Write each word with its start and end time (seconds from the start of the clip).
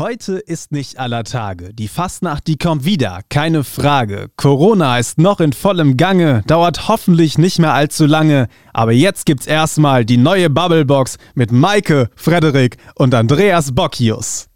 Heute 0.00 0.38
ist 0.38 0.72
nicht 0.72 0.98
aller 0.98 1.24
Tage. 1.24 1.74
Die 1.74 1.86
Fastnacht, 1.86 2.46
die 2.46 2.56
kommt 2.56 2.86
wieder, 2.86 3.20
keine 3.28 3.64
Frage. 3.64 4.30
Corona 4.38 4.98
ist 4.98 5.18
noch 5.18 5.40
in 5.40 5.52
vollem 5.52 5.98
Gange, 5.98 6.42
dauert 6.46 6.88
hoffentlich 6.88 7.36
nicht 7.36 7.58
mehr 7.58 7.74
allzu 7.74 8.06
lange. 8.06 8.48
Aber 8.72 8.92
jetzt 8.92 9.26
gibt's 9.26 9.46
erstmal 9.46 10.06
die 10.06 10.16
neue 10.16 10.48
Bubblebox 10.48 11.18
mit 11.34 11.52
Maike, 11.52 12.08
Frederik 12.16 12.78
und 12.94 13.14
Andreas 13.14 13.74
Bocchius. 13.74 14.46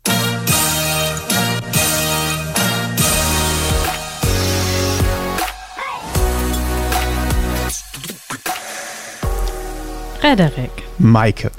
Frederik, 10.22 10.72
Maike. 10.98 11.50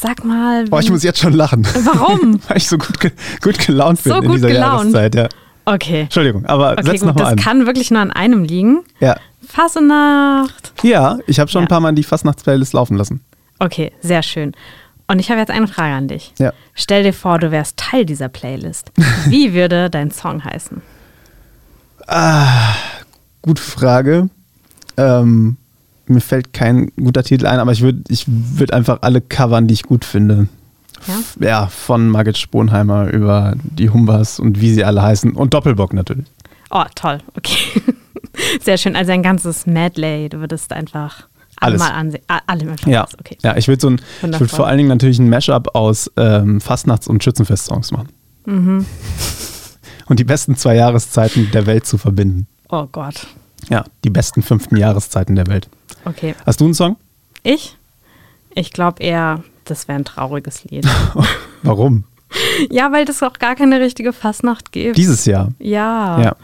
Sag 0.00 0.24
mal. 0.24 0.64
Boah, 0.66 0.80
ich 0.80 0.90
muss 0.90 1.02
jetzt 1.02 1.18
schon 1.20 1.32
lachen. 1.34 1.66
Warum? 1.84 2.40
Weil 2.48 2.56
ich 2.56 2.68
so 2.68 2.78
gut, 2.78 2.98
ge 3.00 3.12
gut 3.42 3.58
gelaunt 3.64 4.02
bin 4.02 4.12
So 4.12 4.20
in 4.20 4.32
dieser 4.32 4.48
gelaunt. 4.48 4.92
Jahreszeit. 4.92 5.14
Ja. 5.14 5.28
Okay. 5.66 6.00
Entschuldigung, 6.02 6.46
aber 6.46 6.72
Okay, 6.72 6.82
setz 6.92 7.02
nochmal 7.02 7.24
das 7.24 7.32
an. 7.32 7.36
kann 7.38 7.66
wirklich 7.66 7.90
nur 7.90 8.00
an 8.00 8.10
einem 8.10 8.42
liegen. 8.44 8.80
Ja. 8.98 9.16
Fasenacht. 9.46 10.72
ja, 10.82 11.18
ich 11.26 11.38
habe 11.38 11.50
schon 11.50 11.60
Ja. 11.62 11.66
ein 11.66 11.68
paar 11.68 11.80
Mal 11.80 11.92
die 11.94 12.02
Fastnachtsplaylist 12.02 12.72
laufen 12.72 12.96
lassen. 12.96 13.20
Okay, 13.58 13.92
sehr 14.00 14.22
schön. 14.22 14.52
Und 15.06 15.18
ich 15.18 15.28
habe 15.30 15.40
jetzt 15.40 15.50
eine 15.50 15.66
Frage 15.68 15.94
an 15.94 16.08
dich. 16.08 16.32
Ja. 16.38 16.52
Stell 16.74 17.02
dir 17.02 17.12
vor, 17.12 17.38
du 17.38 17.50
wärst 17.50 17.76
Teil 17.76 18.04
dieser 18.06 18.28
Playlist. 18.28 18.92
Wie 19.26 19.52
würde 19.54 19.90
dein 19.90 20.10
Song 20.10 20.44
heißen? 20.44 20.80
Gute 23.42 23.62
Frage. 23.62 24.28
Ähm, 24.96 25.56
mir 26.10 26.20
fällt 26.20 26.52
kein 26.52 26.92
guter 26.96 27.22
Titel 27.22 27.46
ein, 27.46 27.58
aber 27.58 27.72
ich 27.72 27.80
würde 27.82 28.02
ich 28.08 28.24
würd 28.28 28.72
einfach 28.72 28.98
alle 29.02 29.20
covern, 29.20 29.66
die 29.66 29.74
ich 29.74 29.82
gut 29.84 30.04
finde. 30.04 30.48
Ja? 31.06 31.48
Ja, 31.48 31.66
von 31.68 32.08
Margit 32.08 32.36
Sponheimer 32.36 33.08
über 33.10 33.54
die 33.62 33.88
Humbas 33.90 34.38
und 34.38 34.60
wie 34.60 34.72
sie 34.72 34.84
alle 34.84 35.02
heißen. 35.02 35.32
Und 35.32 35.54
Doppelbock 35.54 35.94
natürlich. 35.94 36.26
Oh, 36.70 36.84
toll. 36.94 37.18
Okay. 37.36 37.82
Sehr 38.62 38.76
schön. 38.76 38.96
Also 38.96 39.12
ein 39.12 39.22
ganzes 39.22 39.66
Medley. 39.66 40.28
Du 40.28 40.40
würdest 40.40 40.72
einfach 40.72 41.26
alle 41.56 41.72
Alles. 41.72 41.80
mal 41.80 41.90
ansehen. 41.90 42.22
Alle 42.46 42.64
mal 42.64 42.78
schon 42.78 42.92
Ja. 42.92 43.06
Okay. 43.18 43.38
ja 43.42 43.56
ich 43.56 43.66
würde 43.68 43.80
so 43.80 43.88
ein, 43.90 43.94
ich 43.96 44.22
Wundervoll. 44.22 44.46
würde 44.46 44.56
vor 44.56 44.66
allen 44.66 44.76
Dingen 44.78 44.88
natürlich 44.88 45.18
ein 45.18 45.28
Mashup 45.30 45.74
aus 45.74 46.10
ähm, 46.16 46.60
Fastnachts- 46.60 47.08
und 47.08 47.24
Schützenfest-Songs 47.24 47.92
machen. 47.92 48.08
Mhm. 48.46 48.86
Und 50.06 50.18
die 50.18 50.24
besten 50.24 50.56
zwei 50.56 50.74
Jahreszeiten 50.74 51.50
der 51.52 51.66
Welt 51.66 51.86
zu 51.86 51.96
verbinden. 51.96 52.48
Oh 52.68 52.86
Gott. 52.90 53.28
Ja, 53.68 53.84
die 54.02 54.10
besten 54.10 54.42
fünften 54.42 54.76
Jahreszeiten 54.76 55.36
der 55.36 55.46
Welt. 55.46 55.68
Okay. 56.04 56.34
Hast 56.46 56.60
du 56.60 56.64
einen 56.64 56.74
Song? 56.74 56.96
Ich? 57.42 57.76
Ich 58.54 58.72
glaube 58.72 59.02
eher, 59.02 59.42
das 59.64 59.88
wäre 59.88 59.98
ein 59.98 60.04
trauriges 60.04 60.64
Lied. 60.64 60.86
Warum? 61.62 62.04
ja, 62.70 62.92
weil 62.92 63.08
es 63.08 63.22
auch 63.22 63.34
gar 63.38 63.54
keine 63.54 63.80
richtige 63.80 64.12
Fastnacht 64.12 64.72
gibt. 64.72 64.96
Dieses 64.96 65.24
Jahr. 65.24 65.52
Ja. 65.58 66.20
Ja. 66.20 66.36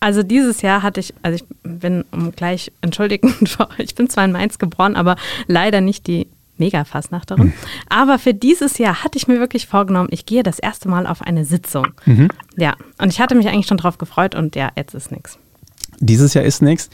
Also 0.00 0.22
dieses 0.22 0.62
Jahr 0.62 0.82
hatte 0.82 1.00
ich, 1.00 1.12
also 1.22 1.36
ich 1.36 1.44
bin, 1.62 2.04
um 2.10 2.32
gleich 2.32 2.72
entschuldigen, 2.80 3.34
ich 3.78 3.94
bin 3.94 4.08
zwar 4.08 4.24
in 4.24 4.32
Mainz 4.32 4.58
geboren, 4.58 4.96
aber 4.96 5.16
leider 5.46 5.80
nicht 5.82 6.06
die 6.06 6.26
Mega-Fastnachterin. 6.56 7.44
Hm. 7.44 7.52
Aber 7.88 8.18
für 8.18 8.34
dieses 8.34 8.78
Jahr 8.78 9.02
hatte 9.02 9.18
ich 9.18 9.28
mir 9.28 9.40
wirklich 9.40 9.66
vorgenommen, 9.66 10.08
ich 10.10 10.26
gehe 10.26 10.42
das 10.42 10.58
erste 10.58 10.88
Mal 10.88 11.06
auf 11.06 11.22
eine 11.22 11.44
Sitzung. 11.44 11.88
Mhm. 12.04 12.28
Ja, 12.56 12.74
und 12.98 13.12
ich 13.12 13.20
hatte 13.20 13.34
mich 13.34 13.48
eigentlich 13.48 13.66
schon 13.66 13.78
drauf 13.78 13.98
gefreut 13.98 14.34
und 14.34 14.56
ja, 14.56 14.70
jetzt 14.76 14.94
ist 14.94 15.10
nichts. 15.10 15.38
Dieses 15.98 16.34
Jahr 16.34 16.44
ist 16.44 16.62
nichts. 16.62 16.88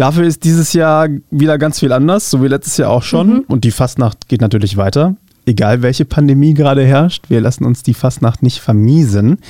Dafür 0.00 0.24
ist 0.24 0.44
dieses 0.44 0.72
Jahr 0.72 1.08
wieder 1.30 1.58
ganz 1.58 1.78
viel 1.78 1.92
anders, 1.92 2.30
so 2.30 2.42
wie 2.42 2.48
letztes 2.48 2.78
Jahr 2.78 2.88
auch 2.88 3.02
schon. 3.02 3.28
Mhm. 3.28 3.44
Und 3.48 3.64
die 3.64 3.70
Fastnacht 3.70 4.28
geht 4.28 4.40
natürlich 4.40 4.78
weiter. 4.78 5.14
Egal 5.44 5.82
welche 5.82 6.06
Pandemie 6.06 6.54
gerade 6.54 6.82
herrscht, 6.82 7.28
wir 7.28 7.42
lassen 7.42 7.66
uns 7.66 7.82
die 7.82 7.92
Fastnacht 7.92 8.42
nicht 8.42 8.60
vermiesen. 8.60 9.40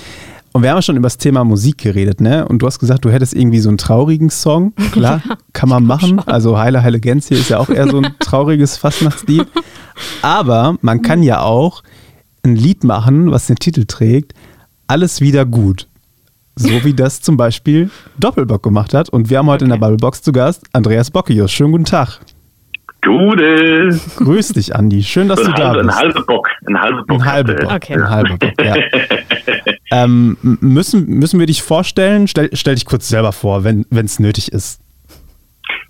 Und 0.50 0.64
wir 0.64 0.70
haben 0.70 0.78
ja 0.78 0.82
schon 0.82 0.96
über 0.96 1.06
das 1.06 1.18
Thema 1.18 1.44
Musik 1.44 1.78
geredet, 1.78 2.20
ne? 2.20 2.48
Und 2.48 2.62
du 2.62 2.66
hast 2.66 2.80
gesagt, 2.80 3.04
du 3.04 3.10
hättest 3.10 3.32
irgendwie 3.32 3.60
so 3.60 3.68
einen 3.68 3.78
traurigen 3.78 4.28
Song. 4.28 4.72
Klar, 4.90 5.22
kann 5.52 5.68
man 5.68 5.86
machen. 5.86 6.18
Also 6.18 6.58
Heile, 6.58 6.82
Heile 6.82 6.98
Gänse 6.98 7.34
ist 7.34 7.50
ja 7.50 7.58
auch 7.58 7.68
eher 7.68 7.88
so 7.88 7.98
ein 7.98 8.12
trauriges 8.18 8.76
Fastnachtslied. 8.76 9.46
Aber 10.20 10.74
man 10.80 11.02
kann 11.02 11.22
ja 11.22 11.42
auch 11.42 11.84
ein 12.42 12.56
Lied 12.56 12.82
machen, 12.82 13.30
was 13.30 13.46
den 13.46 13.56
Titel 13.56 13.84
trägt, 13.86 14.34
Alles 14.88 15.20
wieder 15.20 15.46
gut. 15.46 15.86
So 16.60 16.84
wie 16.84 16.92
das 16.92 17.22
zum 17.22 17.38
Beispiel 17.38 17.90
Doppelbock 18.18 18.62
gemacht 18.62 18.92
hat. 18.92 19.08
Und 19.08 19.30
wir 19.30 19.38
haben 19.38 19.46
heute 19.46 19.64
in 19.64 19.70
der 19.70 19.78
Bubblebox 19.78 20.20
zu 20.20 20.30
Gast 20.30 20.66
Andreas 20.74 21.10
Bockius. 21.10 21.50
Schönen 21.50 21.72
guten 21.72 21.84
Tag. 21.86 22.20
Gute. 23.02 23.98
Grüß 24.18 24.48
dich, 24.48 24.76
Andi. 24.76 25.02
Schön, 25.02 25.28
dass 25.28 25.38
So 25.40 25.46
du 25.46 25.52
ein, 25.52 25.56
da 25.56 25.68
halbe, 25.68 25.80
ein 25.80 25.86
bist. 25.86 25.98
halber 25.98 26.22
Bock. 26.26 26.50
Ein 26.66 26.78
halber 26.78 27.02
Bock. 27.04 27.20
Ein 27.20 27.24
halber. 27.24 27.54
Bock. 27.54 27.72
Okay. 27.72 27.94
Ein 27.94 28.10
halber 28.10 28.36
Bock, 28.36 28.52
ja. 28.62 28.74
ähm, 30.04 30.36
müssen, 30.42 31.06
müssen 31.06 31.40
wir 31.40 31.46
dich 31.46 31.62
vorstellen? 31.62 32.28
Stell, 32.28 32.50
stell 32.52 32.74
dich 32.74 32.84
kurz 32.84 33.08
selber 33.08 33.32
vor, 33.32 33.64
wenn 33.64 33.86
es 33.90 34.20
nötig 34.20 34.52
ist. 34.52 34.82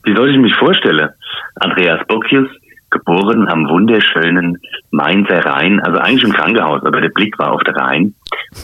Wie 0.04 0.14
soll 0.14 0.30
ich 0.30 0.38
mich 0.38 0.54
vorstellen? 0.54 1.08
Andreas 1.56 2.00
Bockius, 2.06 2.48
geboren 2.90 3.48
am 3.48 3.68
wunderschönen 3.68 4.58
Mainzer 4.90 5.44
Rhein, 5.44 5.80
also 5.80 5.98
eigentlich 5.98 6.24
im 6.24 6.32
Krankenhaus, 6.32 6.82
aber 6.84 7.00
der 7.00 7.08
Blick 7.10 7.38
war 7.38 7.52
auf 7.52 7.62
der 7.64 7.76
Rhein. 7.76 8.14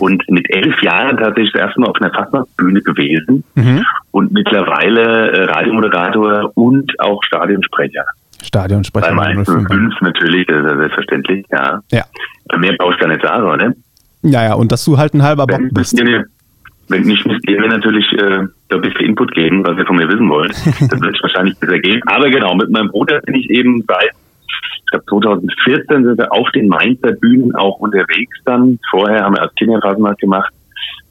Und 0.01 0.23
mit 0.29 0.47
elf 0.51 0.83
Jahren 0.83 1.17
tatsächlich 1.17 1.53
das 1.53 1.63
erste 1.63 1.81
Mal 1.81 1.89
auf 1.89 1.97
einer 2.01 2.13
Fastnachtsbühne 2.13 2.81
gewesen 2.83 3.45
Mhm. 3.55 3.85
und 4.11 4.33
mittlerweile 4.33 5.31
äh, 5.31 5.45
Radiomoderator 5.45 6.51
und 6.55 6.93
auch 7.01 7.23
Stadionsprecher. 7.23 8.05
Stadionsprecher. 8.43 9.09
Beim 9.09 9.19
105. 9.19 9.71
105 9.71 10.01
natürlich, 10.01 10.47
das 10.47 10.57
ist 10.57 10.71
ja 10.71 10.77
selbstverständlich, 10.77 11.47
ja. 11.53 11.81
Ja. 11.93 12.05
Mehr 12.59 12.75
brauchst 12.79 13.01
du 13.01 13.05
gar 13.07 13.09
nicht 13.15 13.23
sagen, 13.25 13.45
oder? 13.45 13.73
ja, 14.23 14.43
ja, 14.45 14.55
und 14.55 14.73
dass 14.73 14.85
du 14.85 14.99
halt 14.99 15.15
ein 15.15 15.23
halber 15.23 15.47
Bock 15.47 15.61
bist. 15.73 15.99
ihr, 15.99 16.25
wenn 16.89 17.03
nicht, 17.03 17.27
müsst 17.27 17.49
ihr 17.49 17.61
mir 17.61 17.69
natürlich 17.69 18.07
äh, 18.15 18.47
da 18.69 18.77
ein 18.77 18.83
bisschen 18.83 19.07
Input 19.07 19.33
geben, 19.35 19.65
was 19.67 19.77
ihr 19.79 19.87
von 19.87 19.97
mir 19.97 20.09
wissen 20.09 20.29
wollt. 20.29 20.53
Das 20.91 21.01
wird 21.01 21.15
es 21.17 21.23
wahrscheinlich 21.23 21.59
besser 21.59 21.79
gehen. 21.79 22.01
Aber 22.07 22.29
genau, 22.31 22.55
mit 22.55 22.71
meinem 22.71 22.89
Bruder 22.89 23.21
bin 23.21 23.35
ich 23.35 23.49
eben 23.51 23.83
seit, 23.87 24.11
ich 24.45 24.91
glaube 24.91 25.05
2014 25.07 26.05
sind 26.05 26.19
wir 26.19 26.33
auf 26.33 26.49
den 26.53 26.69
Mainzer 26.69 27.13
Bühnen 27.13 27.55
auch 27.57 27.79
unterwegs 27.79 28.39
dann. 28.45 28.79
Vorher 28.91 29.25
haben 29.25 29.35
wir 29.35 29.43
als 29.43 29.55
Kinderfasnacht 29.57 30.19
gemacht 30.21 30.53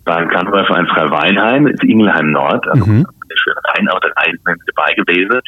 beim 0.06 0.30
Karnevalverein 0.30 0.88
Freiweinheim, 0.88 1.68
ist 1.68 1.84
Ingelheim 1.84 2.32
Nord, 2.32 2.68
also 2.68 2.86
Mhm. 2.86 3.06
der 3.30 3.36
schöne 3.38 3.56
Rhein, 3.74 3.90
auch 3.90 4.00
der 4.00 4.14
mit 4.46 4.60
dabei 4.76 4.94
gewesen. 4.94 5.40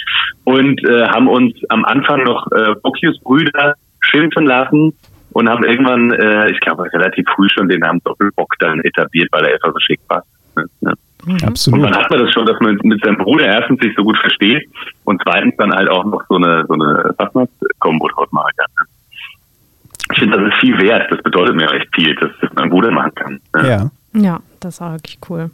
Und 0.46 0.84
äh, 0.90 1.08
haben 1.08 1.28
uns 1.28 1.54
am 1.70 1.86
Anfang 1.86 2.24
noch 2.24 2.48
äh, 2.52 2.74
Bocchius-Brüder 2.82 3.76
schimpfen 4.02 4.46
lassen 4.46 4.94
und 5.38 5.48
haben 5.48 5.64
irgendwann, 5.64 6.12
äh, 6.14 6.50
ich 6.50 6.60
glaube 6.62 6.92
relativ 6.92 7.28
früh 7.36 7.48
schon 7.50 7.70
den 7.70 7.82
Namen 7.82 8.02
Doppelbock 8.04 8.56
dann 8.58 8.80
etabliert, 8.80 9.30
weil 9.32 9.46
er 9.46 9.54
einfach 9.54 9.72
so 9.72 9.80
schick 9.80 10.00
passt. 10.08 10.28
Ne? 10.56 10.66
Ja. 10.82 10.94
Und 11.28 11.44
Absolut. 11.44 11.86
dann 11.86 11.96
hat 11.96 12.10
man 12.10 12.26
das 12.26 12.34
schon, 12.34 12.48
dass 12.48 12.60
man 12.60 12.80
mit 12.82 13.04
seinem 13.06 13.18
Bruder 13.18 13.46
erstens 13.46 13.80
sich 13.80 13.94
so 13.96 14.04
gut 14.04 14.18
versteht 14.18 14.68
und 15.04 15.22
zweitens 15.24 15.54
dann 15.58 15.72
halt 15.76 15.92
auch 15.92 16.06
noch 16.06 16.24
so 16.28 16.38
eine 16.38 16.66
so 16.68 16.74
eine 16.74 17.14
Fastnachts-Kombo 17.20 18.08
draus 18.08 18.32
machen 18.32 18.52
kann. 18.58 18.68
ne? 18.80 18.86
Ich 20.12 20.20
finde, 20.20 20.40
das 20.40 20.54
ist 20.54 20.60
viel 20.60 20.80
wert. 20.80 21.12
Das 21.12 21.22
bedeutet 21.22 21.56
mir 21.56 21.72
echt 21.72 21.94
viel, 21.94 22.16
dass 22.16 22.32
das 22.42 22.50
mein 22.56 22.72
Bruder 22.72 22.90
machen 22.90 23.14
kann. 23.14 23.40
ne? 23.54 23.70
Ja. 23.70 23.92
Ja, 24.20 24.40
das 24.60 24.82
war 24.82 24.94
wirklich 24.94 25.20
cool. 25.30 25.52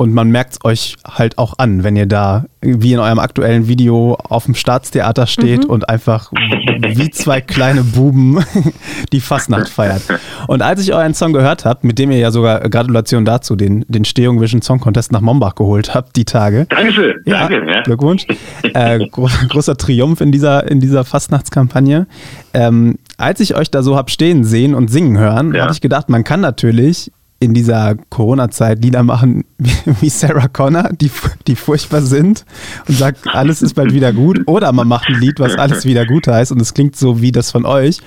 Und 0.00 0.14
man 0.14 0.30
merkt 0.30 0.52
es 0.54 0.64
euch 0.64 0.96
halt 1.06 1.36
auch 1.36 1.58
an, 1.58 1.84
wenn 1.84 1.94
ihr 1.94 2.06
da 2.06 2.46
wie 2.62 2.94
in 2.94 3.00
eurem 3.00 3.18
aktuellen 3.18 3.68
Video 3.68 4.14
auf 4.14 4.46
dem 4.46 4.54
Staatstheater 4.54 5.26
steht 5.26 5.64
Mhm. 5.64 5.70
und 5.70 5.88
einfach 5.90 6.32
wie 6.32 7.10
zwei 7.10 7.42
kleine 7.42 7.84
Buben 7.84 8.38
die 9.12 9.20
Fastnacht 9.20 9.68
feiert. 9.68 10.00
Und 10.46 10.62
als 10.62 10.80
ich 10.80 10.94
euren 10.94 11.12
Song 11.12 11.34
gehört 11.34 11.66
habe, 11.66 11.80
mit 11.86 11.98
dem 11.98 12.10
ihr 12.12 12.16
ja 12.16 12.30
sogar, 12.30 12.60
Gratulation 12.60 13.26
dazu, 13.26 13.56
den, 13.56 13.84
den 13.88 14.06
Stehung 14.06 14.40
Vision 14.40 14.62
Song 14.62 14.80
Contest 14.80 15.12
nach 15.12 15.20
Mombach 15.20 15.54
geholt 15.54 15.94
habt, 15.94 16.16
die 16.16 16.24
Tage. 16.24 16.64
Dankeschön. 16.70 17.16
Danke. 17.26 17.60
Ja. 17.70 17.82
Glückwunsch. 17.82 18.26
Äh, 18.72 19.06
gro 19.08 19.28
großer 19.50 19.76
Triumph 19.76 20.22
in 20.22 20.32
dieser, 20.32 20.66
in 20.70 20.80
dieser 20.80 21.04
Fastnachtskampagne. 21.04 22.06
Ähm, 22.54 22.96
als 23.18 23.40
ich 23.40 23.54
euch 23.54 23.70
da 23.70 23.82
so 23.82 23.96
hab 23.96 24.08
stehen 24.10 24.44
sehen 24.44 24.74
und 24.74 24.90
singen 24.90 25.18
hören, 25.18 25.54
Ja. 25.54 25.64
habe 25.64 25.72
ich 25.74 25.82
gedacht, 25.82 26.08
man 26.08 26.24
kann 26.24 26.40
natürlich 26.40 27.12
in 27.40 27.54
dieser 27.54 27.96
Corona-Zeit 28.10 28.82
Lieder 28.82 29.02
machen 29.02 29.44
wie, 29.58 30.10
Sarah 30.10 30.48
Connor, 30.48 30.90
die, 30.92 31.10
die 31.46 31.56
furchtbar 31.56 32.02
sind 32.02 32.44
und 32.86 32.94
sagt, 32.94 33.26
alles 33.26 33.62
ist 33.62 33.74
bald 33.74 33.94
wieder 33.94 34.12
gut. 34.12 34.40
Oder 34.46 34.72
man 34.72 34.86
macht 34.86 35.08
ein 35.08 35.18
Lied, 35.20 35.40
was 35.40 35.56
alles 35.56 35.86
wieder 35.86 36.04
gut 36.04 36.28
heißt 36.28 36.52
und 36.52 36.60
es 36.60 36.74
klingt 36.74 36.96
so 36.96 37.22
wie 37.22 37.32
das 37.32 37.50
von 37.50 37.64
euch. 37.64 38.00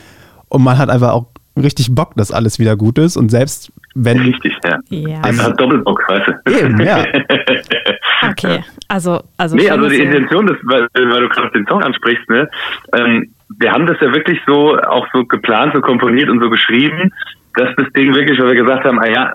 Und 0.49 0.63
man 0.63 0.77
hat 0.77 0.89
einfach 0.89 1.13
auch 1.13 1.25
richtig 1.57 1.93
Bock, 1.93 2.15
dass 2.15 2.31
alles 2.31 2.59
wieder 2.59 2.75
gut 2.75 2.99
ist. 2.99 3.17
Und 3.17 3.29
selbst 3.29 3.71
wenn 3.95 4.19
Richtig, 4.19 4.55
ja. 4.63 4.79
Ja. 4.89 5.21
Einfach 5.21 5.55
Doppelbock, 5.55 6.01
weißt 6.07 6.27
du. 6.45 6.59
Eben, 6.59 6.79
ja. 6.81 7.03
Okay, 8.29 8.63
also, 8.87 9.21
also, 9.35 9.57
Nee, 9.57 9.69
also 9.69 9.89
die 9.89 9.97
Intention, 9.97 10.47
das, 10.47 10.55
weil, 10.63 10.87
weil 10.93 11.21
du 11.21 11.27
gerade 11.27 11.51
den 11.51 11.67
Song 11.67 11.83
ansprichst, 11.83 12.29
ne? 12.29 12.49
Ähm, 12.93 13.33
wir 13.59 13.71
haben 13.71 13.85
das 13.85 13.97
ja 13.99 14.13
wirklich 14.13 14.39
so 14.47 14.77
auch 14.79 15.05
so 15.11 15.25
geplant, 15.25 15.73
so 15.75 15.81
komponiert 15.81 16.29
und 16.29 16.41
so 16.41 16.49
geschrieben, 16.49 17.11
dass 17.55 17.75
das 17.75 17.87
Ding 17.93 18.15
wirklich, 18.15 18.39
weil 18.39 18.49
wir 18.49 18.63
gesagt 18.63 18.85
haben, 18.85 18.99
ah 18.99 19.07
ja, 19.07 19.33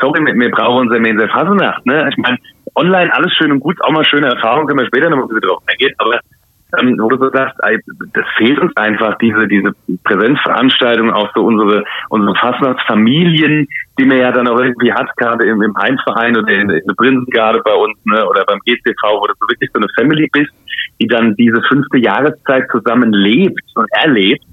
sorry, 0.00 0.20
mir 0.20 0.50
brauchen 0.50 0.88
unser 0.88 1.00
Mainzer 1.00 1.28
Fasenacht, 1.28 1.84
ne? 1.86 2.08
Ich 2.10 2.16
meine, 2.16 2.38
online 2.74 3.12
alles 3.14 3.32
schön 3.34 3.52
und 3.52 3.60
gut, 3.60 3.80
auch 3.82 3.92
mal 3.92 4.04
schöne 4.04 4.28
Erfahrungen, 4.28 4.66
können 4.66 4.80
wir 4.80 4.86
später 4.86 5.10
noch 5.10 5.18
mal 5.18 5.24
ein 5.24 5.28
bisschen 5.28 5.48
drauf 5.48 5.62
eingehen, 5.66 5.94
aber 5.98 6.20
ähm, 6.78 6.98
wo 7.00 7.08
du 7.08 7.16
so 7.16 7.30
sagst, 7.30 7.56
ey, 7.62 7.78
das 8.12 8.26
fehlt 8.36 8.58
uns 8.58 8.76
einfach, 8.76 9.16
diese, 9.18 9.48
diese 9.48 9.72
Präsenzveranstaltung, 10.04 11.10
auch 11.10 11.30
so 11.34 11.42
unsere, 11.42 11.82
unsere 12.10 12.34
Fastnachtsfamilien, 12.36 13.66
die 13.98 14.04
man 14.04 14.18
ja 14.18 14.32
dann 14.32 14.48
auch 14.48 14.60
irgendwie 14.60 14.92
hat, 14.92 15.08
gerade 15.16 15.46
im, 15.46 15.62
im 15.62 15.74
Heimverein 15.78 16.36
oder 16.36 16.52
in, 16.52 16.68
in 16.68 16.86
der 16.86 16.94
Prinzengarde 16.94 17.62
bei 17.64 17.72
uns, 17.72 17.98
ne, 18.04 18.26
oder 18.26 18.44
beim 18.44 18.58
GCV, 18.66 19.02
wo 19.02 19.26
du 19.26 19.32
so 19.40 19.48
wirklich 19.48 19.70
so 19.72 19.80
eine 19.80 19.88
Family 19.96 20.28
bist, 20.30 20.52
die 21.00 21.06
dann 21.06 21.34
diese 21.36 21.62
fünfte 21.68 21.98
Jahreszeit 21.98 22.68
zusammen 22.70 23.12
lebt 23.12 23.62
und 23.74 23.88
erlebt. 23.92 24.44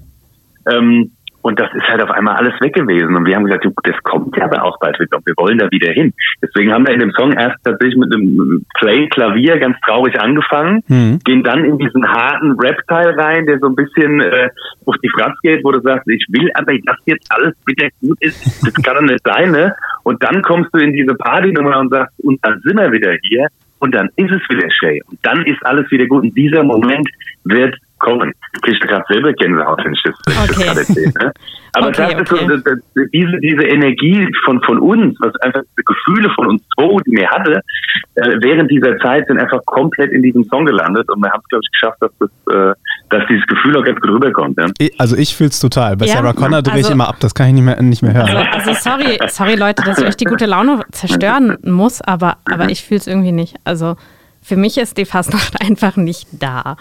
Ähm, 0.70 1.12
und 1.46 1.60
das 1.60 1.72
ist 1.74 1.86
halt 1.86 2.02
auf 2.02 2.10
einmal 2.10 2.34
alles 2.34 2.60
weg 2.60 2.74
gewesen. 2.74 3.14
Und 3.14 3.24
wir 3.24 3.36
haben 3.36 3.44
gesagt, 3.44 3.64
das 3.84 3.94
kommt 4.02 4.36
ja 4.36 4.46
aber 4.46 4.64
auch 4.64 4.80
bald 4.80 4.98
wieder. 4.98 5.20
Wir 5.24 5.34
wollen 5.36 5.58
da 5.58 5.70
wieder 5.70 5.92
hin. 5.92 6.12
Deswegen 6.42 6.72
haben 6.72 6.84
wir 6.84 6.92
in 6.92 6.98
dem 6.98 7.12
Song 7.12 7.34
erst 7.34 7.62
tatsächlich 7.62 7.96
mit 7.96 8.12
einem 8.12 8.66
Play-Klavier 8.80 9.56
ganz 9.60 9.76
traurig 9.86 10.18
angefangen, 10.20 10.82
mhm. 10.88 11.20
gehen 11.24 11.44
dann 11.44 11.64
in 11.64 11.78
diesen 11.78 12.04
harten 12.04 12.58
Rap-Teil 12.58 13.10
rein, 13.10 13.46
der 13.46 13.60
so 13.60 13.68
ein 13.68 13.76
bisschen 13.76 14.20
äh, 14.22 14.48
auf 14.86 14.96
die 15.04 15.08
Fratz 15.08 15.38
geht, 15.40 15.62
wo 15.62 15.70
du 15.70 15.80
sagst, 15.82 16.08
ich 16.08 16.26
will 16.30 16.50
aber, 16.54 16.72
dass 16.84 16.96
jetzt 17.04 17.30
alles 17.30 17.54
wieder 17.64 17.90
gut 18.00 18.18
ist. 18.22 18.66
Das 18.66 18.74
kann 18.82 18.96
doch 18.96 19.02
nicht 19.02 19.24
sein, 19.24 19.52
ne? 19.52 19.72
Und 20.02 20.20
dann 20.24 20.42
kommst 20.42 20.70
du 20.74 20.78
in 20.78 20.94
diese 20.94 21.14
Party-Nummer 21.14 21.78
und 21.78 21.90
sagst, 21.90 22.12
und 22.24 22.44
dann 22.44 22.60
sind 22.64 22.76
wir 22.76 22.90
wieder 22.90 23.12
hier. 23.22 23.46
Und 23.78 23.94
dann 23.94 24.08
ist 24.16 24.32
es 24.32 24.40
wieder 24.48 24.68
Shay. 24.70 25.00
Und 25.08 25.20
dann 25.22 25.44
ist 25.44 25.64
alles 25.64 25.88
wieder 25.92 26.06
gut. 26.06 26.24
Und 26.24 26.36
dieser 26.36 26.64
Moment 26.64 27.08
wird 27.44 27.76
kommen. 28.06 28.32
Ich 28.54 28.62
kriege 28.62 28.86
gerade 28.86 29.04
selber 29.08 29.32
Gänsehaut, 29.32 29.80
wenn 29.84 29.92
ich 29.92 30.02
das, 30.04 30.14
okay. 30.26 30.46
das 30.46 30.56
gerade 30.56 30.80
erzähle. 30.80 31.12
Ne? 31.20 31.32
Aber 31.72 31.88
okay, 31.88 32.16
das 32.16 32.32
okay. 32.32 32.54
ist 32.54 32.64
so, 32.94 33.02
diese, 33.12 33.38
diese 33.40 33.62
Energie 33.64 34.26
von, 34.44 34.62
von 34.62 34.78
uns, 34.78 35.16
was 35.20 35.34
einfach 35.42 35.60
die 35.78 35.82
Gefühle 35.84 36.30
von 36.34 36.46
uns 36.48 36.62
zwei, 36.74 36.96
die 37.06 37.10
mir 37.10 37.28
hatte, 37.28 37.60
äh, 38.14 38.36
während 38.40 38.70
dieser 38.70 38.96
Zeit 38.98 39.26
sind 39.26 39.38
einfach 39.38 39.60
komplett 39.66 40.10
in 40.12 40.22
diesem 40.22 40.44
Song 40.44 40.64
gelandet 40.64 41.08
und 41.10 41.20
wir 41.20 41.30
haben 41.30 41.40
es, 41.42 41.48
glaube 41.48 41.62
ich, 41.64 41.70
geschafft, 41.72 41.98
dass, 42.00 42.10
das, 42.18 42.54
äh, 42.54 42.74
dass 43.10 43.26
dieses 43.28 43.46
Gefühl 43.46 43.76
auch 43.76 43.84
ganz 43.84 44.00
gut 44.00 44.10
rüberkommt. 44.10 44.58
Ja? 44.58 44.88
Also 44.98 45.16
ich 45.16 45.36
fühle 45.36 45.50
es 45.50 45.60
total. 45.60 45.96
Bei 45.96 46.06
ja, 46.06 46.14
Sarah 46.14 46.32
Connor 46.32 46.62
drehe 46.62 46.74
also, 46.74 46.88
ich 46.88 46.94
immer 46.94 47.08
ab, 47.08 47.16
das 47.20 47.34
kann 47.34 47.48
ich 47.48 47.54
nicht 47.54 47.64
mehr, 47.64 47.82
nicht 47.82 48.02
mehr 48.02 48.14
hören. 48.14 48.28
Also, 48.28 48.70
also 48.70 48.72
sorry, 48.72 49.18
sorry 49.28 49.54
Leute, 49.56 49.82
dass 49.82 49.98
ich 49.98 50.06
euch 50.06 50.16
die 50.16 50.24
gute 50.24 50.46
Laune 50.46 50.80
zerstören 50.92 51.58
muss, 51.62 52.00
aber, 52.00 52.38
aber 52.50 52.70
ich 52.70 52.84
fühle 52.84 53.00
es 53.00 53.06
irgendwie 53.06 53.32
nicht. 53.32 53.56
Also 53.64 53.96
für 54.40 54.56
mich 54.56 54.78
ist 54.78 54.96
die 54.96 55.04
Fastnacht 55.04 55.60
einfach 55.60 55.96
nicht 55.96 56.28
da. 56.32 56.76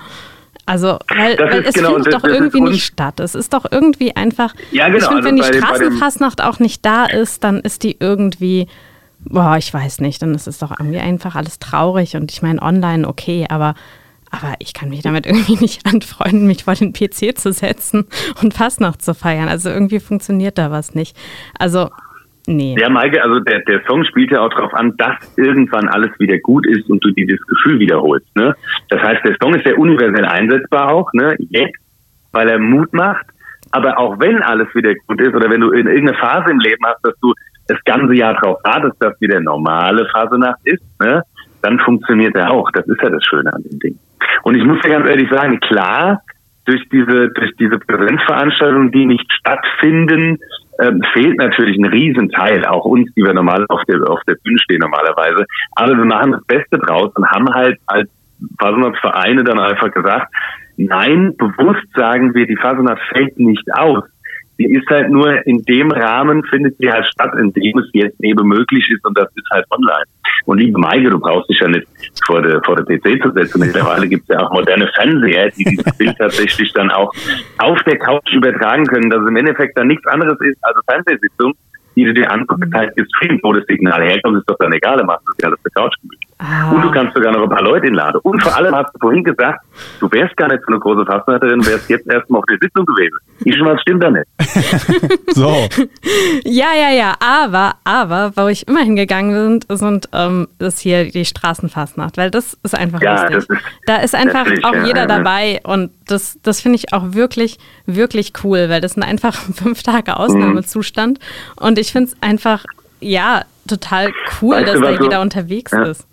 Also, 0.65 0.97
weil, 1.09 1.37
weil 1.37 1.63
es 1.65 1.75
genau, 1.75 1.93
findet 1.93 2.07
das, 2.07 2.21
doch 2.21 2.27
das 2.27 2.33
irgendwie 2.33 2.61
nicht 2.61 2.85
statt. 2.85 3.19
Es 3.19 3.35
ist 3.35 3.53
doch 3.53 3.65
irgendwie 3.69 4.15
einfach. 4.15 4.55
Ja, 4.71 4.87
genau. 4.87 4.97
Ich 4.97 5.03
finde, 5.05 5.17
also 5.17 5.27
wenn 5.27 5.35
die 5.35 5.59
Straßenfastnacht 5.59 6.41
auch 6.41 6.59
nicht 6.59 6.83
da 6.85 7.05
ist, 7.05 7.43
dann 7.43 7.59
ist 7.59 7.83
die 7.83 7.97
irgendwie. 7.99 8.67
Boah, 9.19 9.57
ich 9.57 9.71
weiß 9.71 10.01
nicht. 10.01 10.21
Dann 10.21 10.33
ist 10.33 10.47
es 10.47 10.57
doch 10.57 10.71
irgendwie 10.71 10.99
einfach 10.99 11.35
alles 11.35 11.59
traurig. 11.59 12.15
Und 12.15 12.31
ich 12.31 12.41
meine, 12.41 12.61
online 12.61 13.07
okay, 13.07 13.45
aber. 13.49 13.75
Aber 14.31 14.55
ich 14.59 14.73
kann 14.73 14.89
mich 14.89 15.01
damit 15.01 15.27
irgendwie 15.27 15.55
nicht 15.61 15.85
anfreunden, 15.85 16.47
mich 16.47 16.65
vor 16.65 16.73
den 16.73 16.91
PC 16.91 17.37
zu 17.37 17.53
setzen 17.53 18.05
und 18.41 18.53
Fastnacht 18.53 19.01
zu 19.01 19.13
feiern. 19.13 19.47
Also 19.47 19.69
irgendwie 19.69 19.99
funktioniert 19.99 20.57
da 20.57 20.71
was 20.71 20.93
nicht. 20.93 21.15
Also 21.57 21.89
Nee. 22.47 22.75
Ja, 22.79 22.89
Maike, 22.89 23.23
also 23.23 23.39
der, 23.39 23.61
der 23.61 23.81
Song 23.87 24.03
spielt 24.05 24.31
ja 24.31 24.41
auch 24.41 24.49
darauf 24.49 24.73
an, 24.73 24.95
dass 24.97 25.15
irgendwann 25.37 25.87
alles 25.89 26.11
wieder 26.19 26.37
gut 26.39 26.67
ist 26.67 26.87
und 26.89 27.03
du 27.03 27.11
dieses 27.11 27.41
Gefühl 27.47 27.79
wiederholst. 27.79 28.35
Ne? 28.35 28.55
Das 28.89 29.01
heißt, 29.01 29.25
der 29.25 29.35
Song 29.41 29.55
ist 29.55 29.65
ja 29.65 29.75
universell 29.75 30.25
einsetzbar 30.25 30.91
auch, 30.91 31.11
ne? 31.13 31.35
jetzt, 31.49 31.79
weil 32.31 32.47
er 32.47 32.59
Mut 32.59 32.93
macht. 32.93 33.25
Aber 33.71 33.97
auch 33.97 34.19
wenn 34.19 34.41
alles 34.43 34.67
wieder 34.75 34.93
gut 35.07 35.19
ist 35.21 35.33
oder 35.33 35.49
wenn 35.49 35.61
du 35.61 35.71
in 35.71 35.87
irgendeine 35.87 36.17
Phase 36.17 36.51
im 36.51 36.59
Leben 36.59 36.85
hast, 36.85 37.03
dass 37.03 37.19
du 37.19 37.33
das 37.67 37.79
ganze 37.83 38.13
Jahr 38.13 38.35
darauf 38.35 38.59
wartest, 38.63 38.95
dass 38.99 39.19
wieder 39.19 39.41
normale 39.41 40.07
Phase 40.13 40.37
Nacht 40.37 40.59
ist, 40.65 40.83
ne? 40.99 41.23
dann 41.63 41.79
funktioniert 41.79 42.35
er 42.35 42.51
auch. 42.51 42.69
Das 42.71 42.85
ist 42.87 43.01
ja 43.01 43.09
das 43.09 43.23
Schöne 43.27 43.51
an 43.51 43.63
dem 43.63 43.79
Ding. 43.79 43.99
Und 44.43 44.55
ich 44.55 44.63
muss 44.63 44.79
dir 44.81 44.89
ganz 44.89 45.09
ehrlich 45.09 45.29
sagen, 45.31 45.59
klar, 45.61 46.21
durch 46.65 46.87
diese, 46.89 47.29
durch 47.29 47.51
diese 47.59 47.79
Präsenzveranstaltungen, 47.79 48.91
die 48.91 49.05
nicht 49.05 49.25
stattfinden, 49.31 50.37
ähm, 50.79 51.01
fehlt 51.13 51.37
natürlich 51.37 51.77
ein 51.77 51.85
Riesenteil, 51.85 52.65
auch 52.65 52.85
uns, 52.85 53.13
die 53.13 53.23
wir 53.23 53.33
normal 53.33 53.65
auf 53.69 53.83
der, 53.85 54.01
auf 54.09 54.21
der 54.27 54.35
Bühne 54.43 54.59
stehen 54.59 54.79
normalerweise. 54.79 55.45
Aber 55.75 55.97
wir 55.97 56.05
machen 56.05 56.33
das 56.33 56.45
Beste 56.45 56.77
draus 56.79 57.11
und 57.15 57.27
haben 57.29 57.47
halt 57.53 57.79
als 57.87 58.09
Fasernacht-Vereine 58.59 59.43
dann 59.43 59.59
einfach 59.59 59.91
gesagt, 59.91 60.33
nein, 60.77 61.35
bewusst 61.37 61.87
sagen 61.95 62.33
wir, 62.33 62.45
die 62.45 62.57
Fasernacht 62.57 63.01
fällt 63.13 63.39
nicht 63.39 63.65
aus. 63.73 64.03
Die 64.57 64.71
ist 64.71 64.87
halt 64.89 65.09
nur 65.09 65.45
in 65.45 65.63
dem 65.63 65.91
Rahmen, 65.91 66.43
findet 66.45 66.77
sie 66.77 66.89
halt 66.89 67.05
statt, 67.07 67.33
in 67.37 67.51
dem 67.51 67.77
es 67.79 67.89
jetzt 67.93 68.23
eben 68.23 68.47
möglich 68.47 68.85
ist 68.89 69.05
und 69.05 69.17
das 69.17 69.27
ist 69.35 69.47
halt 69.51 69.65
online. 69.69 70.05
Und 70.45 70.59
liebe 70.59 70.79
Maike, 70.79 71.09
du 71.09 71.19
brauchst 71.19 71.49
dich 71.49 71.59
ja 71.59 71.67
nicht 71.67 71.87
vor 72.25 72.41
der, 72.41 72.61
vor 72.63 72.75
der 72.75 72.85
PC 72.85 73.21
zu 73.21 73.31
setzen. 73.31 73.59
Mittlerweile 73.59 74.07
gibt 74.07 74.23
es 74.23 74.35
ja 74.35 74.41
auch 74.41 74.53
moderne 74.53 74.89
Fernseher, 74.95 75.51
die 75.51 75.63
dieses 75.63 75.97
Bild 75.97 76.15
tatsächlich 76.17 76.71
dann 76.73 76.91
auch 76.91 77.11
auf 77.57 77.81
der 77.83 77.97
Couch 77.97 78.31
übertragen 78.33 78.85
können, 78.85 79.09
dass 79.09 79.21
es 79.21 79.27
im 79.27 79.35
Endeffekt 79.35 79.77
dann 79.77 79.87
nichts 79.87 80.05
anderes 80.07 80.39
ist 80.41 80.57
als 80.63 80.75
eine 80.75 81.03
Fernsehsitzung, 81.03 81.53
die 81.95 82.05
du 82.05 82.13
dir 82.13 82.31
anguckst, 82.31 82.73
halt 82.73 82.95
gestreamt, 82.95 83.41
wo 83.43 83.53
das 83.53 83.65
Signal 83.65 84.03
herkommt, 84.03 84.37
ist 84.37 84.49
doch 84.49 84.57
dann 84.59 84.73
egal, 84.73 84.97
dann 84.97 85.07
machst 85.07 85.27
du 85.27 85.31
es 85.31 85.43
ja 85.43 85.49
auf 85.49 85.59
der 85.63 85.71
Couch 85.71 85.95
gemütlich. 86.01 86.24
Ah. 86.37 86.71
Und 86.71 86.81
du 86.81 86.91
kannst 86.91 87.15
sogar 87.15 87.31
noch 87.31 87.43
ein 87.43 87.49
paar 87.49 87.63
Leute 87.63 87.87
inladen. 87.87 88.19
Und 88.23 88.43
vor 88.43 88.55
allem 88.57 88.75
hast 88.75 88.93
du 88.93 88.99
vorhin 88.99 89.23
gesagt, 89.23 89.61
du 90.01 90.11
wärst 90.11 90.35
gar 90.35 90.49
nicht 90.49 90.61
so 90.65 90.67
eine 90.67 90.79
große 90.79 91.05
Fastnachterin, 91.05 91.65
wärst 91.65 91.89
jetzt 91.89 92.07
erstmal 92.07 92.39
auf 92.39 92.45
der 92.47 92.57
Sitzung 92.61 92.85
gewesen. 92.85 93.17
Ich 93.45 93.55
schon 93.55 93.65
mal, 93.65 93.79
stimmt 93.79 94.03
da 94.03 94.11
nicht. 94.11 94.25
so. 95.33 95.67
Ja, 96.43 96.73
ja, 96.75 96.91
ja. 96.91 97.13
Aber, 97.19 97.75
aber, 97.85 98.33
wo 98.35 98.47
ich 98.47 98.67
immer 98.67 98.81
hingegangen 98.81 99.59
bin, 99.59 99.77
sind, 99.77 100.09
ähm, 100.11 100.49
ist 100.59 100.79
hier 100.79 101.09
die 101.09 101.23
Straßenfastnacht, 101.23 102.17
weil 102.17 102.31
das 102.31 102.57
ist 102.63 102.75
einfach 102.75 103.01
ja, 103.01 103.29
lustig. 103.29 103.37
Ist, 103.37 103.61
da 103.85 103.97
ist 103.97 104.13
einfach 104.13 104.45
auch 104.63 104.73
ja, 104.73 104.85
jeder 104.85 105.05
dabei 105.07 105.61
und 105.63 105.91
das, 106.05 106.37
das 106.43 106.59
finde 106.59 106.75
ich 106.75 106.91
auch 106.91 107.13
wirklich, 107.13 107.59
wirklich 107.85 108.33
cool, 108.43 108.67
weil 108.67 108.81
das 108.81 108.93
sind 108.93 109.03
einfach 109.03 109.35
fünf 109.55 109.83
Tage 109.83 110.17
Ausnahmezustand 110.17 111.19
mhm. 111.19 111.65
und 111.65 111.79
ich 111.79 111.93
finde 111.93 112.11
es 112.11 112.21
einfach, 112.21 112.65
ja, 112.99 113.43
total 113.67 114.11
cool, 114.41 114.55
weißt 114.55 114.67
dass 114.67 114.81
da 114.81 114.91
jeder 114.91 115.21
unterwegs 115.21 115.71
ja. 115.71 115.83
ist. 115.83 116.05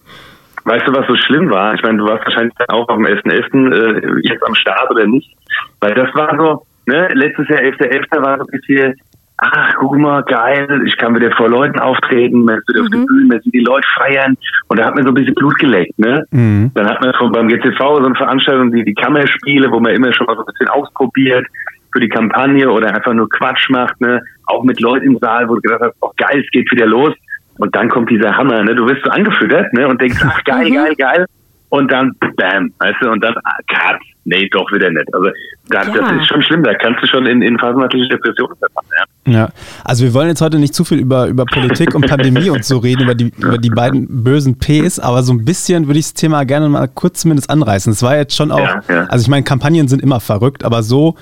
Weißt 0.64 0.86
du, 0.86 0.92
was 0.92 1.06
so 1.06 1.16
schlimm 1.16 1.50
war? 1.50 1.74
Ich 1.74 1.82
meine, 1.82 1.98
du 1.98 2.04
warst 2.04 2.24
wahrscheinlich 2.24 2.54
auch 2.68 2.88
auf 2.88 2.96
dem 2.96 3.06
11.11. 3.06 3.74
Äh, 3.74 4.20
jetzt 4.22 4.46
am 4.46 4.54
Start 4.54 4.90
oder 4.90 5.06
nicht? 5.06 5.34
Weil 5.80 5.94
das 5.94 6.14
war 6.14 6.36
so, 6.36 6.66
ne, 6.86 7.08
letztes 7.14 7.48
Jahr 7.48 7.60
11.11. 7.60 8.10
.11. 8.10 8.22
war 8.22 8.38
so 8.38 8.44
ein 8.44 8.60
bisschen, 8.60 8.94
ach, 9.38 9.74
guck 9.78 9.98
mal, 9.98 10.22
geil, 10.22 10.82
ich 10.86 10.96
kann 10.96 11.14
wieder 11.16 11.32
vor 11.32 11.48
Leuten 11.48 11.78
auftreten, 11.80 12.44
man 12.44 12.58
ist 12.58 12.68
wieder 12.68 12.80
mhm. 12.80 12.86
auf 12.86 12.90
der 12.92 12.98
Bühne, 13.06 13.26
man 13.26 13.40
sieht 13.40 13.54
die 13.54 13.64
Leute 13.64 13.86
feiern 13.96 14.36
und 14.68 14.78
da 14.78 14.86
hat 14.86 14.94
man 14.94 15.04
so 15.04 15.10
ein 15.10 15.14
bisschen 15.14 15.34
Blut 15.34 15.58
geleckt, 15.58 15.98
ne? 15.98 16.24
Mhm. 16.30 16.70
Dann 16.74 16.88
hat 16.88 17.02
man 17.02 17.12
von, 17.14 17.32
beim 17.32 17.48
GTV 17.48 17.78
so 17.78 18.04
eine 18.04 18.14
Veranstaltung, 18.14 18.72
die, 18.72 18.84
die 18.84 18.94
Kammerspiele, 18.94 19.70
wo 19.70 19.80
man 19.80 19.94
immer 19.94 20.12
schon 20.12 20.26
mal 20.26 20.36
so 20.36 20.42
ein 20.42 20.46
bisschen 20.46 20.68
ausprobiert 20.68 21.46
für 21.92 22.00
die 22.00 22.08
Kampagne 22.08 22.70
oder 22.70 22.94
einfach 22.94 23.12
nur 23.12 23.28
Quatsch 23.28 23.68
macht, 23.68 24.00
ne? 24.00 24.22
Auch 24.46 24.62
mit 24.62 24.80
Leuten 24.80 25.06
im 25.06 25.18
Saal, 25.18 25.48
wo 25.48 25.56
du 25.56 25.60
gedacht 25.60 25.82
hast, 25.82 25.96
oh 26.00 26.12
geil, 26.16 26.42
es 26.44 26.50
geht 26.50 26.70
wieder 26.70 26.86
los. 26.86 27.12
Und 27.58 27.74
dann 27.74 27.88
kommt 27.88 28.10
dieser 28.10 28.36
Hammer, 28.36 28.62
ne? 28.62 28.74
Du 28.74 28.86
wirst 28.86 29.04
so 29.04 29.10
angefüttert, 29.10 29.72
ne? 29.72 29.86
Und 29.86 30.00
denkst, 30.00 30.20
ach 30.24 30.42
geil, 30.44 30.70
mhm. 30.70 30.74
geil, 30.74 30.94
geil. 30.96 31.26
Und 31.68 31.90
dann, 31.90 32.12
bam, 32.36 32.70
weißt 32.80 32.96
du, 33.00 33.10
und 33.10 33.24
dann, 33.24 33.34
ah, 33.44 33.56
cut, 33.66 33.98
nee, 34.24 34.46
doch 34.52 34.70
wieder 34.72 34.90
nicht. 34.90 35.08
Also 35.14 35.30
da, 35.70 35.82
ja. 35.82 35.90
das 35.90 36.20
ist 36.20 36.28
schon 36.28 36.42
schlimm, 36.42 36.62
da 36.62 36.74
kannst 36.74 37.02
du 37.02 37.06
schon 37.06 37.24
in, 37.24 37.40
in 37.40 37.58
phasenheitliche 37.58 38.10
Depressionen 38.10 38.54
verfahren, 38.58 38.86
ja. 38.98 39.32
Ja, 39.32 39.48
also 39.82 40.04
wir 40.04 40.12
wollen 40.12 40.28
jetzt 40.28 40.42
heute 40.42 40.58
nicht 40.58 40.74
zu 40.74 40.84
viel 40.84 40.98
über, 40.98 41.28
über 41.28 41.46
Politik 41.46 41.94
und 41.94 42.06
Pandemie 42.06 42.50
und 42.50 42.62
so 42.64 42.76
reden, 42.76 43.04
über 43.04 43.14
die, 43.14 43.32
über 43.38 43.56
die 43.56 43.70
beiden 43.70 44.22
bösen 44.22 44.58
Ps, 44.58 44.98
aber 44.98 45.22
so 45.22 45.32
ein 45.32 45.46
bisschen 45.46 45.86
würde 45.86 45.98
ich 45.98 46.06
das 46.06 46.14
Thema 46.14 46.44
gerne 46.44 46.68
mal 46.68 46.88
kurz 46.88 47.20
zumindest 47.20 47.48
anreißen. 47.48 47.90
Es 47.92 48.02
war 48.02 48.16
jetzt 48.16 48.36
schon 48.36 48.50
auch, 48.52 48.58
ja, 48.58 48.82
ja. 48.90 49.04
also 49.04 49.22
ich 49.22 49.28
meine, 49.28 49.44
Kampagnen 49.44 49.88
sind 49.88 50.02
immer 50.02 50.20
verrückt, 50.20 50.64
aber 50.64 50.82
so 50.82 51.16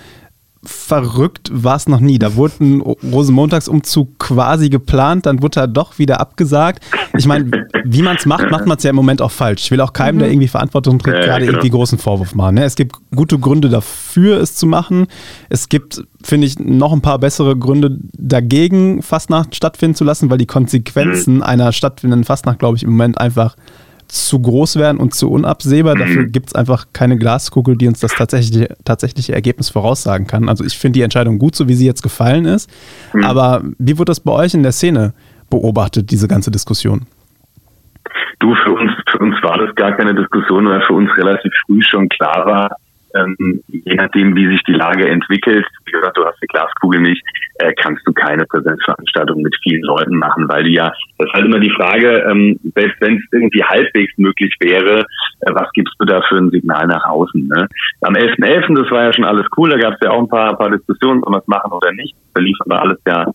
verrückt 0.62 1.49
war 1.52 1.76
es 1.76 1.88
noch 1.88 2.00
nie. 2.00 2.19
Da 2.19 2.37
wurde 2.37 2.55
ein 2.61 2.81
Rosenmontagsumzug 2.83 4.19
quasi 4.19 4.69
geplant, 4.69 5.25
dann 5.25 5.43
wurde 5.43 5.61
er 5.61 5.69
doch 5.69 5.99
wieder 5.99 6.21
abgesagt. 6.21 6.85
Ich 7.17 7.26
meine, 7.26 7.67
wie 7.85 8.02
man 8.02 8.17
es 8.17 8.26
macht, 8.26 8.50
macht 8.50 8.67
man 8.67 8.76
es 8.76 8.85
ja 8.85 8.90
im 8.90 8.97
Moment 8.97 9.23
auch 9.23 9.31
falsch. 9.31 9.62
Ich 9.64 9.71
will 9.71 9.81
auch 9.81 9.95
keinem, 9.95 10.19
der 10.19 10.29
mhm. 10.29 10.35
irgendwie 10.35 10.49
Verantwortung 10.49 10.99
trägt, 10.99 11.17
ja, 11.17 11.25
gerade 11.25 11.47
genau. 11.47 11.52
irgendwie 11.52 11.71
großen 11.71 11.99
Vorwurf 11.99 12.35
machen. 12.35 12.57
Ne? 12.57 12.64
Es 12.64 12.75
gibt 12.75 12.97
gute 13.14 13.38
Gründe 13.38 13.71
dafür, 13.71 14.38
es 14.38 14.55
zu 14.55 14.67
machen. 14.67 15.07
Es 15.49 15.71
gibt, 15.71 16.05
finde 16.23 16.47
ich, 16.47 16.59
noch 16.59 16.93
ein 16.93 17.00
paar 17.00 17.19
bessere 17.19 17.57
Gründe 17.57 17.97
dagegen, 18.12 19.02
Fastnacht 19.02 19.57
stattfinden 19.57 19.95
zu 19.95 20.05
lassen, 20.05 20.31
weil 20.31 20.38
die 20.38 20.47
Konsequenzen 20.47 21.37
mhm. 21.37 21.43
einer 21.43 21.73
stattfindenden 21.73 22.25
Fastnacht, 22.25 22.59
glaube 22.59 22.76
ich, 22.76 22.83
im 22.83 22.90
Moment 22.90 23.19
einfach 23.19 23.57
zu 24.12 24.40
groß 24.40 24.76
werden 24.76 24.99
und 24.99 25.14
zu 25.14 25.31
unabsehbar. 25.31 25.95
Mhm. 25.95 25.99
Dafür 25.99 26.26
gibt 26.26 26.49
es 26.49 26.55
einfach 26.55 26.87
keine 26.93 27.19
Glaskugel, 27.19 27.76
die 27.76 27.88
uns 27.88 28.00
das 28.00 28.14
tatsächliche, 28.14 28.76
tatsächliche 28.85 29.33
Ergebnis 29.33 29.71
voraussagen 29.71 30.26
kann. 30.26 30.49
Also 30.49 30.64
ich 30.64 30.79
finde 30.79 30.99
die 30.99 31.02
Entscheidung 31.02 31.38
gut, 31.38 31.55
so 31.55 31.69
wie 31.69 31.75
sie 31.75 31.87
jetzt 31.87 32.02
gefallen 32.02 32.45
ist. 32.45 32.71
Mhm. 33.12 33.25
Aber 33.25 33.62
wie 33.79 33.99
wird 33.99 34.09
das 34.09 34.21
bei 34.21 34.33
euch 34.33 34.55
in 34.55 34.62
der 34.62 34.73
Szene 34.73 35.14
beobachtet, 35.49 36.11
diese 36.11 36.29
ganze 36.29 36.50
Diskussion? 36.50 37.07
Du, 38.40 38.55
für 38.64 38.73
uns, 38.73 38.93
für 39.11 39.19
uns 39.19 39.37
war 39.43 39.59
das 39.59 39.75
gar 39.75 39.93
keine 39.93 40.14
Diskussion, 40.14 40.67
weil 40.67 40.81
für 40.87 40.95
uns 40.95 41.11
relativ 41.17 41.52
früh 41.67 41.83
schon 41.83 42.09
klar 42.09 42.47
war, 42.47 42.76
ähm, 43.14 43.62
je 43.69 43.95
nachdem, 43.95 44.35
wie 44.37 44.49
sich 44.49 44.62
die 44.64 44.73
Lage 44.73 45.09
entwickelt, 45.09 45.67
wie 45.85 45.93
gesagt, 45.93 46.17
du 46.17 46.25
hast 46.25 46.38
eine 46.40 46.49
Glaskugel 46.49 47.00
nicht, 47.00 47.23
äh, 47.57 47.73
kannst 47.75 48.07
du 48.07 48.12
keine 48.12 48.45
Präsenzveranstaltung 48.47 49.43
mit 49.43 49.55
vielen 49.62 49.83
Leuten 49.83 50.17
machen, 50.17 50.49
weil 50.49 50.64
du 50.64 50.71
ja, 50.71 50.93
das 51.19 51.29
ist 51.29 51.33
halt 51.33 51.47
immer 51.47 51.61
die 51.61 51.71
Frage, 51.71 52.25
ähm, 52.31 52.59
selbst 52.75 53.00
wenn 53.00 53.17
es 53.17 53.23
irgendwie 53.33 53.64
halbwegs 53.64 54.17
möglich 54.19 54.55
wäre, 54.61 55.00
äh, 55.40 55.52
was 55.52 55.71
gibst 55.73 55.95
du 55.99 56.05
da 56.05 56.23
für 56.29 56.37
ein 56.37 56.50
Signal 56.50 56.87
nach 56.87 57.05
außen? 57.05 57.49
Ne? 57.49 57.69
Am 58.02 58.14
11.11., 58.14 58.69
.11., 58.69 58.83
das 58.83 58.90
war 58.90 59.05
ja 59.05 59.12
schon 59.12 59.25
alles 59.25 59.47
cool, 59.57 59.71
da 59.71 59.76
gab 59.76 59.95
es 59.95 60.00
ja 60.02 60.11
auch 60.11 60.21
ein 60.21 60.29
paar, 60.29 60.57
paar 60.57 60.71
Diskussionen, 60.71 61.23
ob 61.25 61.33
wir 61.33 61.38
es 61.38 61.49
machen 61.49 61.73
oder 61.73 61.93
nicht. 61.93 62.14
Da 62.35 62.40
lief 62.40 62.57
aber 62.64 62.83
alles 62.83 62.99
ja 63.07 63.26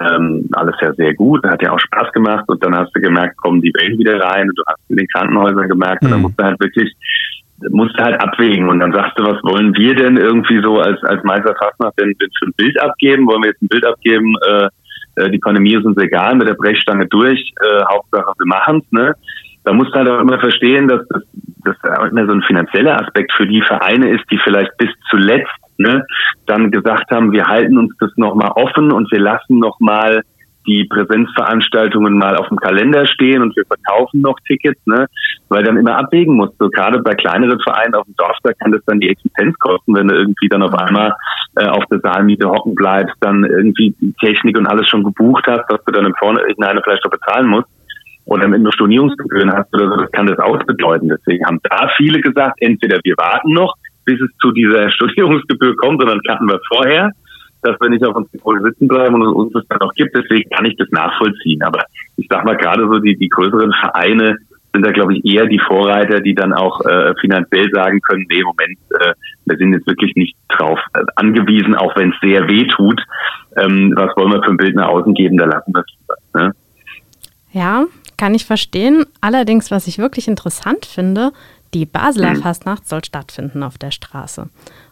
ähm, 0.00 0.48
alles 0.52 0.74
ja 0.80 0.92
sehr 0.94 1.14
gut, 1.14 1.44
hat 1.44 1.62
ja 1.62 1.72
auch 1.72 1.80
Spaß 1.80 2.12
gemacht 2.12 2.44
und 2.48 2.62
dann 2.62 2.76
hast 2.76 2.94
du 2.94 3.00
gemerkt, 3.00 3.36
kommen 3.38 3.62
die 3.62 3.72
Wellen 3.78 3.98
wieder 3.98 4.20
rein 4.20 4.48
und 4.48 4.58
du 4.58 4.62
hast 4.66 4.78
in 4.88 4.96
den 4.96 5.08
Krankenhäusern 5.08 5.68
gemerkt 5.68 6.02
mhm. 6.02 6.06
und 6.06 6.12
dann 6.12 6.22
musst 6.22 6.38
du 6.38 6.44
halt 6.44 6.60
wirklich 6.60 6.92
musst 7.70 7.98
du 7.98 8.04
halt 8.04 8.20
abwägen 8.22 8.68
und 8.68 8.80
dann 8.80 8.92
sagst 8.92 9.18
du, 9.18 9.24
was 9.24 9.42
wollen 9.42 9.74
wir 9.76 9.94
denn 9.94 10.16
irgendwie 10.16 10.60
so 10.62 10.78
als 10.78 11.02
als 11.04 11.22
Meister 11.24 11.54
Fastnacht 11.56 11.94
denn, 11.98 12.14
für 12.18 12.46
ein 12.46 12.54
Bild 12.56 12.80
abgeben? 12.80 13.26
Wollen 13.26 13.42
wir 13.42 13.50
jetzt 13.50 13.62
ein 13.62 13.68
Bild 13.68 13.86
abgeben? 13.86 14.34
Äh, 14.46 14.68
äh 15.16 15.30
die 15.30 15.38
Pandemie 15.38 15.74
ist 15.74 15.84
uns 15.84 15.98
egal, 15.98 16.36
mit 16.36 16.48
der 16.48 16.54
Brechstange 16.54 17.06
durch. 17.06 17.40
Äh, 17.62 17.84
Hauptsache, 17.92 18.32
wir 18.38 18.46
machen's. 18.46 18.84
Ne? 18.92 19.14
Da 19.64 19.72
musst 19.72 19.90
du 19.92 19.98
halt 19.98 20.08
auch 20.08 20.20
immer 20.20 20.38
verstehen, 20.38 20.88
dass 20.88 21.06
das, 21.08 21.22
das 21.64 22.10
immer 22.10 22.26
so 22.26 22.32
ein 22.32 22.42
finanzieller 22.42 23.00
Aspekt 23.02 23.32
für 23.32 23.46
die 23.46 23.62
Vereine 23.62 24.10
ist, 24.10 24.24
die 24.30 24.38
vielleicht 24.38 24.76
bis 24.78 24.90
zuletzt 25.10 25.52
ne, 25.78 26.04
dann 26.46 26.70
gesagt 26.70 27.10
haben, 27.10 27.32
wir 27.32 27.46
halten 27.46 27.78
uns 27.78 27.92
das 27.98 28.10
nochmal 28.16 28.50
offen 28.54 28.92
und 28.92 29.10
wir 29.10 29.20
lassen 29.20 29.58
nochmal 29.58 30.22
die 30.68 30.84
Präsenzveranstaltungen 30.84 32.18
mal 32.18 32.36
auf 32.36 32.48
dem 32.48 32.58
Kalender 32.58 33.06
stehen 33.06 33.42
und 33.42 33.56
wir 33.56 33.64
verkaufen 33.64 34.20
noch 34.20 34.38
Tickets, 34.46 34.80
ne, 34.86 35.06
weil 35.48 35.64
dann 35.64 35.78
immer 35.78 35.98
abwägen 35.98 36.36
musst. 36.36 36.56
So 36.58 36.68
gerade 36.68 37.00
bei 37.00 37.14
kleineren 37.14 37.58
Vereinen 37.60 37.94
auf 37.94 38.04
dem 38.04 38.14
Dorf, 38.16 38.36
da 38.42 38.52
kann 38.52 38.72
das 38.72 38.82
dann 38.86 39.00
die 39.00 39.08
Existenz 39.08 39.58
kosten, 39.58 39.94
wenn 39.96 40.08
du 40.08 40.14
irgendwie 40.14 40.48
dann 40.48 40.62
auf 40.62 40.74
einmal 40.74 41.14
äh, 41.56 41.66
auf 41.66 41.84
der 41.90 42.00
Saalmiete 42.00 42.48
hocken 42.48 42.74
bleibst, 42.74 43.16
dann 43.20 43.44
irgendwie 43.44 43.94
die 44.00 44.12
Technik 44.20 44.58
und 44.58 44.66
alles 44.66 44.88
schon 44.88 45.02
gebucht 45.02 45.44
hast, 45.48 45.64
was 45.68 45.82
du 45.84 45.92
dann 45.92 46.06
im 46.06 46.14
Vorhinein 46.18 46.80
vielleicht 46.84 47.04
auch 47.06 47.10
bezahlen 47.10 47.48
musst 47.48 47.68
oder 48.28 48.50
wenn 48.50 48.70
Stornierungsgebühren 48.72 49.50
hast 49.52 49.72
oder 49.74 49.88
so, 49.88 49.96
das 49.96 50.12
kann 50.12 50.26
das 50.26 50.38
ausbedeuten. 50.38 51.08
Deswegen 51.08 51.46
haben 51.46 51.60
da 51.62 51.88
viele 51.96 52.20
gesagt, 52.20 52.58
entweder 52.60 53.00
wir 53.02 53.14
warten 53.16 53.52
noch, 53.54 53.74
bis 54.04 54.20
es 54.20 54.30
zu 54.40 54.52
dieser 54.52 54.90
Studierungsgebühr 54.92 55.74
kommt, 55.76 56.00
sondern 56.00 56.20
kannten 56.22 56.46
wir 56.46 56.60
vorher, 56.68 57.12
dass 57.62 57.80
wir 57.80 57.88
nicht 57.88 58.04
auf 58.04 58.14
uns 58.14 58.30
sitzen 58.30 58.88
bleiben 58.88 59.14
und 59.14 59.34
uns 59.34 59.52
das 59.52 59.66
dann 59.68 59.80
auch 59.80 59.92
gibt. 59.94 60.14
Deswegen 60.16 60.48
kann 60.50 60.64
ich 60.66 60.76
das 60.76 60.88
nachvollziehen. 60.90 61.62
Aber 61.62 61.84
ich 62.16 62.26
sag 62.30 62.44
mal, 62.44 62.56
gerade 62.56 62.86
so 62.86 62.98
die, 62.98 63.16
die 63.16 63.28
größeren 63.28 63.72
Vereine 63.80 64.36
sind 64.72 64.84
da, 64.84 64.92
glaube 64.92 65.14
ich, 65.14 65.24
eher 65.24 65.46
die 65.46 65.58
Vorreiter, 65.58 66.20
die 66.20 66.34
dann 66.34 66.52
auch 66.52 66.80
äh, 66.84 67.14
finanziell 67.20 67.70
sagen 67.72 68.00
können, 68.00 68.26
nee, 68.30 68.42
Moment, 68.42 68.78
äh, 69.00 69.14
wir 69.46 69.56
sind 69.56 69.72
jetzt 69.72 69.86
wirklich 69.86 70.14
nicht 70.14 70.36
drauf 70.48 70.78
äh, 70.94 71.00
angewiesen, 71.16 71.74
auch 71.74 71.96
wenn 71.96 72.10
es 72.10 72.20
sehr 72.20 72.46
weh 72.48 72.66
tut. 72.68 73.00
Ähm, 73.56 73.92
was 73.96 74.14
wollen 74.16 74.32
wir 74.32 74.42
für 74.42 74.50
ein 74.50 74.56
Bild 74.56 74.76
nach 74.76 74.88
außen 74.88 75.14
geben, 75.14 75.38
da 75.38 75.46
lassen 75.46 75.72
wir 75.74 75.82
es. 75.82 76.34
Ne? 76.34 76.52
Ja, 77.52 77.86
kann 78.16 78.34
ich 78.34 78.44
verstehen. 78.44 79.06
Allerdings, 79.20 79.70
was 79.70 79.86
ich 79.86 79.98
wirklich 79.98 80.28
interessant 80.28 80.84
finde, 80.84 81.32
die 81.74 81.86
Basler 81.86 82.34
mhm. 82.34 82.42
Fastnacht 82.42 82.88
soll 82.88 83.04
stattfinden 83.04 83.62
auf 83.62 83.78
der 83.78 83.90
Straße. 83.90 84.48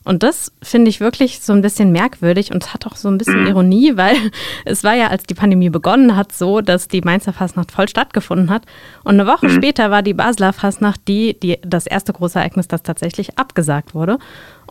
Und 0.06 0.22
das 0.22 0.52
finde 0.62 0.88
ich 0.88 1.00
wirklich 1.00 1.40
so 1.40 1.52
ein 1.52 1.62
bisschen 1.62 1.90
merkwürdig 1.90 2.52
und 2.52 2.72
hat 2.72 2.86
auch 2.86 2.94
so 2.94 3.08
ein 3.08 3.18
bisschen 3.18 3.40
mhm. 3.40 3.48
Ironie, 3.48 3.92
weil 3.96 4.16
es 4.64 4.84
war 4.84 4.94
ja, 4.94 5.08
als 5.08 5.24
die 5.24 5.34
Pandemie 5.34 5.68
begonnen 5.68 6.16
hat, 6.16 6.32
so, 6.32 6.60
dass 6.60 6.86
die 6.86 7.00
Mainzer 7.00 7.32
Fastnacht 7.32 7.72
voll 7.72 7.88
stattgefunden 7.88 8.48
hat. 8.48 8.62
Und 9.02 9.18
eine 9.18 9.26
Woche 9.26 9.46
mhm. 9.46 9.50
später 9.50 9.90
war 9.90 10.02
die 10.02 10.14
Basler 10.14 10.52
Fastnacht 10.52 11.00
die, 11.08 11.38
die, 11.38 11.58
das 11.62 11.88
erste 11.88 12.12
große 12.12 12.38
Ereignis, 12.38 12.68
das 12.68 12.84
tatsächlich 12.84 13.36
abgesagt 13.36 13.94
wurde. 13.94 14.18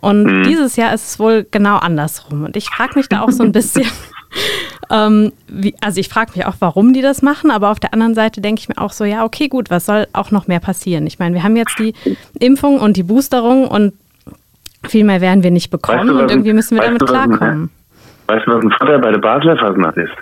Und 0.00 0.24
mhm. 0.24 0.42
dieses 0.44 0.76
Jahr 0.76 0.94
ist 0.94 1.06
es 1.06 1.18
wohl 1.18 1.46
genau 1.50 1.76
andersrum. 1.76 2.44
Und 2.44 2.56
ich 2.56 2.70
frage 2.70 2.94
mich 2.96 3.08
da 3.08 3.20
auch 3.20 3.30
so 3.30 3.42
ein 3.42 3.52
bisschen, 3.52 3.86
ähm, 4.90 5.32
wie, 5.48 5.74
also 5.82 6.00
ich 6.00 6.08
frage 6.08 6.32
mich 6.34 6.46
auch, 6.46 6.56
warum 6.60 6.94
die 6.94 7.02
das 7.02 7.20
machen, 7.20 7.50
aber 7.50 7.70
auf 7.70 7.80
der 7.80 7.92
anderen 7.92 8.14
Seite 8.14 8.40
denke 8.40 8.60
ich 8.60 8.68
mir 8.70 8.78
auch 8.78 8.92
so, 8.92 9.04
ja, 9.04 9.24
okay, 9.24 9.48
gut, 9.48 9.68
was 9.68 9.84
soll 9.84 10.06
auch 10.14 10.30
noch 10.30 10.46
mehr 10.46 10.60
passieren? 10.60 11.06
Ich 11.06 11.18
meine, 11.18 11.34
wir 11.34 11.42
haben 11.42 11.56
jetzt 11.56 11.78
die 11.78 11.92
Impfung 12.40 12.80
und 12.80 12.96
die 12.96 13.02
Boosterung 13.02 13.68
und 13.68 13.92
viel 14.84 15.04
mehr 15.04 15.20
werden 15.20 15.42
wir 15.42 15.50
nicht 15.50 15.70
bekommen 15.70 16.00
weißt 16.00 16.08
du, 16.10 16.18
und 16.18 16.30
irgendwie 16.30 16.52
müssen 16.52 16.76
wir 16.76 16.84
damit 16.84 17.02
du, 17.02 17.06
klarkommen. 17.06 17.70
Weißt 18.26 18.46
du, 18.46 18.52
was 18.52 18.64
ein 18.64 18.70
Vorteil 18.72 18.98
bei 18.98 19.10
der 19.10 19.18
Basler 19.18 19.56
Fasnacht 19.56 19.96
ist? 19.96 20.12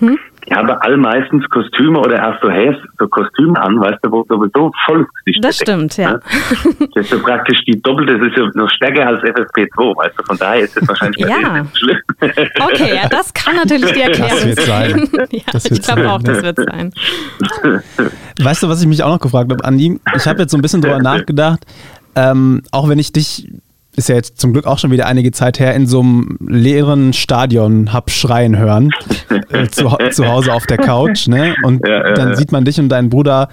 Hm? 0.00 0.18
Die 0.48 0.54
haben 0.54 0.68
alle 0.68 0.96
meistens 0.96 1.44
Kostüme 1.48 1.98
oder 1.98 2.18
erst 2.18 2.40
so 2.40 2.48
Häs, 2.48 2.76
so 3.00 3.08
Kostüme 3.08 3.60
an, 3.60 3.80
weißt 3.80 3.98
du, 4.02 4.12
wo 4.12 4.24
sowieso 4.28 4.70
volles 4.84 5.06
Gesicht 5.24 5.44
Das 5.44 5.56
stimmt, 5.56 5.96
ja. 5.96 6.12
Ne? 6.12 6.20
Das 6.94 7.04
ist 7.04 7.10
so 7.10 7.18
praktisch 7.18 7.58
die 7.66 7.80
doppelte, 7.82 8.16
das 8.18 8.28
ist 8.28 8.36
ja 8.36 8.48
noch 8.54 8.70
stärker 8.70 9.08
als 9.08 9.20
FFP2, 9.22 9.96
weißt 9.96 10.18
du, 10.18 10.22
von 10.22 10.36
daher 10.36 10.60
ist 10.60 10.76
das 10.76 10.86
wahrscheinlich 10.86 11.26
ja. 11.26 11.62
nicht 11.62 11.78
schlimm. 11.78 11.98
Okay, 12.20 12.94
ja, 12.94 13.08
das 13.08 13.34
kann 13.34 13.56
natürlich 13.56 13.92
die 13.92 14.00
Erklärung 14.02 14.30
das 14.30 14.46
wird 14.46 14.60
sein. 14.60 15.08
ja, 15.32 15.40
das 15.52 15.64
wird 15.64 15.80
ich 15.80 15.84
glaube 15.84 16.10
auch, 16.10 16.22
das 16.22 16.42
wird 16.42 16.58
sein. 16.58 16.92
Weißt 18.40 18.62
du, 18.62 18.68
was 18.68 18.80
ich 18.80 18.86
mich 18.86 19.02
auch 19.02 19.10
noch 19.10 19.20
gefragt 19.20 19.50
habe, 19.50 19.64
Andi? 19.64 19.98
Ich 20.14 20.26
habe 20.28 20.42
jetzt 20.42 20.52
so 20.52 20.58
ein 20.58 20.62
bisschen 20.62 20.80
drüber 20.80 21.00
nachgedacht, 21.00 21.66
ähm, 22.14 22.62
auch 22.70 22.88
wenn 22.88 23.00
ich 23.00 23.12
dich 23.12 23.48
ist 23.96 24.08
ja 24.08 24.14
jetzt 24.14 24.38
zum 24.38 24.52
Glück 24.52 24.66
auch 24.66 24.78
schon 24.78 24.90
wieder 24.90 25.06
einige 25.06 25.32
Zeit 25.32 25.58
her, 25.58 25.74
in 25.74 25.86
so 25.86 26.00
einem 26.00 26.36
leeren 26.40 27.12
Stadion 27.12 27.92
hab 27.92 28.10
schreien 28.10 28.58
hören. 28.58 28.90
äh, 29.50 29.66
zu, 29.68 29.88
zu 30.10 30.26
Hause 30.28 30.52
auf 30.52 30.66
der 30.66 30.76
Couch, 30.76 31.28
ne? 31.28 31.56
Und 31.62 31.86
ja, 31.86 32.08
ja, 32.08 32.12
dann 32.12 32.28
ja. 32.30 32.34
sieht 32.36 32.52
man 32.52 32.64
dich 32.64 32.78
und 32.78 32.90
deinen 32.90 33.08
Bruder 33.08 33.48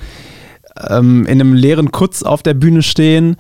ähm, 0.90 1.26
in 1.26 1.40
einem 1.40 1.54
leeren 1.54 1.92
Kutz 1.92 2.24
auf 2.24 2.44
der 2.44 2.54
Bühne 2.54 2.82
stehen. 2.82 3.38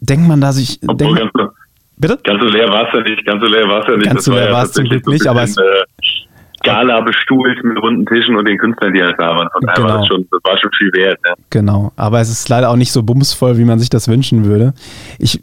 Denkt 0.00 0.26
man 0.26 0.40
da 0.40 0.52
sich. 0.52 0.80
Obwohl, 0.86 1.14
denk, 1.14 1.32
ganz, 1.32 1.50
bitte? 1.96 2.18
Ganz 2.24 2.42
so 2.42 2.48
leer 2.48 2.68
war 2.68 2.88
es 2.88 2.92
ja 2.92 3.00
nicht, 3.00 3.24
ganz 3.24 3.40
so 3.40 3.46
leer 3.46 3.68
war 3.68 3.80
es 3.80 3.86
ja 3.86 3.96
nicht. 3.96 4.06
Ganz 4.06 4.24
so 4.24 4.32
leer 4.32 4.52
war 4.52 4.64
es 4.64 4.72
zum 4.72 4.84
Glück 4.84 5.06
nicht, 5.06 5.26
aber 5.26 5.42
es. 5.42 5.56
Äh, 5.56 5.62
Gala 6.64 7.02
bestuhlt 7.02 7.62
mit 7.62 7.76
runden 7.82 8.06
Tischen 8.06 8.36
und 8.36 8.48
den 8.48 8.56
Künstlern, 8.56 8.94
die 8.94 9.02
halt 9.02 9.16
da 9.18 9.36
waren. 9.36 9.48
Von 9.52 9.60
genau. 9.60 9.86
war 9.86 9.98
das, 9.98 10.06
schon, 10.06 10.26
das 10.30 10.40
war 10.44 10.58
schon 10.58 10.70
viel 10.78 10.90
wert. 10.94 11.18
Ne? 11.22 11.34
Genau, 11.50 11.92
aber 11.94 12.20
es 12.20 12.30
ist 12.30 12.48
leider 12.48 12.70
auch 12.70 12.76
nicht 12.76 12.90
so 12.90 13.02
bumsvoll, 13.02 13.58
wie 13.58 13.64
man 13.64 13.78
sich 13.78 13.90
das 13.90 14.08
wünschen 14.08 14.46
würde. 14.46 14.72
Ich 15.18 15.42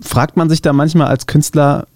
fragt 0.00 0.36
man 0.36 0.48
sich 0.48 0.62
da 0.62 0.72
manchmal 0.72 1.08
als 1.08 1.26
Künstler, 1.26 1.86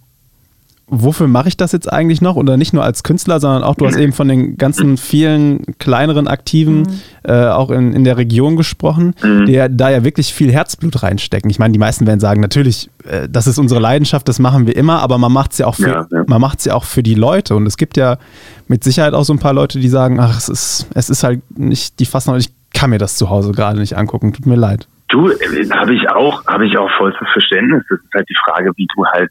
wofür 0.90 1.28
mache 1.28 1.48
ich 1.48 1.56
das 1.56 1.72
jetzt 1.72 1.90
eigentlich 1.90 2.20
noch? 2.20 2.36
Oder 2.36 2.56
nicht 2.56 2.72
nur 2.72 2.82
als 2.82 3.02
Künstler, 3.02 3.40
sondern 3.40 3.62
auch, 3.62 3.76
du 3.76 3.86
hast 3.86 3.96
eben 3.96 4.12
von 4.12 4.28
den 4.28 4.56
ganzen 4.56 4.96
vielen 4.96 5.64
kleineren 5.78 6.26
Aktiven 6.26 6.80
mhm. 6.80 7.00
äh, 7.22 7.46
auch 7.46 7.70
in, 7.70 7.92
in 7.92 8.04
der 8.04 8.16
Region 8.16 8.56
gesprochen, 8.56 9.14
mhm. 9.22 9.46
die 9.46 9.52
ja, 9.52 9.68
da 9.68 9.90
ja 9.90 10.04
wirklich 10.04 10.34
viel 10.34 10.52
Herzblut 10.52 11.02
reinstecken. 11.02 11.50
Ich 11.50 11.58
meine, 11.58 11.72
die 11.72 11.78
meisten 11.78 12.06
werden 12.06 12.20
sagen, 12.20 12.40
natürlich, 12.40 12.90
äh, 13.04 13.28
das 13.28 13.46
ist 13.46 13.58
unsere 13.58 13.80
Leidenschaft, 13.80 14.28
das 14.28 14.38
machen 14.40 14.66
wir 14.66 14.76
immer, 14.76 15.00
aber 15.00 15.16
man 15.18 15.32
macht 15.32 15.52
es 15.52 15.58
ja 15.58 15.66
auch 15.66 15.76
für, 15.76 15.88
ja, 15.88 16.06
ja. 16.10 16.24
man 16.26 16.44
ja 16.64 16.74
auch 16.74 16.84
für 16.84 17.02
die 17.02 17.14
Leute. 17.14 17.54
Und 17.54 17.66
es 17.66 17.76
gibt 17.76 17.96
ja 17.96 18.18
mit 18.66 18.82
Sicherheit 18.82 19.14
auch 19.14 19.24
so 19.24 19.32
ein 19.32 19.38
paar 19.38 19.54
Leute, 19.54 19.78
die 19.78 19.88
sagen, 19.88 20.18
ach, 20.18 20.36
es 20.36 20.48
ist, 20.48 20.86
es 20.94 21.08
ist 21.08 21.22
halt 21.22 21.40
nicht 21.56 22.00
die 22.00 22.06
Fassung, 22.06 22.36
ich 22.36 22.50
kann 22.74 22.90
mir 22.90 22.98
das 22.98 23.16
zu 23.16 23.30
Hause 23.30 23.52
gerade 23.52 23.78
nicht 23.78 23.96
angucken, 23.96 24.32
tut 24.32 24.46
mir 24.46 24.56
leid. 24.56 24.88
Du, 25.10 25.28
äh, 25.28 25.68
habe 25.70 25.94
ich 25.94 26.08
auch, 26.08 26.46
habe 26.46 26.66
ich 26.66 26.78
auch 26.78 26.90
vollstes 26.96 27.28
Verständnis. 27.32 27.84
Das 27.88 27.98
ist 27.98 28.14
halt 28.14 28.28
die 28.28 28.36
Frage, 28.44 28.72
wie 28.76 28.86
du 28.94 29.04
halt, 29.06 29.30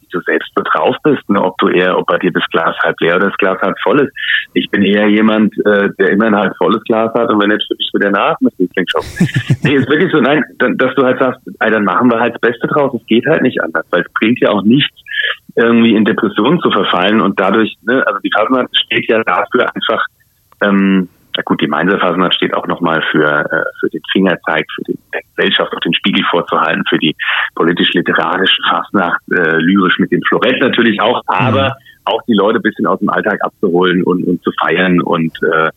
wie 0.00 0.06
du 0.10 0.20
selbst 0.20 0.50
so 0.56 0.62
drauf 0.64 0.96
bist, 1.04 1.28
ne? 1.28 1.42
ob 1.42 1.56
du 1.58 1.68
eher, 1.68 1.98
ob 1.98 2.06
bei 2.06 2.18
dir 2.18 2.32
das 2.32 2.44
Glas 2.50 2.74
halb 2.82 2.98
leer 3.00 3.16
oder 3.16 3.26
das 3.26 3.36
Glas 3.36 3.60
halb 3.60 3.76
voll 3.82 4.00
ist. 4.00 4.12
Ich 4.54 4.70
bin 4.70 4.82
eher 4.82 5.06
jemand, 5.06 5.54
äh, 5.66 5.90
der 5.98 6.10
immer 6.10 6.26
ein 6.26 6.36
halb 6.36 6.56
volles 6.56 6.82
Glas 6.84 7.12
hat 7.12 7.28
und 7.30 7.42
wenn 7.42 7.50
nicht, 7.50 7.62
schütte 7.62 7.82
ich 7.82 7.90
wieder 7.92 8.10
nach 8.10 8.40
mit 8.40 8.54
Lieblingsshop. 8.58 9.04
nee, 9.64 9.74
ist 9.74 9.90
wirklich 9.90 10.10
so, 10.10 10.18
nein, 10.18 10.42
dass 10.58 10.94
du 10.94 11.04
halt 11.04 11.18
sagst, 11.18 11.40
ey, 11.60 11.70
dann 11.70 11.84
machen 11.84 12.10
wir 12.10 12.20
halt 12.20 12.34
das 12.34 12.40
Beste 12.40 12.66
draus. 12.66 12.98
Es 12.98 13.06
geht 13.06 13.26
halt 13.26 13.42
nicht 13.42 13.62
anders, 13.62 13.84
weil 13.90 14.00
es 14.00 14.12
bringt 14.14 14.40
ja 14.40 14.48
auch 14.48 14.62
nichts, 14.62 14.96
irgendwie 15.56 15.94
in 15.94 16.06
Depressionen 16.06 16.60
zu 16.60 16.70
verfallen 16.70 17.20
und 17.20 17.38
dadurch, 17.38 17.74
ne, 17.82 18.02
also 18.06 18.18
die 18.20 18.30
Fasnacht 18.34 18.68
steht 18.84 19.10
ja 19.10 19.22
dafür 19.24 19.66
einfach, 19.74 20.06
ähm, 20.62 21.08
na 21.38 21.42
gut, 21.44 21.60
die 21.60 21.68
Mainzer 21.68 22.00
Fasnacht 22.00 22.34
steht 22.34 22.52
auch 22.54 22.66
nochmal 22.66 23.00
für, 23.12 23.28
äh, 23.28 23.64
für 23.78 23.88
den 23.90 24.02
Fingerzeig, 24.10 24.66
für 24.74 24.82
die 24.88 24.98
Gesellschaft 25.36 25.72
auf 25.72 25.80
den 25.80 25.94
Spiegel 25.94 26.24
vorzuhalten, 26.28 26.82
für 26.88 26.98
die 26.98 27.14
politisch-literarische 27.54 28.60
Fasnacht, 28.68 29.20
äh, 29.30 29.58
lyrisch 29.58 30.00
mit 30.00 30.10
dem 30.10 30.20
Florett 30.22 30.60
natürlich 30.60 31.00
auch, 31.00 31.22
aber 31.28 31.68
mhm. 31.68 32.06
auch 32.06 32.22
die 32.26 32.34
Leute 32.34 32.58
ein 32.58 32.62
bisschen 32.62 32.88
aus 32.88 32.98
dem 32.98 33.08
Alltag 33.08 33.38
abzuholen 33.42 34.02
und, 34.02 34.24
und 34.24 34.42
zu 34.42 34.50
feiern 34.60 35.00
und 35.00 35.32
äh, 35.44 35.70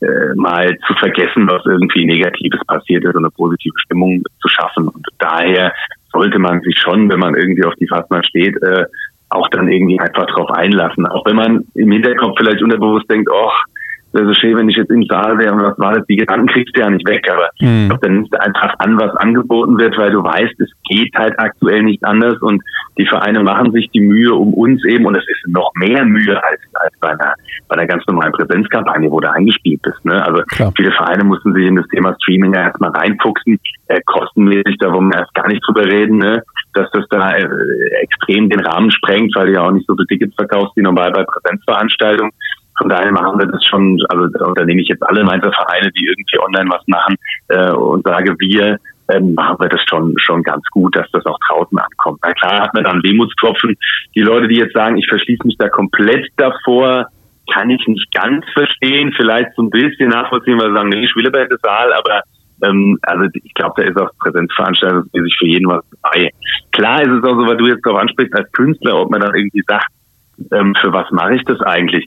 äh, 0.00 0.34
mal 0.36 0.78
zu 0.86 0.94
vergessen, 0.94 1.48
was 1.48 1.66
irgendwie 1.66 2.04
Negatives 2.04 2.64
passiert 2.64 3.02
ist 3.02 3.16
und 3.16 3.24
eine 3.24 3.30
positive 3.30 3.74
Stimmung 3.84 4.22
zu 4.40 4.48
schaffen. 4.48 4.86
Und 4.86 5.06
daher 5.18 5.72
sollte 6.12 6.38
man 6.38 6.60
sich 6.60 6.78
schon, 6.78 7.10
wenn 7.10 7.18
man 7.18 7.34
irgendwie 7.34 7.64
auf 7.64 7.74
die 7.80 7.88
Fasnacht 7.88 8.26
steht, 8.28 8.62
äh, 8.62 8.84
auch 9.30 9.48
dann 9.48 9.68
irgendwie 9.68 9.98
einfach 9.98 10.26
drauf 10.26 10.50
einlassen. 10.50 11.04
Auch 11.08 11.26
wenn 11.26 11.34
man 11.34 11.64
im 11.74 11.90
Hinterkopf 11.90 12.36
vielleicht 12.38 12.62
unterbewusst 12.62 13.10
denkt, 13.10 13.28
oh, 13.32 13.50
wäre 14.14 14.26
so 14.26 14.34
schön, 14.34 14.56
wenn 14.56 14.68
ich 14.68 14.76
jetzt 14.76 14.90
im 14.90 15.04
Saal 15.04 15.38
wäre 15.38 15.52
und 15.52 15.62
was 15.62 15.78
war 15.78 15.94
das, 15.94 16.06
die 16.06 16.16
Gedanken 16.16 16.46
kriegst 16.46 16.76
du 16.76 16.80
ja 16.80 16.90
nicht 16.90 17.06
weg, 17.06 17.26
aber 17.30 17.50
mhm. 17.60 17.92
dann 18.00 18.14
nimmst 18.14 18.32
du 18.32 18.40
einfach 18.40 18.74
an, 18.78 18.98
was 18.98 19.14
angeboten 19.16 19.78
wird, 19.78 19.96
weil 19.98 20.12
du 20.12 20.22
weißt, 20.22 20.60
es 20.60 20.70
geht 20.88 21.14
halt 21.14 21.38
aktuell 21.38 21.82
nicht 21.82 22.04
anders 22.04 22.40
und 22.40 22.62
die 22.96 23.06
Vereine 23.06 23.42
machen 23.42 23.72
sich 23.72 23.90
die 23.90 24.00
Mühe 24.00 24.32
um 24.32 24.54
uns 24.54 24.84
eben 24.84 25.04
und 25.04 25.16
es 25.16 25.24
ist 25.28 25.48
noch 25.48 25.72
mehr 25.74 26.04
Mühe 26.04 26.42
als, 26.42 26.60
als 26.74 26.92
bei 27.00 27.10
einer, 27.10 27.34
bei 27.68 27.76
einer 27.76 27.86
ganz 27.86 28.06
normalen 28.06 28.32
Präsenzkampagne, 28.32 29.10
wo 29.10 29.20
du 29.20 29.30
eingespielt 29.30 29.82
bist. 29.82 30.04
Ne? 30.04 30.24
Also 30.24 30.42
Klar. 30.44 30.72
viele 30.76 30.92
Vereine 30.92 31.24
mussten 31.24 31.52
sich 31.52 31.66
in 31.66 31.76
das 31.76 31.88
Thema 31.88 32.14
Streaming 32.22 32.54
erstmal 32.54 32.90
reinfuchsen, 32.90 33.58
äh, 33.88 34.00
kostenmäßig, 34.06 34.76
da 34.78 34.92
wollen 34.92 35.08
wir 35.08 35.18
erst 35.18 35.34
gar 35.34 35.48
nicht 35.48 35.62
drüber 35.66 35.84
reden, 35.84 36.18
ne? 36.18 36.42
dass 36.74 36.90
das 36.92 37.04
da 37.10 37.32
äh, 37.32 37.48
extrem 38.02 38.48
den 38.48 38.60
Rahmen 38.60 38.90
sprengt, 38.90 39.34
weil 39.34 39.46
du 39.46 39.52
ja 39.54 39.62
auch 39.62 39.72
nicht 39.72 39.86
so 39.86 39.94
viele 39.94 40.06
Tickets 40.06 40.34
verkaufst 40.36 40.76
wie 40.76 40.82
normal 40.82 41.12
bei 41.12 41.24
Präsenzveranstaltungen. 41.24 42.32
Von 42.78 42.88
daher 42.88 43.12
machen 43.12 43.38
wir 43.38 43.46
das 43.46 43.64
schon, 43.64 43.98
also 44.08 44.26
da 44.54 44.64
nehme 44.64 44.82
ich 44.82 44.88
jetzt 44.88 45.02
alle 45.02 45.24
Mainzer 45.24 45.52
Vereine, 45.52 45.90
die 45.92 46.06
irgendwie 46.06 46.38
online 46.40 46.70
was 46.70 46.82
machen 46.86 47.16
äh, 47.48 47.70
und 47.70 48.04
sage, 48.04 48.34
wir 48.38 48.78
ähm, 49.08 49.34
machen 49.34 49.56
wir 49.60 49.68
das 49.68 49.80
schon 49.88 50.14
schon 50.18 50.42
ganz 50.42 50.64
gut, 50.70 50.96
dass 50.96 51.10
das 51.12 51.24
auch 51.26 51.38
draußen 51.48 51.78
ankommt. 51.78 52.20
Na 52.22 52.32
klar 52.32 52.62
hat 52.62 52.74
man 52.74 52.84
dann 52.84 53.02
Wehmutstropfen. 53.02 53.76
Die 54.14 54.20
Leute, 54.20 54.48
die 54.48 54.56
jetzt 54.56 54.74
sagen, 54.74 54.96
ich 54.96 55.06
verschließe 55.08 55.46
mich 55.46 55.56
da 55.58 55.68
komplett 55.68 56.26
davor, 56.36 57.06
kann 57.52 57.70
ich 57.70 57.86
nicht 57.86 58.12
ganz 58.14 58.44
verstehen, 58.52 59.12
vielleicht 59.16 59.54
so 59.56 59.62
ein 59.62 59.70
bisschen 59.70 60.08
nachvollziehen, 60.08 60.58
weil 60.58 60.68
sie 60.68 60.74
sagen, 60.74 60.88
nee, 60.88 61.04
ich 61.04 61.14
will 61.14 61.26
aber 61.26 61.42
in 61.42 61.56
Saal, 61.62 61.92
aber 61.92 62.22
ähm, 62.62 62.98
also 63.02 63.28
ich 63.32 63.54
glaube, 63.54 63.82
da 63.82 63.88
ist 63.88 64.00
auch 64.00 64.10
Präsenzveranstaltung 64.18 65.10
sich 65.12 65.36
für 65.38 65.46
jeden 65.46 65.68
was 65.68 65.84
dabei. 66.02 66.30
Klar 66.72 67.02
ist 67.02 67.10
es 67.10 67.24
auch 67.24 67.38
so, 67.38 67.46
weil 67.46 67.56
du 67.56 67.66
jetzt 67.66 67.84
darauf 67.84 68.00
ansprichst 68.00 68.34
als 68.34 68.50
Künstler, 68.52 68.96
ob 68.96 69.10
man 69.10 69.20
dann 69.20 69.34
irgendwie 69.34 69.62
sagt, 69.66 69.88
ähm, 70.52 70.74
für 70.80 70.92
was 70.92 71.10
mache 71.10 71.34
ich 71.34 71.44
das 71.44 71.60
eigentlich? 71.60 72.06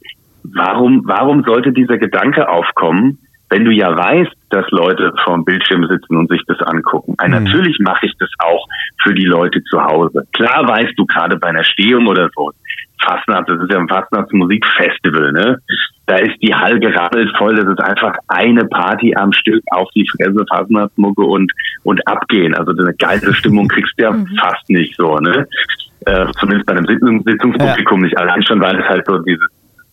Warum, 0.53 1.03
warum 1.05 1.43
sollte 1.43 1.71
dieser 1.71 1.97
Gedanke 1.97 2.49
aufkommen, 2.49 3.19
wenn 3.49 3.63
du 3.63 3.71
ja 3.71 3.95
weißt, 3.95 4.33
dass 4.49 4.65
Leute 4.71 5.13
vorm 5.23 5.45
Bildschirm 5.45 5.85
sitzen 5.87 6.17
und 6.17 6.29
sich 6.29 6.41
das 6.47 6.59
angucken. 6.61 7.15
Mhm. 7.21 7.31
Natürlich 7.31 7.79
mache 7.79 8.05
ich 8.05 8.13
das 8.19 8.29
auch 8.39 8.67
für 9.03 9.13
die 9.13 9.25
Leute 9.25 9.63
zu 9.63 9.81
Hause. 9.81 10.27
Klar 10.33 10.67
weißt 10.67 10.93
du 10.97 11.05
gerade 11.05 11.37
bei 11.37 11.49
einer 11.49 11.63
Stehung 11.63 12.07
oder 12.07 12.29
so, 12.35 12.51
Fastnacht, 13.03 13.47
das 13.47 13.61
ist 13.61 13.71
ja 13.71 13.79
ein 13.79 13.87
Fastnachtsmusikfestival, 13.87 15.31
ne? 15.31 15.59
Da 16.07 16.15
ist 16.15 16.41
die 16.41 16.53
Hall 16.53 16.79
gerappelt 16.79 17.29
voll, 17.37 17.55
das 17.55 17.67
ist 17.67 17.81
einfach 17.83 18.15
eine 18.27 18.65
Party 18.65 19.13
am 19.15 19.31
Stück 19.33 19.61
auf 19.71 19.89
die 19.93 20.07
Fresse, 20.09 20.45
Fastnachtsmucke 20.49 21.21
und, 21.21 21.51
und 21.83 22.05
abgehen. 22.07 22.55
Also 22.55 22.71
eine 22.71 22.93
geile 22.95 23.33
Stimmung 23.33 23.67
kriegst 23.67 23.93
du 23.97 24.03
ja 24.03 24.11
mhm. 24.13 24.27
fast 24.39 24.69
nicht 24.69 24.95
so, 24.95 25.17
ne? 25.17 25.47
Äh, 26.05 26.27
zumindest 26.39 26.65
bei 26.65 26.73
einem 26.73 26.85
Sitzungspublikum 26.85 27.99
ja. 27.99 28.05
nicht 28.05 28.17
allein 28.17 28.43
schon, 28.43 28.61
weil 28.61 28.79
es 28.79 28.87
halt 28.87 29.05
so 29.05 29.19
dieses 29.19 29.47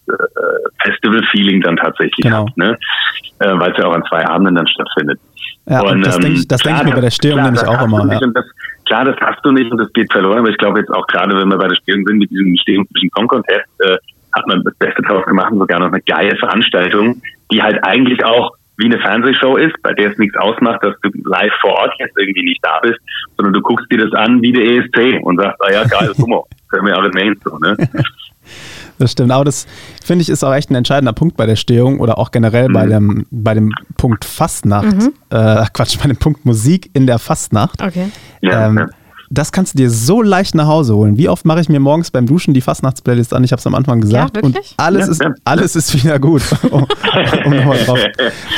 äh, 0.09 0.89
Festival-Feeling 0.89 1.61
dann 1.63 1.77
tatsächlich 1.77 2.25
genau. 2.25 2.47
hat, 2.47 2.57
ne? 2.57 2.77
Äh, 3.41 3.59
weil 3.59 3.73
es 3.73 3.79
ja 3.79 3.87
auch 3.87 3.95
an 3.95 4.05
zwei 4.09 4.27
Abenden 4.27 4.55
dann 4.55 4.67
stattfindet. 4.67 5.21
Ja, 5.67 5.81
und, 5.81 6.05
das 6.05 6.17
ähm, 6.17 6.23
denke 6.23 6.39
ich, 6.39 6.49
das 6.49 6.61
denk 6.61 6.79
ich 6.79 6.85
mir 6.85 6.95
bei 6.95 7.01
der 7.01 7.11
Stehung 7.11 7.39
klar, 7.39 7.51
nämlich 7.51 7.67
auch 7.67 7.85
immer. 7.85 8.13
Ja. 8.13 8.21
Das, 8.35 8.45
klar, 8.87 9.05
das 9.05 9.17
hast 9.21 9.45
du 9.45 9.53
nicht 9.53 9.71
und 9.71 9.79
das 9.79 9.93
geht 9.93 10.13
verloren, 10.13 10.39
aber 10.39 10.51
ich 10.51 10.59
glaube 10.59 10.81
jetzt 10.81 10.91
auch 10.91 11.07
gerade, 11.07 11.35
wenn 11.37 11.49
wir 11.49 11.59
bei 11.59 11.69
der 11.69 11.77
Stehung 11.77 12.05
sind 12.07 12.19
mit 12.19 12.31
diesem 12.31 12.57
Stehung 12.57 12.87
zwischen 12.89 13.11
Song-Contest, 13.17 13.67
äh, 13.81 13.97
hat 14.33 14.47
man 14.47 14.63
das 14.65 14.75
Beste 14.77 15.01
draus 15.03 15.25
gemacht 15.27 15.53
und 15.53 15.61
sogar 15.61 15.79
noch 15.79 15.93
eine 15.93 16.03
geile 16.03 16.37
Veranstaltung, 16.37 17.23
die 17.51 17.63
halt 17.63 17.83
eigentlich 17.85 18.25
auch 18.25 18.53
wie 18.77 18.87
eine 18.87 18.99
Fernsehshow 18.99 19.57
ist, 19.57 19.81
bei 19.83 19.93
der 19.93 20.11
es 20.11 20.19
nichts 20.19 20.37
ausmacht, 20.37 20.83
dass 20.83 20.99
du 21.01 21.11
live 21.25 21.53
vor 21.61 21.75
Ort 21.75 21.93
jetzt 21.99 22.19
irgendwie 22.19 22.43
nicht 22.43 22.61
da 22.65 22.81
bist, 22.83 22.99
sondern 23.37 23.55
du 23.55 23.61
guckst 23.61 23.91
dir 23.91 23.99
das 23.99 24.13
an 24.13 24.43
wie 24.43 24.53
der 24.53 24.65
ESC 24.65 25.21
und 25.23 25.41
sagst, 25.41 25.61
ah 25.63 25.73
ja, 25.73 25.85
geil, 25.85 26.13
Humor, 26.19 26.47
können 26.69 26.87
wir 26.87 26.99
auch 26.99 27.13
Main 27.13 27.37
so, 27.45 27.57
ne? 27.59 27.77
Das 28.99 29.13
stimmt, 29.13 29.33
aber 29.33 29.45
das 29.45 29.67
finde 30.05 30.23
ich 30.23 30.29
ist 30.29 30.45
auch 30.45 30.55
echt 30.55 30.71
ein 30.71 30.75
entscheidender 30.75 31.13
Punkt 31.13 31.37
bei 31.37 31.47
der 31.47 31.57
Stehung 31.57 32.01
oder 32.01 32.19
auch 32.19 32.31
generell 32.31 32.69
mhm. 32.69 32.73
bei, 32.73 32.87
dem, 32.87 33.27
bei 33.31 33.55
dem 33.55 33.73
Punkt 33.97 34.25
Fastnacht. 34.25 34.97
Mhm. 34.97 35.13
Äh, 35.31 35.65
Quatsch, 35.73 35.99
bei 35.99 36.09
dem 36.09 36.17
Punkt 36.17 36.45
Musik 36.45 36.91
in 36.95 37.07
der 37.07 37.19
Fastnacht. 37.19 37.83
Okay. 37.83 38.11
Ähm, 38.43 38.79
ja 38.79 38.87
das 39.35 39.53
kannst 39.53 39.75
du 39.75 39.79
dir 39.79 39.91
so 39.91 40.23
leicht 40.23 40.55
nach 40.55 40.67
Hause 40.67 40.95
holen. 40.95 41.19
Wie 41.19 41.29
oft 41.29 41.45
mache 41.45 41.61
ich 41.61 41.69
mir 41.69 41.81
morgens 41.81 42.11
beim 42.11 42.27
Duschen 42.27 42.55
die 42.55 42.61
Fastnachtsplaylist 42.61 43.35
an? 43.35 43.45
Ich 43.45 43.53
habe 43.53 43.61
es 43.61 43.67
am 43.67 43.75
Anfang 43.75 44.01
gesagt. 44.01 44.37
Ja, 44.37 44.43
und 44.43 44.59
alles, 44.77 45.19
ja, 45.19 45.29
ist, 45.29 45.41
alles 45.45 45.77
ist 45.77 46.05
wieder 46.05 46.19
gut, 46.19 46.43
um, 46.71 46.87
um 47.45 47.57
nochmal 47.57 47.79
drauf, 47.79 47.99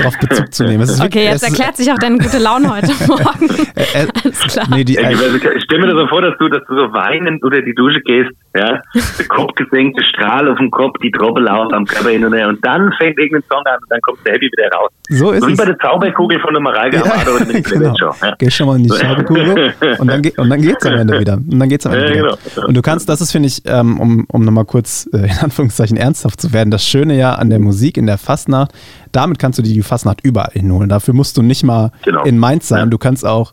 drauf, 0.01 0.15
Bezug 0.21 0.53
zu 0.53 0.65
nehmen. 0.65 0.83
okay, 0.83 1.03
wirklich, 1.03 1.25
jetzt 1.25 1.43
erklärt 1.43 1.77
sich 1.77 1.91
auch 1.91 1.99
deine 1.99 2.19
gute 2.19 2.39
Laune 2.39 2.75
heute 2.75 2.87
Morgen. 3.07 3.49
Äh, 3.75 4.03
äh, 4.03 4.07
alles 4.23 4.41
klar. 4.41 4.67
Nee, 4.71 4.85
die, 4.85 4.97
ich 4.97 5.63
stelle 5.65 5.81
mir 5.81 5.89
das 5.89 5.99
so 6.03 6.07
vor, 6.09 6.23
dass 6.23 6.37
du, 6.39 6.49
dass 6.49 6.63
du 6.69 6.75
so 6.75 6.93
weinend 6.93 7.43
unter 7.43 7.63
die 7.63 7.75
Dusche 7.75 8.01
gehst, 8.01 8.31
ja, 8.55 8.81
der 9.19 9.27
Kopf 9.29 9.55
gesenkt, 9.55 9.99
der 9.99 10.05
Strahl 10.05 10.49
auf 10.49 10.59
dem 10.59 10.71
Kopf, 10.71 10.97
die 11.03 11.11
Tropfen 11.11 11.47
auf 11.49 11.73
am 11.73 11.85
Körper 11.85 12.11
hin 12.11 12.25
und 12.25 12.35
her 12.35 12.49
und 12.49 12.65
dann 12.65 12.93
fängt 12.99 13.19
irgendein 13.19 13.43
Song 13.51 13.63
an 13.67 13.79
und 13.81 13.91
dann 13.91 14.01
kommt 14.01 14.19
der 14.27 14.35
Happy 14.35 14.47
wieder 14.47 14.71
raus. 14.77 14.91
So 15.09 15.31
ist 15.33 15.43
so 15.43 15.49
wie 15.49 15.53
es. 15.53 15.59
bei 15.59 15.65
der 15.67 15.79
Zauberkugel 15.79 16.41
von 16.41 16.55
der 16.55 16.63
Mareike 16.63 16.97
ja, 16.97 17.03
genau. 17.63 17.95
Ja. 18.23 18.35
Geh 18.39 18.51
schon 18.51 18.67
mal 18.67 18.77
in 18.77 18.85
die 18.85 18.89
Zauberkugel 18.89 19.75
und 19.99 20.09
dann, 20.09 20.23
und 20.37 20.51
dann 20.51 20.61
geht's 20.67 20.87
am 20.87 20.95
Ende 20.95 21.21
wieder. 21.21 21.35
Und 21.35 21.59
dann 21.59 21.69
geht's 21.69 21.87
am 21.87 21.93
Ende 21.93 22.09
ja, 22.09 22.15
wieder. 22.15 22.39
Genau. 22.55 22.67
Und 22.69 22.75
du 22.75 22.83
kannst, 22.83 23.09
das 23.09 23.21
ist, 23.21 23.33
finde 23.33 23.49
ich, 23.49 23.63
ähm, 23.67 24.01
um, 24.01 24.27
um 24.29 24.45
nochmal 24.45 24.65
kurz 24.65 25.09
äh, 25.13 25.19
in 25.19 25.39
Anführungszeichen 25.39 25.97
ernsthaft 25.97 26.41
zu 26.41 26.53
werden, 26.53 26.71
das 26.71 26.85
Schöne 26.85 27.17
ja 27.17 27.35
an 27.35 27.51
der 27.51 27.59
Musik 27.59 27.97
in 27.97 28.07
der 28.07 28.19
Fastnacht, 28.19 28.73
damit 29.13 29.39
kannst 29.39 29.59
du 29.59 29.63
die 29.63 29.83
Fastnacht 29.83 30.21
überall 30.23 30.53
hinholen. 30.53 30.89
Dafür 30.89 31.15
musst 31.15 31.37
du 31.37 31.43
nicht 31.43 31.63
mal 31.63 31.93
genau. 32.05 32.25
in 32.25 32.39
Mainz 32.39 32.69
sein. 32.69 32.91
Du 32.91 32.99
kannst 32.99 33.25
auch 33.25 33.53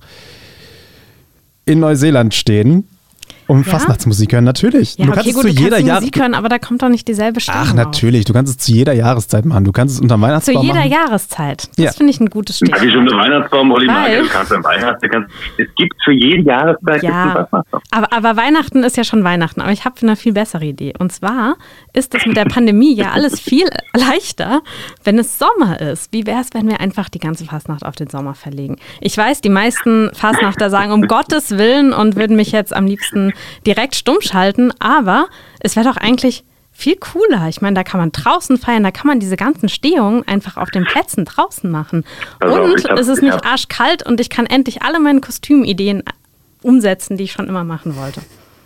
in 1.66 1.80
Neuseeland 1.80 2.34
stehen 2.34 2.88
um 3.48 3.58
ja? 3.58 3.64
Fastnachtsmusik 3.64 4.34
hören, 4.34 4.44
natürlich. 4.44 4.98
Ja, 4.98 5.06
du 5.06 5.12
kannst 5.12 5.28
okay, 5.28 5.30
es 5.30 5.36
gut, 5.36 5.44
zu 5.44 5.50
jeder 5.50 5.80
Jahreszeit. 5.80 6.02
Musik 6.02 6.20
hören, 6.20 6.34
aber 6.34 6.50
da 6.50 6.60
kommt 6.60 6.82
doch 6.82 6.90
nicht 6.90 7.08
dieselbe 7.08 7.40
Stimme. 7.40 7.58
Ach, 7.62 7.74
natürlich. 7.74 8.26
Du 8.26 8.34
kannst 8.34 8.52
es 8.52 8.58
zu 8.66 8.72
jeder 8.72 8.94
Jahreszeit 8.94 9.46
machen. 9.46 9.64
Du 9.64 9.72
kannst 9.72 9.96
es 9.96 10.02
unter 10.02 10.20
Weihnachtsbaum 10.20 10.56
Zu 10.56 10.62
jeder 10.62 10.80
machen. 10.80 10.92
Jahreszeit. 10.92 11.70
Das 11.76 11.86
ja. 11.86 11.92
finde 11.92 12.12
ich 12.12 12.20
ein 12.20 12.30
gutes 12.30 12.58
Stichwort. 12.58 12.82
Wie 12.82 12.92
schon 12.92 13.06
der 13.06 13.18
Weihnachtsbaum, 13.18 13.72
Olli 13.72 13.88
Weil, 13.88 14.24
du 14.24 14.30
kannst 14.30 14.52
am 14.52 14.64
Weihnachten, 14.64 15.10
kannst, 15.10 15.30
es 15.58 15.68
gibt 15.76 15.96
für 16.04 16.14
jede 16.14 16.44
Jahreszeit 16.44 17.04
ja, 17.04 17.48
aber, 17.92 18.14
aber 18.14 18.38
Weihnachten 18.38 18.84
ist 18.84 18.98
ja 18.98 19.04
schon 19.04 19.24
Weihnachten. 19.24 19.62
Aber 19.62 19.72
ich 19.72 19.86
habe 19.86 19.96
eine 20.02 20.16
viel 20.16 20.34
bessere 20.34 20.66
Idee. 20.66 20.94
Und 20.98 21.12
zwar 21.12 21.56
ist 21.94 22.14
es 22.16 22.26
mit 22.26 22.38
der 22.38 22.46
Pandemie 22.46 22.96
ja 22.96 23.12
alles 23.12 23.40
viel 23.40 23.68
leichter, 23.96 24.62
wenn 25.04 25.20
es 25.20 25.38
Sommer 25.38 25.80
ist. 25.82 26.14
Wie 26.14 26.26
wäre 26.26 26.42
es, 26.42 26.50
wenn 26.54 26.68
wir 26.68 26.80
einfach 26.80 27.10
die 27.10 27.20
ganze 27.20 27.46
Fastnacht 27.46 27.86
auf 27.86 27.96
den 27.96 28.10
Sommer 28.10 28.34
verlegen? 28.34 28.78
Ich 29.02 29.18
weiß, 29.18 29.42
die 29.42 29.50
meisten 29.50 30.12
Fastnachter 30.14 30.70
sagen, 30.70 30.92
um 30.92 31.08
Gottes 31.08 31.58
Willen 31.58 31.94
und 31.94 32.16
würden 32.16 32.36
mich 32.36 32.52
jetzt 32.52 32.76
am 32.76 32.86
liebsten 32.86 33.33
direkt 33.66 33.96
stumm 33.96 34.22
schalten, 34.22 34.72
aber 34.80 35.28
es 35.60 35.76
wäre 35.76 35.88
doch 35.88 35.98
eigentlich 35.98 36.44
viel 36.72 36.96
cooler. 36.96 37.48
Ich 37.50 37.62
meine, 37.62 37.76
da 37.76 37.84
kann 37.84 38.00
man 38.00 38.12
draußen 38.12 38.58
feiern, 38.58 38.84
da 38.84 38.92
kann 38.92 39.08
man 39.08 39.20
diese 39.20 39.38
ganzen 39.38 39.70
Stehungen 39.70 40.28
einfach 40.28 40.58
auf 40.58 40.72
den 40.72 40.86
Plätzen 40.86 41.24
draußen 41.24 41.70
machen. 41.70 42.04
Also 42.40 42.62
und 42.62 42.90
hab, 42.90 42.98
es 42.98 43.08
ist 43.08 43.22
nicht 43.22 43.46
arschkalt 43.46 44.06
und 44.06 44.20
ich 44.20 44.30
kann 44.30 44.48
endlich 44.48 44.82
alle 44.82 45.00
meine 45.00 45.22
Kostümideen 45.22 46.04
umsetzen, 46.64 47.18
die 47.18 47.26
ich 47.26 47.32
schon 47.32 47.48
immer 47.48 47.64
machen 47.64 47.96
wollte. 47.96 48.22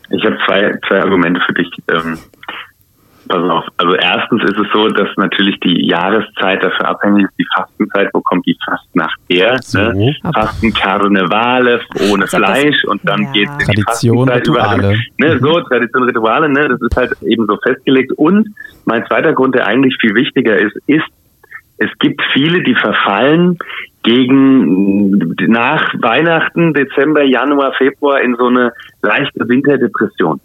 Ich 0.09 0.23
habe 0.23 0.37
zwei, 0.45 0.79
zwei 0.87 1.01
Argumente 1.01 1.41
für 1.45 1.53
dich. 1.53 1.69
Ähm, 1.89 2.17
Pass 3.27 3.43
auf. 3.49 3.65
Also 3.77 3.95
erstens 3.95 4.43
ist 4.43 4.57
es 4.57 4.67
so, 4.73 4.87
dass 4.89 5.09
natürlich 5.17 5.59
die 5.59 5.87
Jahreszeit 5.87 6.63
dafür 6.63 6.87
abhängig 6.87 7.25
ist, 7.25 7.33
die 7.39 7.45
Fastenzeit, 7.55 8.09
wo 8.13 8.21
kommt 8.21 8.45
die 8.45 8.57
Fastnacht 8.63 9.19
her? 9.29 9.57
So. 9.61 9.79
Ne? 9.79 10.15
Fasten 10.33 10.73
Karnevale 10.73 11.81
ohne 12.11 12.23
also 12.23 12.37
Fleisch 12.37 12.83
und 12.85 13.01
dann 13.03 13.23
ja. 13.23 13.31
geht 13.31 13.49
es 13.49 13.67
in 13.67 13.75
die 13.75 13.81
Tradition, 13.83 14.29
Rituale. 14.29 14.97
Ne, 15.19 15.39
so, 15.39 15.61
Tradition, 15.61 16.03
Rituale, 16.03 16.49
ne? 16.49 16.67
das 16.69 16.81
ist 16.81 16.95
halt 16.95 17.21
eben 17.23 17.45
so 17.47 17.57
festgelegt. 17.57 18.11
Und 18.13 18.49
mein 18.85 19.05
zweiter 19.07 19.33
Grund, 19.33 19.55
der 19.55 19.67
eigentlich 19.67 19.97
viel 19.99 20.15
wichtiger 20.15 20.57
ist, 20.57 20.75
ist, 20.87 21.05
es 21.77 21.89
gibt 21.99 22.21
viele, 22.33 22.63
die 22.63 22.75
verfallen 22.75 23.57
gegen 24.03 25.35
nach 25.47 25.93
Weihnachten, 26.01 26.73
Dezember, 26.73 27.23
Januar, 27.23 27.73
Februar 27.73 28.21
in 28.21 28.35
so 28.35 28.47
eine 28.47 28.71
leichte 29.01 29.47
Winterdepression. 29.47 30.39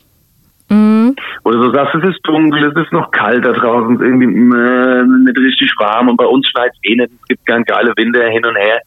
Mhm. 0.73 1.17
Oder 1.45 1.63
so 1.63 1.73
sagst, 1.73 1.95
es 1.97 2.11
ist 2.11 2.21
dunkel, 2.25 2.65
es 2.65 2.77
ist 2.77 2.93
noch 2.93 3.11
kalt 3.11 3.45
da 3.45 3.53
draußen, 3.53 4.01
irgendwie 4.01 4.27
äh, 4.27 5.05
nicht 5.25 5.39
richtig 5.39 5.73
warm 5.79 6.09
und 6.09 6.17
bei 6.17 6.25
uns 6.25 6.49
schneit 6.49 6.73
es 6.73 6.91
eh 6.91 6.97
nicht, 6.97 7.11
es 7.13 7.29
gibt 7.29 7.47
ganz 7.47 7.67
geile 7.67 7.93
Winter 7.97 8.25
hin 8.29 8.45
und 8.47 8.57
her. 8.57 8.81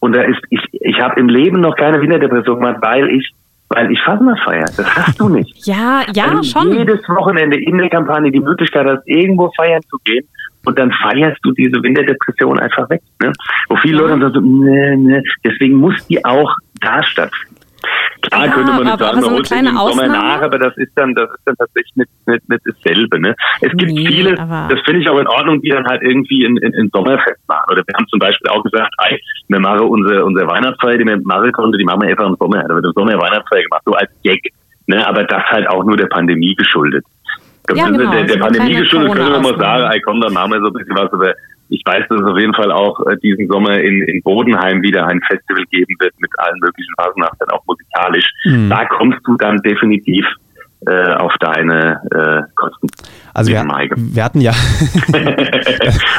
Und 0.00 0.16
da 0.16 0.22
ist, 0.22 0.40
ich, 0.50 0.60
ich 0.72 1.00
habe 1.00 1.20
im 1.20 1.28
Leben 1.28 1.60
noch 1.60 1.76
keine 1.76 2.00
Winterdepression 2.00 2.56
gemacht, 2.56 2.78
weil 2.80 3.08
ich 3.10 3.32
weil 3.72 3.90
ich 3.92 4.00
Fasnacht 4.02 4.42
feiere. 4.42 4.64
Das 4.76 4.96
hast 4.96 5.20
du 5.20 5.28
nicht. 5.28 5.56
Ja, 5.64 6.02
ja, 6.14 6.34
weil 6.34 6.42
schon. 6.42 6.72
jedes 6.72 7.08
Wochenende 7.08 7.56
in 7.56 7.78
der 7.78 7.88
Kampagne 7.88 8.32
die 8.32 8.40
Möglichkeit 8.40 8.86
hast, 8.86 9.06
irgendwo 9.06 9.52
feiern 9.56 9.82
zu 9.88 9.98
gehen 10.04 10.26
und 10.64 10.78
dann 10.78 10.90
feierst 10.90 11.38
du 11.42 11.52
diese 11.52 11.80
Winterdepression 11.82 12.58
einfach 12.58 12.90
weg. 12.90 13.02
Ne? 13.22 13.32
Wo 13.68 13.76
viele 13.76 13.98
ja. 13.98 14.08
Leute 14.08 14.20
dann 14.20 14.32
sagen, 14.32 14.60
nee, 14.60 14.96
nee. 14.96 15.22
deswegen 15.44 15.76
muss 15.76 15.94
die 16.08 16.24
auch 16.24 16.52
da 16.80 17.02
stattfinden. 17.04 17.49
Klar 18.22 18.46
ja, 18.46 18.52
könnte 18.52 18.72
man 18.72 18.84
nicht 18.84 18.98
sagen, 18.98 19.20
man 19.20 19.30
holt 19.30 19.46
sich 19.46 19.58
im 19.58 19.76
Sommer 19.76 20.08
nach, 20.08 20.42
aber 20.42 20.58
das 20.58 20.76
ist 20.76 20.92
dann, 20.96 21.14
das 21.14 21.30
ist 21.30 21.40
dann 21.44 21.56
tatsächlich 21.56 21.96
nicht, 21.96 22.10
nicht, 22.26 22.48
nicht 22.48 22.62
dasselbe. 22.66 23.20
Ne? 23.20 23.34
Es 23.60 23.72
gibt 23.72 23.92
nee, 23.92 24.06
viele, 24.06 24.34
das 24.34 24.80
finde 24.84 25.00
ich 25.00 25.08
auch 25.08 25.18
in 25.18 25.26
Ordnung, 25.26 25.60
die 25.62 25.70
dann 25.70 25.86
halt 25.86 26.02
irgendwie 26.02 26.44
in, 26.44 26.56
in, 26.58 26.74
in 26.74 26.90
Sommerfest 26.92 27.40
machen. 27.48 27.64
Oder 27.70 27.82
wir 27.86 27.94
haben 27.96 28.06
zum 28.08 28.18
Beispiel 28.18 28.50
auch 28.50 28.62
gesagt, 28.62 28.92
hey, 29.00 29.18
wir 29.48 29.60
machen 29.60 29.80
unsere, 29.80 30.24
unsere 30.24 30.46
Weihnachtsfeier, 30.46 30.98
die 30.98 31.06
wir 31.06 31.18
machen 31.24 31.52
konnten, 31.52 31.78
die 31.78 31.84
machen 31.84 32.02
wir 32.02 32.08
einfach 32.08 32.26
im 32.26 32.36
Sommer. 32.36 32.62
Da 32.62 32.74
wird 32.74 32.84
im 32.84 32.92
Sommer 32.92 33.12
Weihnachtsfeier 33.12 33.62
gemacht, 33.62 33.82
so 33.86 33.92
als 33.92 34.10
Gag. 34.22 34.40
Ne? 34.86 35.06
Aber 35.06 35.24
das 35.24 35.42
halt 35.44 35.68
auch 35.68 35.84
nur 35.84 35.96
der 35.96 36.06
Pandemie 36.06 36.54
geschuldet. 36.54 37.04
Ja, 37.74 37.88
genau, 37.88 38.10
der, 38.10 38.24
der 38.24 38.38
Pandemie 38.38 38.74
geschuldet 38.74 39.14
können 39.14 39.32
wir 39.32 39.40
mal 39.40 39.58
sagen, 39.58 39.92
ey, 39.92 40.00
komm, 40.00 40.20
dann 40.20 40.32
machen 40.32 40.52
wir 40.52 40.60
so 40.60 40.66
ein 40.66 40.72
bisschen 40.72 40.96
was, 40.96 41.12
aber 41.12 41.34
ich 41.70 41.82
weiß, 41.86 42.04
dass 42.08 42.20
es 42.20 42.26
auf 42.26 42.38
jeden 42.38 42.54
Fall 42.54 42.72
auch 42.72 43.00
äh, 43.06 43.16
diesen 43.22 43.48
Sommer 43.48 43.80
in, 43.80 44.02
in 44.02 44.22
Bodenheim 44.22 44.82
wieder 44.82 45.06
ein 45.06 45.20
Festival 45.22 45.64
geben 45.70 45.94
wird 46.00 46.12
mit 46.18 46.30
allen 46.38 46.58
möglichen 46.58 46.92
Phasenachten, 46.98 47.50
auch 47.50 47.64
musikalisch. 47.66 48.28
Mhm. 48.44 48.68
Da 48.68 48.84
kommst 48.86 49.20
du 49.24 49.36
dann 49.36 49.58
definitiv 49.58 50.26
äh, 50.86 51.12
auf 51.14 51.32
deine 51.40 52.00
äh, 52.10 52.42
Kosten. 52.54 52.88
Also 53.34 53.52
wir, 53.52 53.62
wir, 53.62 54.24
hatten 54.24 54.40
ja 54.40 54.52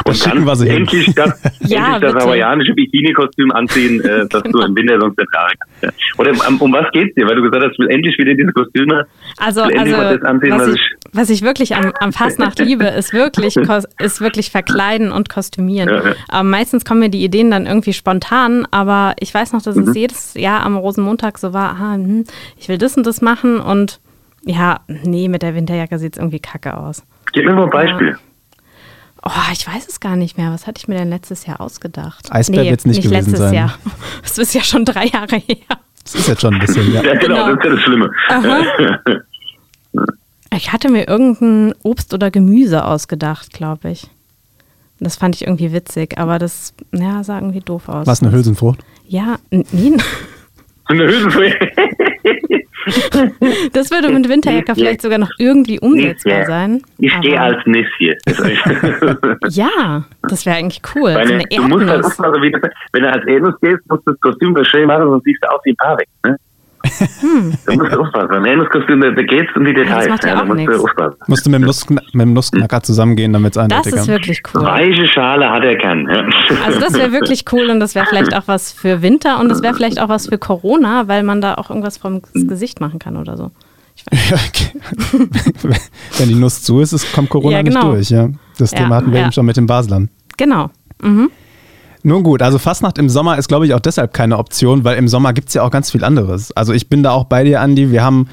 und 0.06 0.26
dann 0.26 0.46
wir 0.46 0.70
endlich 0.70 1.14
das, 1.14 1.42
ja, 1.62 1.96
endlich 1.96 2.14
das 2.14 2.24
hawaiianische 2.24 2.74
Bikini-Kostüm 2.74 3.52
anziehen, 3.52 4.02
äh, 4.02 4.26
das 4.30 4.44
genau. 4.44 4.60
du 4.60 4.66
im 4.66 4.76
Winter 4.76 5.00
sonst 5.00 5.18
nicht 5.18 5.30
tragen 5.34 5.56
kannst. 5.82 6.20
Oder 6.20 6.32
um, 6.48 6.62
um 6.62 6.74
was 6.74 6.90
geht's 6.92 7.16
dir? 7.16 7.28
Weil 7.28 7.36
du 7.36 7.42
gesagt 7.42 7.64
hast, 7.64 7.74
ich 7.74 7.80
will 7.80 7.90
endlich 7.90 8.18
wieder 8.18 8.34
diese 8.34 8.52
Kostüme. 8.52 9.08
Also, 9.38 9.62
also 9.62 9.98
was, 9.98 10.22
anziehen, 10.22 10.52
was, 10.52 10.62
was, 10.62 10.76
ich, 10.76 10.96
was 11.14 11.30
ich 11.30 11.42
wirklich 11.42 11.76
am, 11.76 11.92
am 12.00 12.14
Fastnacht 12.14 12.60
liebe, 12.60 12.86
ist 12.86 13.14
wirklich, 13.14 13.58
ist 14.00 14.22
wirklich 14.22 14.52
verkleiden 14.52 15.12
und 15.12 15.28
kostümieren. 15.28 15.90
Ja, 15.90 16.10
ja. 16.10 16.40
Ähm, 16.40 16.50
meistens 16.50 16.86
kommen 16.86 17.00
mir 17.00 17.10
die 17.10 17.24
Ideen 17.24 17.52
dann 17.52 17.66
irgendwie 17.66 17.94
spontan, 17.94 18.68
aber 18.72 19.16
ich 19.20 19.34
weiß 19.34 19.54
noch, 19.54 19.62
dass 19.62 19.76
mhm. 19.76 19.90
es 19.90 19.96
jedes 19.96 20.34
Jahr 20.36 20.64
am 20.64 20.78
Rosenmontag 20.78 21.38
so 21.40 21.52
war, 21.52 21.72
aha, 21.72 21.96
hm, 21.96 22.26
ich 22.58 22.70
will 22.70 22.78
das 22.78 22.96
und 22.96 23.06
das 23.06 23.22
machen 23.22 23.60
und 23.60 24.00
ja, 24.44 24.82
nee, 24.88 25.28
mit 25.28 25.42
der 25.44 25.56
Winterjacke 25.56 26.00
sieht 26.00 26.14
es 26.14 26.20
irgendwie 26.20 26.40
kacke 26.40 26.76
aus. 26.78 27.04
Gib 27.34 27.46
mir 27.46 27.54
mal 27.54 27.66
ein 27.66 27.70
Beispiel. 27.70 28.18
Oh, 29.24 29.52
ich 29.54 29.68
weiß 29.68 29.88
es 29.88 30.00
gar 30.00 30.16
nicht 30.16 30.38
mehr. 30.38 30.52
Was 30.52 30.66
hatte 30.66 30.80
ich 30.80 30.88
mir 30.88 30.96
denn 30.96 31.10
letztes 31.10 31.46
Jahr 31.46 31.62
ausgedacht? 31.62 32.32
Eisbär 32.32 32.64
nee, 32.64 32.70
wird 32.72 32.80
es 32.80 32.86
nicht, 32.86 32.98
nicht 32.98 33.10
gewesen 33.10 33.32
letztes 33.32 33.40
sein. 33.40 33.54
Jahr. 33.54 33.78
Das 34.24 34.38
ist 34.38 34.54
ja 34.54 34.62
schon 34.62 34.86
drei 34.86 35.06
Jahre 35.06 35.36
her. 35.36 35.78
Das 36.04 36.16
ist 36.16 36.28
jetzt 36.28 36.42
schon 36.42 36.56
ein 36.56 36.60
bisschen, 36.60 36.92
ja. 36.92 37.04
ja, 37.04 37.14
genau, 37.16 37.46
genau. 37.46 37.56
das 37.56 37.58
ist 37.58 37.64
ja 37.64 37.70
das 37.70 37.82
Schlimme. 37.82 39.24
ich 40.56 40.74
hatte 40.74 40.90
mir 40.90 41.08
irgendein 41.08 41.76
Obst 41.84 42.14
oder 42.14 42.32
Gemüse 42.32 42.84
ausgedacht, 42.84 43.54
glaube 43.54 43.92
ich. 43.92 44.08
Das 45.00 45.16
fand 45.16 45.36
ich 45.36 45.44
irgendwie 45.44 45.74
witzig, 45.74 46.18
aber 46.18 46.40
das 46.40 46.74
ja, 46.92 47.24
sah 47.24 47.40
irgendwie 47.40 47.60
doof 47.60 47.90
aus. 47.90 48.08
Was, 48.08 48.22
eine 48.22 48.32
Hülsenfrucht? 48.32 48.80
Ja, 49.08 49.38
nee. 49.50 49.98
Eine 50.86 51.04
Hülsenfrucht? 51.08 51.58
Das 53.74 53.92
würde 53.92 54.10
mit 54.10 54.28
Winterjacke 54.28 54.76
vielleicht 54.76 55.02
sogar 55.02 55.18
noch 55.18 55.32
irgendwie 55.38 55.80
umsetzbar 55.80 56.46
sein. 56.46 56.82
Ich 57.00 57.14
stehe 57.14 57.40
als 57.40 57.58
Nis 57.66 57.88
hier. 57.98 58.18
ja, 59.50 60.06
das 60.24 60.46
wäre 60.46 60.58
eigentlich 60.58 60.82
cool. 60.96 61.14
Weil, 61.14 61.28
so 61.28 61.34
du 61.34 61.68
musst 61.68 61.88
halt 61.88 62.06
also 62.06 62.42
wie, 62.42 62.54
wenn 62.94 63.04
du 63.04 63.10
als 63.10 63.26
Erdnuss 63.26 63.60
gehst, 63.62 63.80
musst 63.90 64.06
du 64.06 64.12
das 64.12 64.22
Kostüm 64.22 64.56
schön 64.64 64.88
machen, 64.88 65.10
sonst 65.10 65.24
siehst 65.24 65.44
du 65.44 65.50
aus 65.50 65.62
wie 65.64 65.72
ein 65.72 65.76
Paar 65.76 65.98
weg. 65.98 66.08
Ne? 66.26 66.38
Hm. 67.22 67.54
Da 67.66 67.76
musst 67.76 67.94
du 67.94 68.00
aufpassen. 68.00 68.28
Beim 68.30 68.46
Erdnusskostüm, 68.46 69.02
da 69.02 69.12
geht 69.12 69.50
es 69.50 69.56
um 69.56 69.66
die 69.66 69.74
Details. 69.74 70.06
Ja, 70.06 70.16
das 70.16 70.30
ja, 70.30 70.36
da 70.36 70.46
musst 70.46 70.68
du 70.68 70.84
aufpassen. 70.84 71.18
Musst 71.28 71.46
du 71.46 71.50
mit 71.50 71.62
dem, 71.62 71.66
Nusskn 71.66 72.00
mit 72.14 72.26
dem 72.26 72.34
Nussknacker 72.34 72.84
zusammengehen, 72.84 73.34
damit 73.34 73.54
es 73.54 73.58
eindeutig 73.58 73.92
Das 73.92 74.02
ist 74.02 74.08
wirklich 74.08 74.42
cool. 74.54 74.64
Weiche 74.64 75.08
Schale 75.08 75.50
hat 75.50 75.64
er 75.64 75.78
keinen. 75.78 76.10
Ja. 76.10 76.26
Also 76.66 76.80
das 76.80 76.94
wäre 76.94 77.12
wirklich 77.12 77.46
cool 77.52 77.70
und 77.70 77.80
das 77.80 77.96
wäre 77.96 78.06
vielleicht 78.06 78.36
auch 78.36 78.48
was 78.48 78.72
für 78.72 79.02
Winter 79.02 79.40
und 79.40 79.50
das 79.50 79.62
wäre 79.62 79.74
vielleicht 79.74 80.00
auch 80.00 80.10
was 80.10 80.28
für 80.28 80.38
Corona, 80.38 81.08
weil 81.08 81.24
man 81.24 81.42
da 81.42 81.56
auch 81.56 81.70
irgendwas 81.70 81.98
vom 81.98 82.22
Gesicht 82.34 82.82
machen 82.82 83.00
kann 83.00 83.18
oder 83.18 83.38
so. 83.38 83.52
Ja, 84.12 84.38
okay. 84.48 84.72
Wenn 86.18 86.30
die 86.30 86.36
Nuss 86.36 86.64
zu 86.64 86.80
ist, 86.82 87.14
kommt 87.14 87.30
Corona 87.30 87.58
ja, 87.58 87.62
genau. 87.62 87.94
nicht 87.94 88.10
durch. 88.10 88.10
Ja. 88.10 88.30
Das 88.58 88.72
Thema 88.72 88.96
hatten 88.96 89.12
wir 89.12 89.22
eben 89.22 89.32
schon 89.32 89.46
mit 89.46 89.58
den 89.58 89.68
Baslern. 89.68 90.10
Genau. 90.38 90.70
Mhm. 91.02 91.30
Nun 92.04 92.24
gut, 92.24 92.42
also 92.42 92.58
Fastnacht 92.58 92.98
im 92.98 93.10
Sommer 93.10 93.38
ist, 93.38 93.48
glaube 93.48 93.66
ich, 93.66 93.74
auch 93.74 93.80
deshalb 93.80 94.14
keine 94.14 94.38
Option, 94.38 94.84
weil 94.84 94.98
im 94.98 95.08
Sommer 95.08 95.34
gibt 95.34 95.50
es 95.50 95.54
ja 95.54 95.64
auch 95.64 95.72
ganz 95.72 95.92
viel 95.92 96.04
anderes. 96.04 96.52
Also 96.54 96.74
ich 96.74 96.90
bin 96.90 97.04
da 97.04 97.12
auch 97.12 97.26
bei 97.26 97.44
dir, 97.44 97.62
Andi. 97.62 97.92
Wir 97.92 98.04
haben 98.04 98.28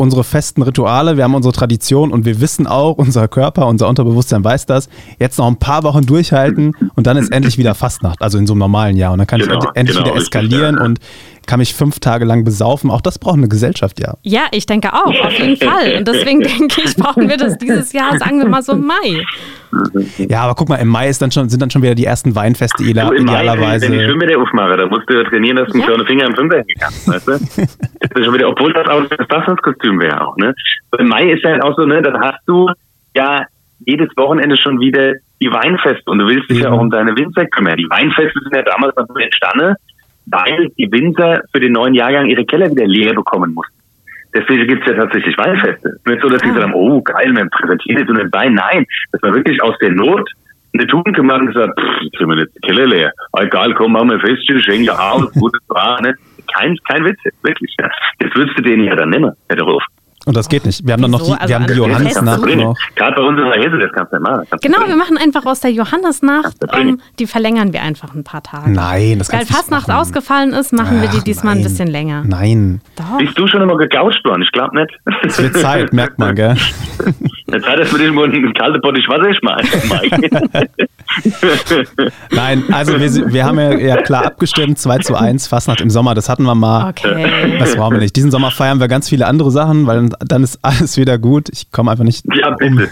unsere 0.00 0.24
festen 0.24 0.62
Rituale, 0.62 1.18
wir 1.18 1.24
haben 1.24 1.34
unsere 1.34 1.52
Tradition 1.52 2.10
und 2.10 2.24
wir 2.24 2.40
wissen 2.40 2.66
auch, 2.66 2.96
unser 2.96 3.28
Körper, 3.28 3.66
unser 3.66 3.86
Unterbewusstsein 3.86 4.42
weiß 4.42 4.64
das, 4.64 4.88
jetzt 5.18 5.36
noch 5.38 5.46
ein 5.46 5.58
paar 5.58 5.82
Wochen 5.82 6.06
durchhalten 6.06 6.72
und 6.94 7.06
dann 7.06 7.18
ist 7.18 7.30
endlich 7.30 7.58
wieder 7.58 7.74
Fastnacht, 7.74 8.22
also 8.22 8.38
in 8.38 8.46
so 8.46 8.54
einem 8.54 8.60
normalen 8.60 8.96
Jahr. 8.96 9.12
Und 9.12 9.18
dann 9.18 9.26
kann 9.26 9.40
genau, 9.40 9.58
ich 9.58 9.68
endlich 9.74 9.98
genau, 9.98 10.08
wieder 10.08 10.18
eskalieren 10.18 10.78
und 10.78 11.00
kann 11.46 11.58
mich 11.58 11.74
fünf 11.74 12.00
Tage 12.00 12.24
lang 12.24 12.44
besaufen. 12.44 12.90
Auch 12.90 13.00
das 13.00 13.18
braucht 13.18 13.36
eine 13.36 13.48
Gesellschaft, 13.48 14.00
ja. 14.00 14.14
Ja, 14.22 14.42
ich 14.52 14.66
denke 14.66 14.92
auch, 14.92 15.06
auf 15.06 15.38
jeden 15.38 15.56
Fall. 15.56 15.96
Und 15.98 16.08
deswegen 16.08 16.40
denke 16.58 16.82
ich, 16.84 16.96
brauchen 16.96 17.28
wir 17.28 17.36
das 17.36 17.58
dieses 17.58 17.92
Jahr, 17.92 18.16
sagen 18.18 18.38
wir 18.38 18.48
mal 18.48 18.62
so 18.62 18.72
im 18.72 18.86
Mai. 18.86 19.24
Ja, 20.18 20.42
aber 20.42 20.54
guck 20.54 20.68
mal, 20.68 20.76
im 20.76 20.88
Mai 20.88 21.08
ist 21.08 21.22
dann 21.22 21.30
schon, 21.30 21.48
sind 21.48 21.60
dann 21.62 21.70
schon 21.70 21.82
wieder 21.82 21.94
die 21.94 22.04
ersten 22.04 22.34
Weinfeste 22.34 22.82
du, 22.82 22.90
idealerweise. 22.90 23.86
Mai, 23.86 23.92
wenn 23.92 24.00
ich 24.00 24.10
schon 24.10 24.20
wieder 24.20 24.40
aufmache, 24.40 24.76
da 24.76 24.86
musst 24.86 25.08
du 25.08 25.14
ja 25.14 25.24
trainieren, 25.24 25.56
dass 25.56 25.68
du 25.72 25.78
ja. 25.78 25.86
kleine 25.86 26.04
Finger 26.04 26.26
im 26.26 26.34
Fünfer 26.34 26.62
kannst, 26.78 27.08
weißt 27.08 27.28
du? 27.28 27.32
das 28.00 28.10
ist 28.14 28.24
schon 28.24 28.34
wieder, 28.34 28.48
obwohl 28.48 28.72
das 28.72 28.88
auch 28.88 29.04
das 29.06 29.26
Fastnachtskostüm 29.28 30.00
wäre 30.00 30.26
auch, 30.26 30.36
ne? 30.36 30.54
Im 30.98 31.08
Mai 31.08 31.30
ist 31.30 31.44
halt 31.44 31.62
auch 31.62 31.76
so, 31.76 31.84
ne, 31.86 32.02
dann 32.02 32.18
hast 32.20 32.40
du 32.46 32.68
ja 33.14 33.44
jedes 33.86 34.08
Wochenende 34.16 34.56
schon 34.56 34.80
wieder 34.80 35.14
die 35.40 35.50
Weinfeste 35.50 36.10
und 36.10 36.18
du 36.18 36.26
willst 36.26 36.50
dich 36.50 36.58
ja, 36.58 36.68
ja 36.68 36.72
auch 36.72 36.80
um 36.80 36.90
deine 36.90 37.16
Winzer 37.16 37.46
kümmern. 37.46 37.76
Die 37.76 37.88
Weinfeste 37.88 38.38
sind 38.42 38.54
ja 38.54 38.62
damals 38.62 38.94
noch 38.96 39.16
entstanden, 39.16 39.74
weil 40.26 40.70
die 40.78 40.90
Winzer 40.90 41.42
für 41.52 41.60
den 41.60 41.72
neuen 41.72 41.94
Jahrgang 41.94 42.26
ihre 42.26 42.44
Keller 42.44 42.70
wieder 42.70 42.86
leer 42.86 43.14
bekommen 43.14 43.54
mussten. 43.54 43.74
Deswegen 44.34 44.68
gibt 44.68 44.86
es 44.86 44.92
ja 44.92 45.00
tatsächlich 45.00 45.36
Weinfeste. 45.38 45.98
Nicht 46.06 46.22
so, 46.22 46.28
dass 46.28 46.40
die 46.42 46.50
ah. 46.50 46.60
sagen, 46.60 46.74
oh 46.74 47.02
geil, 47.02 47.34
wir 47.34 47.48
präsentieren 47.50 47.98
jetzt 47.98 48.08
den 48.08 48.32
Wein. 48.32 48.54
Nein, 48.54 48.86
das 49.12 49.22
war 49.22 49.34
wirklich 49.34 49.60
aus 49.62 49.76
der 49.80 49.90
Not 49.90 50.30
eine 50.72 50.86
Tugend 50.86 51.16
gemacht 51.16 51.40
und 51.40 51.48
gesagt, 51.48 51.78
pff, 51.80 52.18
sind 52.18 52.28
wir 52.28 52.38
jetzt 52.38 52.54
die 52.54 52.60
Keller 52.60 52.86
leer. 52.86 53.12
Egal, 53.36 53.74
komm, 53.74 53.92
machen 53.92 54.10
wir 54.10 54.20
fest, 54.20 54.46
schenken 54.64 54.90
aus, 54.90 55.32
gutes 55.32 55.60
war, 55.68 56.00
ne? 56.00 56.14
Kein, 56.54 56.76
kein 56.88 57.04
Witz, 57.04 57.18
wirklich. 57.42 57.74
Ja. 57.80 57.90
Jetzt 58.20 58.36
würdest 58.36 58.58
du 58.58 58.62
den 58.62 58.84
ja 58.84 58.94
dann 58.94 59.10
nehmen, 59.10 59.32
Herr 59.48 59.62
Ruf. 59.62 59.82
Und 60.26 60.36
das 60.36 60.48
geht 60.50 60.66
nicht. 60.66 60.86
Wir 60.86 60.92
haben 60.92 61.00
dann 61.02 61.12
noch 61.12 61.22
die, 61.22 61.32
also 61.32 61.48
wir 61.48 61.54
haben 61.54 61.66
die 61.66 61.72
Johannesnacht 61.72 62.42
noch. 62.56 62.76
Gerade 62.94 63.16
bei 63.16 63.22
uns 63.22 63.40
in 63.40 63.46
der 63.46 63.58
Hesse, 63.58 63.78
das 63.78 63.90
kannst 63.94 64.12
du 64.12 64.16
nicht 64.18 64.28
machen. 64.28 64.46
Genau, 64.60 64.86
wir 64.86 64.96
machen 64.96 65.16
einfach 65.16 65.46
aus 65.46 65.60
der 65.60 65.72
Johannesnacht, 65.72 66.56
ähm, 66.74 67.00
die 67.18 67.26
verlängern 67.26 67.72
wir 67.72 67.82
einfach 67.82 68.14
ein 68.14 68.22
paar 68.22 68.42
Tage. 68.42 68.70
Nein, 68.70 69.18
das 69.18 69.30
kannst 69.30 69.50
Weil 69.50 69.56
Fastnacht 69.56 69.88
machen. 69.88 70.00
ausgefallen 70.00 70.52
ist, 70.52 70.72
machen 70.74 70.98
Ach, 70.98 71.02
wir 71.02 71.08
die 71.08 71.24
diesmal 71.24 71.54
nein. 71.54 71.64
ein 71.64 71.70
bisschen 71.70 71.88
länger. 71.88 72.22
Nein. 72.26 72.82
Doch. 72.96 73.16
Bist 73.18 73.38
du 73.38 73.46
schon 73.46 73.62
immer 73.62 73.78
gegoucht 73.78 74.22
worden? 74.24 74.42
Ich 74.42 74.52
glaube 74.52 74.78
nicht. 74.78 74.92
Es 75.24 75.42
wird 75.42 75.56
Zeit, 75.56 75.92
merkt 75.94 76.18
man, 76.18 76.34
gell? 76.34 76.54
Jetzt 77.52 77.66
hat 77.66 77.78
es 77.80 77.92
mit 77.92 78.02
dem 78.02 78.18
ein 78.18 78.54
kaltes 78.54 78.80
Bottich 78.82 79.06
Wasser 79.08 79.34
schmeißen. 79.34 80.30
Nein, 82.30 82.64
also 82.72 83.00
wir, 83.00 83.32
wir 83.32 83.44
haben 83.44 83.58
ja, 83.58 83.76
ja, 83.76 83.96
klar 84.02 84.24
abgestimmt, 84.26 84.78
2 84.78 84.98
zu 84.98 85.16
1, 85.16 85.48
Fastnacht 85.48 85.80
im 85.80 85.90
Sommer, 85.90 86.14
das 86.14 86.28
hatten 86.28 86.44
wir 86.44 86.54
mal. 86.54 86.90
Okay. 86.90 87.58
Das 87.58 87.76
brauchen 87.76 87.94
wir 87.94 88.00
nicht. 88.00 88.14
Diesen 88.14 88.30
Sommer 88.30 88.50
feiern 88.50 88.80
wir 88.80 88.88
ganz 88.88 89.08
viele 89.08 89.26
andere 89.26 89.50
Sachen, 89.50 89.86
weil 89.86 90.10
dann 90.20 90.42
ist 90.42 90.58
alles 90.62 90.96
wieder 90.96 91.18
gut. 91.18 91.48
Ich 91.50 91.70
komme 91.72 91.90
einfach 91.90 92.04
nicht 92.04 92.24
ja, 92.34 92.54
um, 92.54 92.86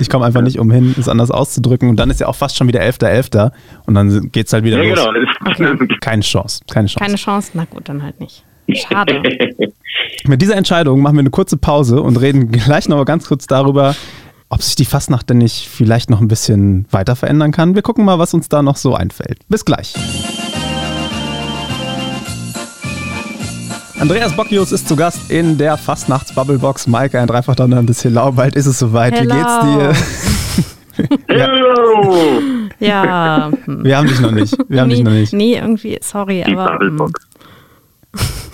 ich 0.00 0.08
komme 0.08 0.24
einfach 0.24 0.42
nicht 0.42 0.58
umhin, 0.58 0.94
es 0.98 1.08
anders 1.08 1.30
auszudrücken. 1.30 1.88
Und 1.88 1.96
dann 1.96 2.10
ist 2.10 2.20
ja 2.20 2.26
auch 2.26 2.36
fast 2.36 2.56
schon 2.56 2.68
wieder 2.68 2.80
11.11. 2.80 3.30
.11. 3.30 3.52
Und 3.86 3.94
dann 3.94 4.32
geht 4.32 4.46
es 4.46 4.52
halt 4.52 4.64
wieder 4.64 4.82
ja, 4.82 4.94
los. 4.94 5.08
Genau. 5.56 5.72
Okay. 5.72 5.96
Keine 6.00 6.22
Chance, 6.22 6.62
keine 6.70 6.88
Chance. 6.88 7.04
Keine 7.04 7.16
Chance, 7.16 7.50
na 7.54 7.64
gut, 7.64 7.88
dann 7.88 8.02
halt 8.02 8.18
nicht. 8.20 8.44
Schade. 8.74 9.22
Mit 10.26 10.42
dieser 10.42 10.56
Entscheidung 10.56 11.00
machen 11.00 11.16
wir 11.16 11.20
eine 11.20 11.30
kurze 11.30 11.56
Pause 11.56 12.02
und 12.02 12.16
reden 12.16 12.50
gleich 12.50 12.88
noch 12.88 12.96
mal 12.96 13.04
ganz 13.04 13.26
kurz 13.26 13.46
darüber, 13.46 13.94
ob 14.48 14.62
sich 14.62 14.74
die 14.74 14.84
Fastnacht 14.84 15.30
denn 15.30 15.38
nicht 15.38 15.68
vielleicht 15.68 16.10
noch 16.10 16.20
ein 16.20 16.28
bisschen 16.28 16.86
weiter 16.90 17.16
verändern 17.16 17.52
kann. 17.52 17.74
Wir 17.74 17.82
gucken 17.82 18.04
mal, 18.04 18.18
was 18.18 18.34
uns 18.34 18.48
da 18.48 18.62
noch 18.62 18.76
so 18.76 18.94
einfällt. 18.94 19.38
Bis 19.48 19.64
gleich. 19.64 19.94
Andreas 24.00 24.34
Bockius 24.34 24.72
ist 24.72 24.88
zu 24.88 24.96
Gast 24.96 25.30
in 25.30 25.58
der 25.58 25.76
Fastnachts-Bubblebox. 25.76 26.86
Maike, 26.86 27.20
ein 27.20 27.26
Dreifachdonner, 27.26 27.78
ein 27.78 27.86
bisschen 27.86 28.14
lau. 28.14 28.32
Bald 28.32 28.56
ist 28.56 28.66
es 28.66 28.78
soweit. 28.78 29.12
Hello. 29.12 29.34
Wie 29.34 29.38
geht's 29.38 29.60
dir? 29.60 31.10
Hello! 31.28 32.40
ja. 32.80 33.50
Wir 33.66 33.96
haben 33.96 34.08
dich 34.08 34.20
noch 34.20 34.30
nicht. 34.30 34.56
Wir 34.68 34.80
haben 34.80 34.88
nee, 34.88 34.94
dich 34.94 35.04
noch 35.04 35.12
nicht. 35.12 35.32
Nee, 35.32 35.56
irgendwie, 35.56 35.98
sorry, 36.00 36.42
aber. 36.44 36.78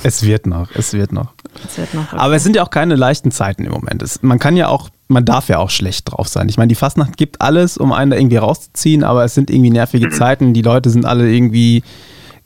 Es 0.06 0.22
wird 0.22 0.46
noch, 0.46 0.68
es 0.72 0.92
wird 0.92 1.10
noch. 1.10 1.32
Es 1.66 1.78
wird 1.78 1.92
noch 1.92 2.12
okay. 2.12 2.16
Aber 2.16 2.36
es 2.36 2.44
sind 2.44 2.54
ja 2.54 2.62
auch 2.62 2.70
keine 2.70 2.94
leichten 2.94 3.32
Zeiten 3.32 3.64
im 3.64 3.72
Moment. 3.72 4.02
Es, 4.02 4.22
man 4.22 4.38
kann 4.38 4.56
ja 4.56 4.68
auch, 4.68 4.88
man 5.08 5.24
darf 5.24 5.48
ja 5.48 5.58
auch 5.58 5.70
schlecht 5.70 6.12
drauf 6.12 6.28
sein. 6.28 6.48
Ich 6.48 6.58
meine, 6.58 6.68
die 6.68 6.76
Fastnacht 6.76 7.16
gibt 7.16 7.40
alles, 7.40 7.76
um 7.76 7.92
einen 7.92 8.12
da 8.12 8.16
irgendwie 8.16 8.36
rauszuziehen, 8.36 9.02
aber 9.02 9.24
es 9.24 9.34
sind 9.34 9.50
irgendwie 9.50 9.70
nervige 9.70 10.08
Zeiten. 10.10 10.54
Die 10.54 10.62
Leute 10.62 10.90
sind 10.90 11.06
alle 11.06 11.28
irgendwie 11.28 11.82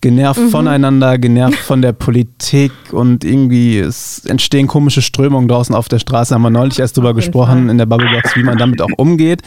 genervt 0.01 0.41
mhm. 0.41 0.49
voneinander, 0.49 1.19
genervt 1.19 1.59
von 1.67 1.83
der 1.83 1.93
Politik 1.93 2.73
und 2.93 3.25
irgendwie 3.25 3.79
es 3.79 4.25
entstehen 4.25 4.67
komische 4.67 5.03
Strömungen 5.03 5.47
draußen 5.47 5.75
auf 5.75 5.91
der 5.91 5.99
Straße. 5.99 6.35
Haben 6.35 6.41
wir 6.41 6.49
neulich 6.49 6.79
erst 6.79 6.97
drüber 6.97 7.13
gesprochen 7.13 7.65
Fall. 7.65 7.69
in 7.69 7.77
der 7.77 7.85
Bubblebox, 7.85 8.37
wie 8.37 8.43
man 8.43 8.57
damit 8.57 8.81
auch 8.81 8.97
umgeht. 8.97 9.43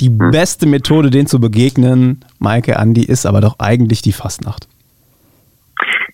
Die 0.00 0.08
beste 0.08 0.64
Methode, 0.64 1.10
denen 1.10 1.26
zu 1.26 1.38
begegnen, 1.40 2.24
Maike, 2.38 2.78
Andi, 2.78 3.02
ist 3.02 3.26
aber 3.26 3.42
doch 3.42 3.58
eigentlich 3.58 4.00
die 4.00 4.12
Fastnacht 4.12 4.66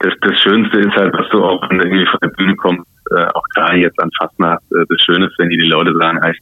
das, 0.01 0.15
das 0.21 0.41
Schönste 0.41 0.81
ist 0.81 0.95
halt, 0.97 1.15
dass 1.15 1.29
du 1.31 1.43
auch, 1.45 1.63
wenn 1.69 1.79
du 1.79 1.85
irgendwie 1.85 2.07
von 2.07 2.21
der 2.23 2.29
Bühne 2.29 2.57
kommst, 2.57 2.87
äh, 3.11 3.27
auch 3.35 3.45
gerade 3.55 3.79
jetzt 3.79 4.01
an 4.03 4.11
Fastnacht, 4.19 4.63
äh, 4.73 4.85
das 4.89 5.01
Schöne 5.05 5.27
ist, 5.27 5.39
wenn 5.39 5.49
die, 5.49 5.59
die 5.59 5.69
Leute 5.69 5.95
sagen, 5.97 6.19
äh, 6.23 6.33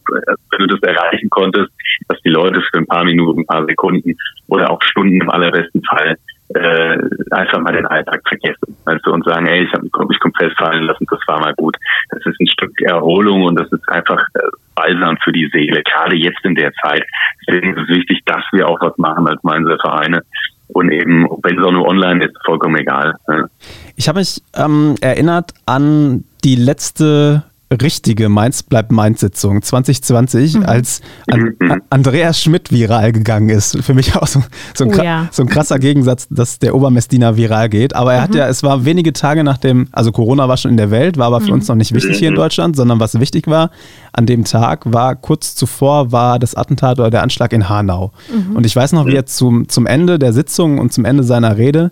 wenn 0.50 0.60
du 0.60 0.66
das 0.66 0.80
erreichen 0.82 1.28
konntest, 1.30 1.70
dass 2.08 2.20
die 2.22 2.30
Leute 2.30 2.60
für 2.60 2.78
ein 2.78 2.86
paar 2.86 3.04
Minuten, 3.04 3.40
ein 3.40 3.46
paar 3.46 3.66
Sekunden 3.66 4.16
oder 4.48 4.70
auch 4.70 4.82
Stunden 4.82 5.20
im 5.20 5.30
allerbesten 5.30 5.82
Fall 5.84 6.16
äh, 6.54 6.98
einfach 7.30 7.58
mal 7.60 7.72
den 7.72 7.86
Alltag 7.86 8.20
vergessen. 8.26 8.76
Du, 9.04 9.12
und 9.12 9.24
sagen, 9.24 9.46
ey, 9.46 9.64
ich 9.64 9.72
habe 9.72 9.82
mich 9.82 10.20
komplett 10.20 10.56
fallen 10.56 10.84
lassen, 10.84 11.06
das 11.10 11.20
war 11.26 11.40
mal 11.40 11.54
gut. 11.54 11.76
Das 12.10 12.24
ist 12.26 12.40
ein 12.40 12.46
Stück 12.46 12.80
Erholung 12.82 13.42
und 13.44 13.58
das 13.58 13.70
ist 13.72 13.88
einfach, 13.88 14.20
äh, 14.34 14.48
Balsam 14.74 15.16
für 15.22 15.32
die 15.32 15.48
Seele, 15.52 15.82
gerade 15.82 16.16
jetzt 16.16 16.44
in 16.44 16.54
der 16.54 16.72
Zeit. 16.82 17.04
Deswegen 17.46 17.74
ist 17.74 17.82
es 17.82 17.96
wichtig, 17.96 18.20
dass 18.26 18.42
wir 18.52 18.68
auch 18.68 18.80
was 18.80 18.96
machen 18.98 19.26
als 19.26 19.42
Mainzer 19.42 19.78
Vereine. 19.78 20.22
Und 20.68 20.90
eben, 20.90 21.26
wenn 21.42 21.58
es 21.58 21.64
auch 21.64 21.72
nur 21.72 21.86
online 21.86 22.24
ist, 22.24 22.34
vollkommen 22.44 22.76
egal. 22.76 23.14
Ne? 23.28 23.48
Ich 23.96 24.08
habe 24.08 24.20
mich 24.20 24.42
ähm, 24.56 24.94
erinnert 25.00 25.52
an 25.66 26.24
die 26.42 26.56
letzte 26.56 27.44
richtige 27.74 28.28
Mainz 28.28 28.62
bleibt 28.62 28.92
Mainz 28.92 29.20
Sitzung 29.20 29.62
2020, 29.62 30.54
mhm. 30.54 30.62
als 30.64 31.00
an, 31.30 31.54
mhm. 31.58 31.82
Andreas 31.90 32.40
Schmidt 32.40 32.70
viral 32.72 33.12
gegangen 33.12 33.50
ist. 33.50 33.78
Für 33.82 33.94
mich 33.94 34.16
auch 34.16 34.26
so, 34.26 34.42
so, 34.74 34.84
ein, 34.84 34.94
oh, 34.94 35.02
ja. 35.02 35.28
so 35.30 35.42
ein, 35.42 35.48
krasser 35.48 35.78
Gegensatz, 35.78 36.26
dass 36.30 36.58
der 36.58 36.74
Obermessdiener 36.74 37.36
viral 37.36 37.68
geht. 37.68 37.94
Aber 37.94 38.14
er 38.14 38.20
mhm. 38.20 38.24
hat 38.24 38.34
ja, 38.34 38.48
es 38.48 38.62
war 38.62 38.84
wenige 38.84 39.12
Tage 39.12 39.44
nach 39.44 39.58
dem, 39.58 39.88
also 39.92 40.12
Corona 40.12 40.48
war 40.48 40.56
schon 40.56 40.70
in 40.70 40.76
der 40.76 40.90
Welt, 40.90 41.18
war 41.18 41.26
aber 41.26 41.40
für 41.40 41.48
mhm. 41.48 41.54
uns 41.54 41.68
noch 41.68 41.76
nicht 41.76 41.94
wichtig 41.94 42.18
hier 42.18 42.28
in 42.28 42.34
mhm. 42.34 42.38
Deutschland, 42.38 42.76
sondern 42.76 43.00
was 43.00 43.18
wichtig 43.20 43.46
war, 43.46 43.70
an 44.12 44.26
dem 44.26 44.44
Tag 44.44 44.92
war 44.92 45.16
kurz 45.16 45.54
zuvor 45.54 46.12
war 46.12 46.38
das 46.38 46.54
Attentat 46.54 46.98
oder 46.98 47.10
der 47.10 47.22
Anschlag 47.22 47.52
in 47.52 47.68
Hanau. 47.68 48.12
Mhm. 48.32 48.56
Und 48.56 48.66
ich 48.66 48.74
weiß 48.74 48.92
noch, 48.92 49.06
wie 49.06 49.16
er 49.16 49.26
zum, 49.26 49.68
zum 49.68 49.86
Ende 49.86 50.18
der 50.18 50.32
Sitzung 50.32 50.78
und 50.78 50.92
zum 50.92 51.04
Ende 51.04 51.22
seiner 51.22 51.56
Rede 51.56 51.90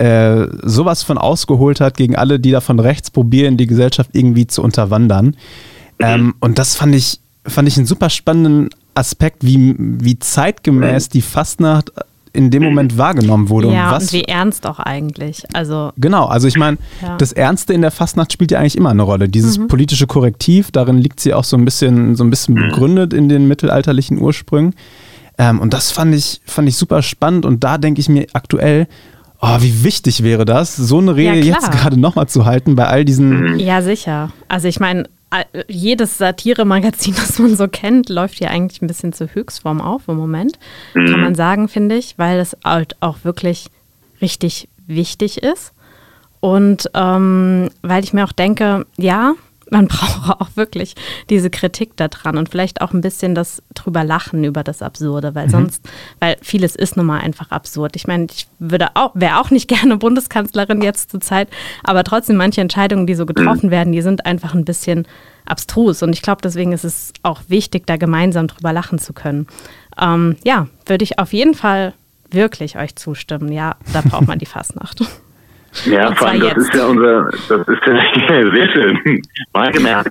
äh, 0.00 0.48
sowas 0.62 1.02
von 1.02 1.18
ausgeholt 1.18 1.78
hat 1.80 1.98
gegen 1.98 2.16
alle, 2.16 2.40
die 2.40 2.52
da 2.52 2.62
von 2.62 2.80
rechts 2.80 3.10
probieren, 3.10 3.58
die 3.58 3.66
Gesellschaft 3.66 4.10
irgendwie 4.14 4.46
zu 4.46 4.62
unterwandern. 4.62 5.26
Mhm. 5.26 5.34
Ähm, 5.98 6.34
und 6.40 6.58
das 6.58 6.74
fand 6.74 6.94
ich, 6.94 7.20
fand 7.44 7.68
ich 7.68 7.76
einen 7.76 7.84
super 7.84 8.08
spannenden 8.08 8.70
Aspekt, 8.94 9.44
wie, 9.44 9.74
wie 9.78 10.18
zeitgemäß 10.18 11.10
die 11.10 11.20
Fastnacht 11.20 11.92
in 12.32 12.50
dem 12.50 12.62
Moment 12.62 12.96
wahrgenommen 12.96 13.50
wurde. 13.50 13.72
Ja, 13.72 13.88
und, 13.88 13.96
was, 13.96 14.04
und 14.04 14.12
wie 14.14 14.24
ernst 14.24 14.64
auch 14.66 14.78
eigentlich. 14.78 15.42
Also, 15.52 15.92
genau, 15.98 16.24
also 16.26 16.48
ich 16.48 16.56
meine, 16.56 16.78
ja. 17.02 17.18
das 17.18 17.32
Ernste 17.32 17.74
in 17.74 17.82
der 17.82 17.90
Fastnacht 17.90 18.32
spielt 18.32 18.52
ja 18.52 18.58
eigentlich 18.58 18.78
immer 18.78 18.90
eine 18.90 19.02
Rolle. 19.02 19.28
Dieses 19.28 19.58
mhm. 19.58 19.68
politische 19.68 20.06
Korrektiv, 20.06 20.70
darin 20.70 20.96
liegt 20.96 21.20
sie 21.20 21.34
auch 21.34 21.44
so 21.44 21.58
ein 21.58 21.64
bisschen, 21.66 22.16
so 22.16 22.24
ein 22.24 22.30
bisschen 22.30 22.54
mhm. 22.54 22.68
begründet 22.68 23.12
in 23.12 23.28
den 23.28 23.48
mittelalterlichen 23.48 24.18
Ursprüngen. 24.18 24.74
Ähm, 25.36 25.60
und 25.60 25.74
das 25.74 25.90
fand 25.90 26.14
ich, 26.14 26.40
fand 26.46 26.68
ich 26.68 26.76
super 26.76 27.02
spannend 27.02 27.44
und 27.44 27.64
da 27.64 27.76
denke 27.76 28.00
ich 28.00 28.08
mir 28.08 28.26
aktuell, 28.32 28.86
Oh, 29.42 29.56
wie 29.60 29.84
wichtig 29.84 30.22
wäre 30.22 30.44
das, 30.44 30.76
so 30.76 30.98
eine 30.98 31.16
Rede 31.16 31.38
ja, 31.38 31.54
jetzt 31.54 31.70
gerade 31.72 31.98
nochmal 31.98 32.28
zu 32.28 32.44
halten 32.44 32.74
bei 32.74 32.86
all 32.86 33.04
diesen. 33.04 33.54
Mhm. 33.54 33.58
Ja, 33.58 33.80
sicher. 33.80 34.32
Also 34.48 34.68
ich 34.68 34.80
meine, 34.80 35.08
jedes 35.68 36.18
Satire-Magazin, 36.18 37.14
das 37.16 37.38
man 37.38 37.56
so 37.56 37.68
kennt, 37.68 38.08
läuft 38.08 38.38
hier 38.38 38.50
eigentlich 38.50 38.82
ein 38.82 38.86
bisschen 38.86 39.12
zur 39.12 39.28
Höchstform 39.32 39.80
auf 39.80 40.08
im 40.08 40.16
Moment. 40.16 40.58
Mhm. 40.94 41.06
Kann 41.06 41.20
man 41.20 41.34
sagen, 41.34 41.68
finde 41.68 41.96
ich, 41.96 42.18
weil 42.18 42.38
es 42.38 42.56
halt 42.64 42.96
auch 43.00 43.18
wirklich 43.22 43.66
richtig 44.20 44.68
wichtig 44.86 45.42
ist. 45.42 45.72
Und 46.40 46.90
ähm, 46.94 47.70
weil 47.82 48.02
ich 48.02 48.12
mir 48.12 48.24
auch 48.24 48.32
denke, 48.32 48.86
ja, 48.96 49.34
man 49.70 49.88
braucht 49.88 50.40
auch 50.40 50.48
wirklich 50.54 50.94
diese 51.28 51.50
Kritik 51.50 51.96
daran 51.96 52.36
und 52.36 52.48
vielleicht 52.48 52.80
auch 52.80 52.92
ein 52.92 53.00
bisschen 53.00 53.34
das 53.34 53.62
drüber 53.74 54.04
lachen 54.04 54.44
über 54.44 54.62
das 54.62 54.82
Absurde, 54.82 55.34
weil 55.34 55.46
mhm. 55.46 55.50
sonst, 55.50 55.88
weil 56.18 56.36
vieles 56.42 56.76
ist 56.76 56.96
nun 56.96 57.06
mal 57.06 57.20
einfach 57.20 57.50
absurd. 57.50 57.96
Ich 57.96 58.06
meine, 58.06 58.26
ich 58.30 58.46
würde 58.58 58.88
auch, 58.94 59.12
wäre 59.14 59.40
auch 59.40 59.50
nicht 59.50 59.68
gerne 59.68 59.96
Bundeskanzlerin 59.96 60.82
jetzt 60.82 61.10
zur 61.10 61.20
Zeit, 61.20 61.48
aber 61.84 62.04
trotzdem 62.04 62.36
manche 62.36 62.60
Entscheidungen, 62.60 63.06
die 63.06 63.14
so 63.14 63.26
getroffen 63.26 63.66
mhm. 63.66 63.70
werden, 63.70 63.92
die 63.92 64.02
sind 64.02 64.26
einfach 64.26 64.54
ein 64.54 64.64
bisschen 64.64 65.06
abstrus 65.46 66.02
und 66.02 66.12
ich 66.12 66.22
glaube, 66.22 66.42
deswegen 66.42 66.72
ist 66.72 66.84
es 66.84 67.12
auch 67.22 67.40
wichtig, 67.48 67.86
da 67.86 67.96
gemeinsam 67.96 68.46
drüber 68.46 68.72
lachen 68.72 68.98
zu 68.98 69.12
können. 69.12 69.46
Ähm, 70.00 70.36
ja, 70.44 70.68
würde 70.86 71.02
ich 71.02 71.18
auf 71.18 71.32
jeden 71.32 71.54
Fall 71.54 71.94
wirklich 72.30 72.76
euch 72.76 72.96
zustimmen. 72.96 73.50
Ja, 73.50 73.76
da 73.92 74.02
braucht 74.02 74.26
man 74.26 74.38
die 74.38 74.46
Fastnacht. 74.46 75.02
Ja, 75.86 76.12
vor 76.14 76.28
allem, 76.28 76.40
das 76.40 76.56
ist 76.56 76.74
ja 76.74 76.86
unser, 76.86 77.30
das 77.30 77.68
ist 77.68 77.86
ja 77.86 78.50
sehr 78.54 78.68
schön. 78.72 78.98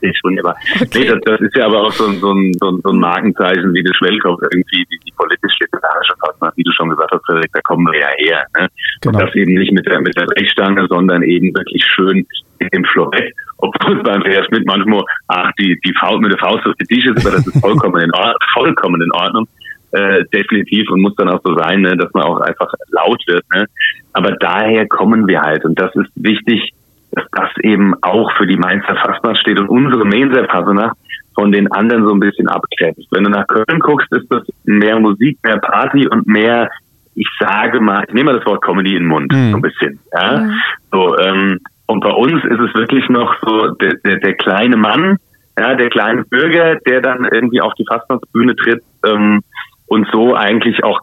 Ich 0.01 0.17
schon, 0.19 0.39
aber 0.39 0.55
okay. 0.79 0.99
nee, 0.99 1.05
das, 1.05 1.19
das, 1.25 1.41
ist 1.41 1.55
ja 1.55 1.65
aber 1.65 1.81
auch 1.81 1.91
so, 1.91 2.07
ein, 2.07 2.19
so, 2.19 2.31
ein, 2.31 2.53
so 2.59 2.89
ein 2.89 2.99
Markenzeichen 2.99 3.73
wie 3.73 3.83
der 3.83 3.93
Schwellkopf, 3.93 4.41
irgendwie 4.51 4.85
die, 4.89 4.99
die 5.05 5.13
politisch-literarische 5.17 6.13
Partner, 6.19 6.53
wie 6.55 6.63
du 6.63 6.71
schon 6.71 6.89
gesagt 6.89 7.11
hast, 7.11 7.25
Frederik, 7.25 7.51
da 7.53 7.59
kommen 7.61 7.85
wir 7.91 7.99
ja 7.99 8.07
her. 8.17 8.45
Ne? 8.57 8.67
Genau. 9.01 9.17
Und 9.17 9.25
das 9.25 9.35
eben 9.35 9.53
nicht 9.53 9.73
mit 9.73 9.85
der, 9.85 9.99
mit 9.99 10.15
der 10.17 10.25
Brechstange, 10.25 10.87
sondern 10.89 11.23
eben 11.23 11.53
wirklich 11.53 11.83
schön 11.83 12.25
mit 12.59 12.73
dem 12.73 12.85
Florett. 12.85 13.33
Obwohl 13.57 13.97
es 13.97 14.03
beim 14.03 14.15
Andreas 14.15 14.45
Schmidt 14.47 14.65
manchmal, 14.65 15.03
ach, 15.27 15.51
die, 15.59 15.77
die 15.83 15.93
Faust 15.99 16.21
mit 16.21 16.31
der 16.31 16.39
Faust 16.39 16.65
auf 16.65 16.75
die 16.79 16.85
Tisch 16.85 17.05
ist, 17.05 17.25
aber 17.25 17.35
das 17.35 17.45
ist 17.45 17.59
vollkommen 17.59 18.01
in, 18.01 18.13
Ordnung, 18.13 18.35
vollkommen 18.53 19.01
in 19.01 19.11
Ordnung. 19.11 19.47
Äh, 19.91 20.25
definitiv 20.31 20.87
und 20.91 21.01
muss 21.01 21.15
dann 21.15 21.29
auch 21.29 21.41
so 21.43 21.57
sein, 21.57 21.81
ne, 21.81 21.97
dass 21.97 22.13
man 22.13 22.23
auch 22.23 22.41
einfach 22.41 22.71
laut 22.89 23.23
wird. 23.25 23.43
Ne? 23.55 23.65
Aber 24.13 24.33
daher 24.33 24.87
kommen 24.87 25.27
wir 25.27 25.41
halt 25.41 25.65
und 25.65 25.79
das 25.79 25.95
ist 25.95 26.11
wichtig, 26.13 26.73
dass 27.11 27.25
das 27.31 27.49
eben 27.63 27.95
auch 28.03 28.31
für 28.37 28.45
die 28.45 28.57
Mainzer 28.57 28.95
Fastnacht 28.95 29.39
steht 29.39 29.59
und 29.59 29.67
unsere 29.67 30.05
Mainzer 30.05 30.45
Fastnacht 30.45 30.95
von 31.33 31.51
den 31.51 31.71
anderen 31.71 32.05
so 32.05 32.13
ein 32.13 32.19
bisschen 32.19 32.47
abgrenzt. 32.47 33.07
Wenn 33.09 33.23
du 33.23 33.31
nach 33.31 33.47
Köln 33.47 33.79
guckst, 33.79 34.11
ist 34.11 34.31
das 34.31 34.43
mehr 34.63 34.99
Musik, 34.99 35.39
mehr 35.43 35.57
Party 35.57 36.07
und 36.07 36.27
mehr, 36.27 36.69
ich 37.15 37.27
sage 37.39 37.81
mal, 37.81 38.03
ich 38.07 38.13
nehme 38.13 38.31
mal 38.31 38.37
das 38.37 38.45
Wort 38.45 38.61
Comedy 38.61 38.91
in 38.91 39.03
den 39.03 39.07
Mund, 39.07 39.31
mhm. 39.31 39.51
so 39.51 39.57
ein 39.57 39.61
bisschen. 39.63 39.99
Ja? 40.13 40.41
Mhm. 40.41 40.53
So, 40.91 41.17
ähm, 41.17 41.59
und 41.87 42.03
bei 42.03 42.11
uns 42.11 42.43
ist 42.43 42.59
es 42.59 42.75
wirklich 42.75 43.09
noch 43.09 43.33
so 43.41 43.69
der, 43.71 43.95
der, 44.05 44.17
der 44.17 44.35
kleine 44.35 44.77
Mann, 44.77 45.17
ja, 45.57 45.73
der 45.73 45.89
kleine 45.89 46.23
Bürger, 46.25 46.75
der 46.87 47.01
dann 47.01 47.27
irgendwie 47.31 47.61
auf 47.61 47.73
die 47.73 47.85
Fastnachtsbühne 47.89 48.55
tritt, 48.55 48.83
ähm, 49.05 49.41
und 49.89 50.07
so 50.13 50.35
eigentlich 50.35 50.83
auch 50.83 51.01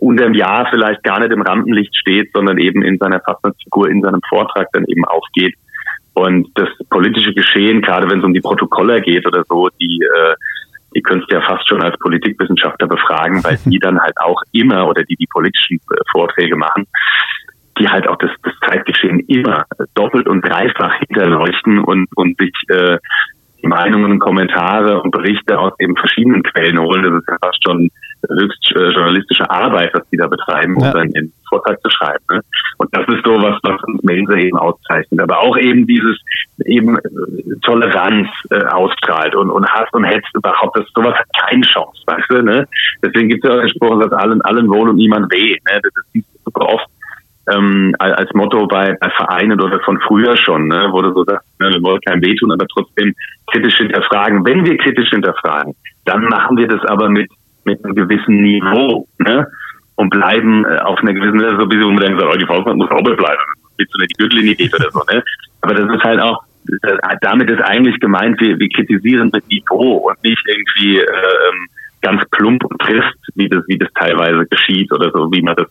unter 0.00 0.24
dem 0.24 0.34
Jahr 0.34 0.66
vielleicht 0.70 1.02
gar 1.04 1.20
nicht 1.20 1.32
im 1.32 1.42
Rampenlicht 1.42 1.96
steht, 1.96 2.32
sondern 2.34 2.58
eben 2.58 2.82
in 2.82 2.98
seiner 2.98 3.20
Fastnachtsfigur, 3.20 3.88
in 3.88 4.02
seinem 4.02 4.20
Vortrag 4.28 4.66
dann 4.72 4.84
eben 4.86 5.04
aufgeht. 5.04 5.54
Und 6.14 6.48
das 6.54 6.68
politische 6.90 7.32
Geschehen, 7.34 7.82
gerade 7.82 8.10
wenn 8.10 8.18
es 8.18 8.24
um 8.24 8.34
die 8.34 8.40
Protokolle 8.40 9.00
geht 9.00 9.26
oder 9.26 9.44
so, 9.48 9.68
die, 9.80 10.00
äh, 10.02 10.34
die 10.94 11.02
könntest 11.02 11.30
du 11.30 11.36
ja 11.36 11.42
fast 11.42 11.68
schon 11.68 11.82
als 11.82 11.96
Politikwissenschaftler 11.98 12.88
befragen, 12.88 13.44
weil 13.44 13.58
die 13.64 13.78
dann 13.78 14.00
halt 14.00 14.16
auch 14.18 14.42
immer 14.52 14.88
oder 14.88 15.04
die 15.04 15.16
die 15.16 15.28
politischen 15.30 15.76
äh, 15.76 15.96
Vorträge 16.10 16.56
machen, 16.56 16.86
die 17.78 17.88
halt 17.88 18.08
auch 18.08 18.16
das, 18.16 18.30
das 18.42 18.54
Zeitgeschehen 18.66 19.20
immer 19.28 19.66
doppelt 19.94 20.26
und 20.26 20.40
dreifach 20.40 20.94
hinterleuchten 21.06 21.78
und, 21.78 22.08
und 22.16 22.40
sich 22.40 22.54
äh, 22.70 22.98
Meinungen 23.62 24.18
Kommentare 24.18 25.00
und 25.02 25.10
Berichte 25.10 25.58
aus 25.58 25.74
eben 25.78 25.96
verschiedenen 25.96 26.42
Quellen 26.42 26.78
holen. 26.80 27.02
Das 27.04 27.20
ist 27.20 27.28
ja 27.28 27.36
fast 27.40 27.62
schon 27.64 27.90
höchst 28.28 28.72
äh, 28.74 28.88
journalistische 28.90 29.48
Arbeit, 29.50 29.92
was 29.94 30.08
die 30.10 30.16
da 30.16 30.26
betreiben, 30.26 30.76
um 30.76 30.84
ja. 30.84 30.92
dann 30.92 31.10
den 31.10 31.32
Vortrag 31.48 31.80
zu 31.80 31.90
schreiben. 31.90 32.24
Ne? 32.30 32.40
Und 32.78 32.88
das 32.94 33.06
ist 33.08 33.24
so 33.24 33.40
was, 33.42 33.58
was 33.62 33.82
uns 33.84 34.02
Mensa 34.02 34.34
eben 34.34 34.58
auszeichnet. 34.58 35.20
Aber 35.20 35.40
auch 35.40 35.56
eben 35.56 35.86
dieses 35.86 36.18
eben 36.64 36.96
äh, 36.96 37.00
Toleranz 37.62 38.28
äh, 38.50 38.64
ausstrahlt 38.64 39.34
und, 39.34 39.50
und 39.50 39.66
Hass 39.68 39.88
und 39.92 40.04
Hetz 40.04 40.24
überhaupt. 40.34 40.78
Das 40.78 40.86
sowas 40.94 41.14
hat 41.14 41.26
keine 41.48 41.62
Chance, 41.62 42.02
weißt 42.06 42.30
du? 42.30 42.42
Ne? 42.42 42.66
Deswegen 43.02 43.28
gibt 43.28 43.44
es 43.44 43.50
ja 43.50 43.56
auch 43.56 43.60
den 43.60 43.70
Spruch, 43.70 44.00
dass 44.00 44.12
allen 44.12 44.42
allen 44.42 44.68
wohl 44.68 44.88
und 44.88 44.96
niemand 44.96 45.32
weh. 45.32 45.52
Ne? 45.52 45.80
Das 45.82 45.92
ist 46.14 46.24
super 46.44 46.68
oft 46.68 46.86
ähm, 47.48 47.94
als 47.98 48.32
Motto 48.34 48.66
bei, 48.66 48.96
bei 49.00 49.10
Vereinen 49.10 49.60
oder 49.60 49.80
von 49.80 50.00
früher 50.00 50.36
schon, 50.36 50.68
ne, 50.68 50.88
wo 50.90 51.00
du 51.00 51.12
so 51.12 51.24
sagst, 51.24 51.46
ne, 51.60 51.70
wir 51.70 51.82
wollen 51.82 52.00
keinem 52.00 52.22
wehtun, 52.22 52.52
aber 52.52 52.66
trotzdem 52.66 53.14
kritisch 53.52 53.76
hinterfragen. 53.76 54.44
Wenn 54.44 54.64
wir 54.64 54.76
kritisch 54.78 55.10
hinterfragen, 55.10 55.74
dann 56.04 56.24
machen 56.24 56.56
wir 56.56 56.66
das 56.66 56.84
aber 56.86 57.08
mit, 57.08 57.30
mit 57.66 57.84
einem 57.84 57.94
gewissen 57.94 58.40
Niveau 58.40 59.06
ne, 59.18 59.46
und 59.96 60.10
bleiben 60.10 60.64
äh, 60.64 60.78
auf 60.78 60.98
einer 61.00 61.12
gewissen, 61.12 61.40
so 61.40 61.62
ein 61.62 61.68
bisschen, 61.68 61.84
wo 61.84 61.90
man 61.90 62.04
denkt, 62.04 62.22
oh, 62.22 62.36
die 62.36 62.46
Faustmann 62.46 62.78
muss 62.78 62.88
sauber 62.88 63.14
bleiben, 63.16 63.42
bis 63.76 63.88
zu 63.88 63.98
die 63.98 64.14
Gürtellinie 64.18 64.54
geht 64.54 64.74
oder 64.74 64.90
so. 64.90 65.02
Ne? 65.12 65.22
Aber 65.60 65.74
das 65.74 65.94
ist 65.94 66.04
halt 66.04 66.20
auch, 66.20 66.44
damit 67.20 67.50
ist 67.50 67.62
eigentlich 67.62 67.98
gemeint, 68.00 68.40
wir, 68.40 68.58
wir 68.58 68.68
kritisieren 68.68 69.30
mit 69.32 69.46
Niveau 69.48 70.08
und 70.08 70.22
nicht 70.24 70.42
irgendwie 70.46 70.98
äh, 70.98 71.02
ähm, 71.02 71.68
ganz 72.02 72.22
plump 72.30 72.64
und 72.64 72.80
trist, 72.80 73.16
wie 73.34 73.48
das, 73.48 73.64
wie 73.66 73.78
das 73.78 73.92
teilweise 73.94 74.46
geschieht 74.46 74.92
oder 74.92 75.10
so, 75.12 75.30
wie 75.32 75.42
man 75.42 75.56
das 75.56 75.66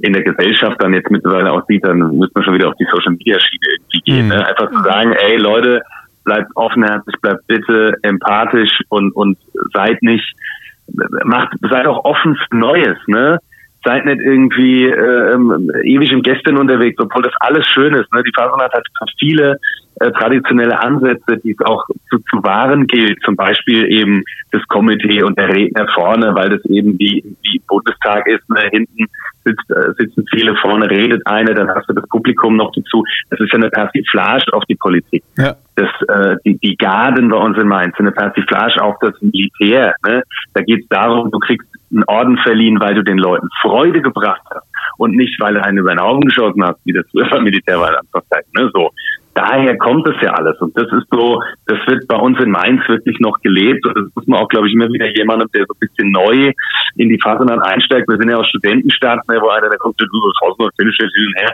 in 0.00 0.12
der 0.12 0.22
Gesellschaft 0.22 0.76
dann 0.80 0.94
jetzt 0.94 1.10
mittlerweile 1.10 1.52
auch 1.52 1.66
sieht, 1.66 1.84
dann 1.84 1.98
müsste 1.98 2.32
man 2.34 2.44
schon 2.44 2.54
wieder 2.54 2.68
auf 2.68 2.76
die 2.78 2.86
Social 2.92 3.12
Media 3.12 3.38
Schiene 3.40 3.66
irgendwie 3.76 4.00
gehen. 4.00 4.24
Mhm. 4.26 4.32
Ne? 4.32 4.46
Einfach 4.46 4.70
zu 4.70 4.82
sagen, 4.82 5.12
ey 5.12 5.36
Leute, 5.36 5.82
bleibt 6.24 6.50
offenherzig, 6.56 7.14
bleibt 7.20 7.46
bitte 7.46 7.94
empathisch 8.02 8.80
und, 8.88 9.12
und 9.16 9.38
seid 9.72 10.02
nicht, 10.02 10.34
macht, 11.24 11.54
seid 11.70 11.86
auch 11.86 12.04
offen 12.04 12.38
Neues, 12.50 12.98
ne? 13.06 13.38
Seid 13.88 14.04
nicht 14.04 14.20
irgendwie 14.20 14.84
äh, 14.84 15.34
ewig 15.84 16.12
im 16.12 16.20
Gästen 16.20 16.58
unterwegs, 16.58 17.00
obwohl 17.00 17.22
das 17.22 17.32
alles 17.40 17.66
schön 17.68 17.94
ist. 17.94 18.12
Ne? 18.12 18.22
Die 18.22 18.32
Fasernat 18.36 18.74
hat 18.74 18.84
viele 19.18 19.58
äh, 20.00 20.10
traditionelle 20.12 20.78
Ansätze, 20.78 21.38
die 21.42 21.52
es 21.58 21.66
auch 21.66 21.84
zu, 22.10 22.18
zu 22.18 22.42
wahren 22.42 22.86
gilt, 22.86 23.18
zum 23.24 23.34
Beispiel 23.34 23.90
eben 23.90 24.22
das 24.52 24.62
Komitee 24.68 25.22
und 25.22 25.38
der 25.38 25.48
Redner 25.48 25.88
vorne, 25.94 26.34
weil 26.34 26.50
das 26.50 26.64
eben 26.66 26.98
wie, 26.98 27.24
wie 27.42 27.62
Bundestag 27.66 28.26
ist, 28.28 28.48
ne? 28.50 28.68
hinten 28.70 29.06
sitzt, 29.44 29.70
äh, 29.70 29.92
sitzen 29.96 30.26
viele, 30.30 30.54
vorne 30.56 30.90
redet 30.90 31.22
eine, 31.24 31.54
dann 31.54 31.70
hast 31.70 31.88
du 31.88 31.94
das 31.94 32.06
Publikum 32.10 32.56
noch 32.56 32.70
dazu. 32.72 33.02
Das 33.30 33.40
ist 33.40 33.52
ja 33.52 33.58
eine 33.58 33.70
Persiflage 33.70 34.52
auf 34.52 34.64
die 34.66 34.76
Politik. 34.76 35.24
Ja. 35.38 35.56
Das, 35.76 35.88
äh, 36.08 36.36
die, 36.44 36.58
die 36.58 36.76
Garden 36.76 37.30
bei 37.30 37.38
uns 37.38 37.56
in 37.58 37.68
Mainz 37.68 37.96
sind 37.96 38.06
eine 38.06 38.14
Persiflage 38.14 38.82
auf 38.82 38.96
das 39.00 39.14
Militär. 39.22 39.94
Ne? 40.06 40.22
Da 40.52 40.62
geht 40.62 40.82
es 40.82 40.88
darum, 40.88 41.30
du 41.30 41.38
kriegst 41.38 41.68
einen 41.90 42.04
Orden 42.04 42.38
verliehen, 42.38 42.80
weil 42.80 42.94
du 42.94 43.02
den 43.02 43.18
Leuten 43.18 43.48
Freude 43.62 44.02
gebracht 44.02 44.42
hast 44.50 44.66
und 44.98 45.16
nicht, 45.16 45.40
weil 45.40 45.54
du 45.54 45.64
einen 45.64 45.78
über 45.78 45.90
den 45.90 46.00
Augen 46.00 46.20
geschossen 46.20 46.64
hast, 46.64 46.78
wie 46.84 46.92
das 46.92 47.06
früher 47.10 47.28
beim 47.30 47.44
Militär 47.44 47.80
war. 47.80 47.90
Ne? 47.90 48.70
So 48.74 48.90
daher 49.38 49.76
kommt 49.78 50.06
es 50.08 50.16
ja 50.20 50.32
alles. 50.32 50.58
Und 50.60 50.76
das 50.76 50.90
ist 50.92 51.06
so, 51.10 51.40
das 51.66 51.78
wird 51.86 52.08
bei 52.08 52.16
uns 52.16 52.38
in 52.40 52.50
Mainz 52.50 52.82
wirklich 52.88 53.18
noch 53.20 53.38
gelebt. 53.40 53.86
Und 53.86 53.96
das 53.96 54.06
muss 54.14 54.26
man 54.26 54.40
auch, 54.40 54.48
glaube 54.48 54.68
ich, 54.68 54.74
immer 54.74 54.88
wieder 54.88 55.06
jemandem, 55.14 55.48
der 55.54 55.64
so 55.66 55.74
ein 55.74 55.80
bisschen 55.80 56.10
neu 56.10 56.52
in 56.96 57.08
die 57.08 57.20
Phase 57.22 57.46
dann 57.46 57.60
einsteigt. 57.60 58.08
Wir 58.08 58.16
sind 58.16 58.30
ja 58.30 58.36
auch 58.36 58.44
Studentenstaat, 58.44 59.26
ne, 59.28 59.38
wo 59.40 59.48
einer, 59.48 59.68
der 59.68 59.78
kommt, 59.78 60.00
du, 60.00 60.06
finnische 60.76 61.04
hin 61.04 61.32
her. 61.36 61.52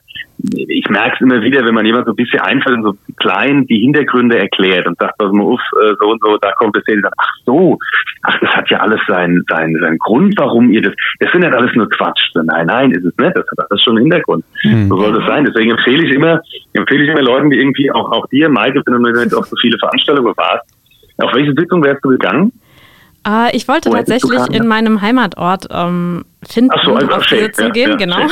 Ich 0.68 0.88
merke 0.88 1.14
es 1.14 1.20
immer 1.20 1.42
wieder, 1.42 1.64
wenn 1.64 1.74
man 1.74 1.86
jemand 1.86 2.06
so 2.06 2.12
ein 2.12 2.16
bisschen 2.16 2.40
einfällt 2.40 2.76
und 2.76 2.82
so 2.82 2.94
klein 3.16 3.66
die 3.66 3.80
Hintergründe 3.80 4.38
erklärt 4.38 4.86
und 4.86 4.98
sagt, 4.98 5.16
pass 5.18 5.32
mal 5.32 5.44
auf, 5.44 5.60
äh, 5.82 5.94
so 5.98 6.10
und 6.10 6.20
so, 6.22 6.36
da 6.38 6.52
kommt 6.52 6.76
es 6.76 6.84
her, 6.86 7.00
ach 7.16 7.32
so, 7.46 7.78
ach, 8.22 8.38
das 8.40 8.50
hat 8.50 8.70
ja 8.70 8.78
alles 8.78 9.00
seinen, 9.06 9.42
seinen, 9.48 9.78
seinen 9.80 9.98
Grund, 9.98 10.34
warum 10.36 10.70
ihr 10.70 10.82
das, 10.82 10.94
das 11.20 11.32
sind 11.32 11.42
ja 11.42 11.50
alles 11.50 11.74
nur 11.74 11.88
Quatsch. 11.88 12.24
Nein, 12.34 12.66
nein, 12.66 12.90
ist 12.90 13.04
es 13.04 13.16
nicht. 13.16 13.36
Das 13.36 13.46
hat 13.56 13.70
alles 13.70 13.82
schon 13.82 13.96
einen 13.96 14.06
Hintergrund. 14.06 14.44
Mhm. 14.64 14.88
So 14.88 14.96
soll 14.96 15.12
das 15.12 15.26
sein. 15.26 15.44
Deswegen 15.44 15.70
empfehle 15.70 16.06
ich 16.06 16.14
immer, 16.14 16.40
empfehle 16.72 17.04
ich 17.04 17.10
immer 17.10 17.22
Leuten, 17.22 17.50
die 17.50 17.58
irgendwie 17.58 17.73
auch, 17.92 18.12
auch 18.12 18.26
dir, 18.28 18.48
Maike, 18.48 18.82
wenn 18.86 19.02
du 19.02 19.20
jetzt 19.20 19.34
auch 19.34 19.44
so 19.44 19.56
viele 19.60 19.78
Veranstaltungen 19.78 20.34
warst. 20.36 20.64
Auf 21.18 21.34
welche 21.34 21.52
Sitzung 21.52 21.82
wärst 21.84 22.04
du 22.04 22.10
gegangen? 22.10 22.52
Äh, 23.26 23.56
ich 23.56 23.66
wollte 23.68 23.90
Wo 23.90 23.94
tatsächlich 23.94 24.40
in 24.50 24.66
meinem 24.66 25.00
Heimatort 25.00 25.66
ähm, 25.70 26.24
finden, 26.46 26.72
so, 26.84 26.94
also 26.94 27.08
auf 27.08 27.26
die 27.26 27.36
Sitzung 27.36 27.66
ja, 27.66 27.72
gehen, 27.72 27.90
ja, 27.90 27.96
genau. 27.96 28.26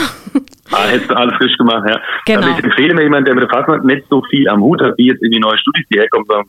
Ah, 0.70 0.86
hättest 0.86 1.10
du 1.10 1.16
alles 1.16 1.38
richtig 1.40 1.58
gemacht, 1.58 1.84
ja. 1.86 2.00
Genau. 2.26 2.46
Also 2.46 2.58
ich 2.58 2.64
empfehle 2.64 2.94
mir 2.94 3.02
jemanden, 3.02 3.26
der 3.26 3.34
mit 3.34 3.44
der 3.44 3.50
Fastnacht 3.50 3.84
nicht 3.84 4.04
so 4.08 4.22
viel 4.30 4.48
am 4.48 4.62
Hut 4.62 4.80
hat, 4.80 4.96
wie 4.96 5.08
jetzt 5.08 5.22
in 5.22 5.30
die 5.30 5.38
neue 5.38 5.58
Studis, 5.58 5.84
die 5.92 5.98
herkommen, 5.98 6.26
sagen, 6.26 6.48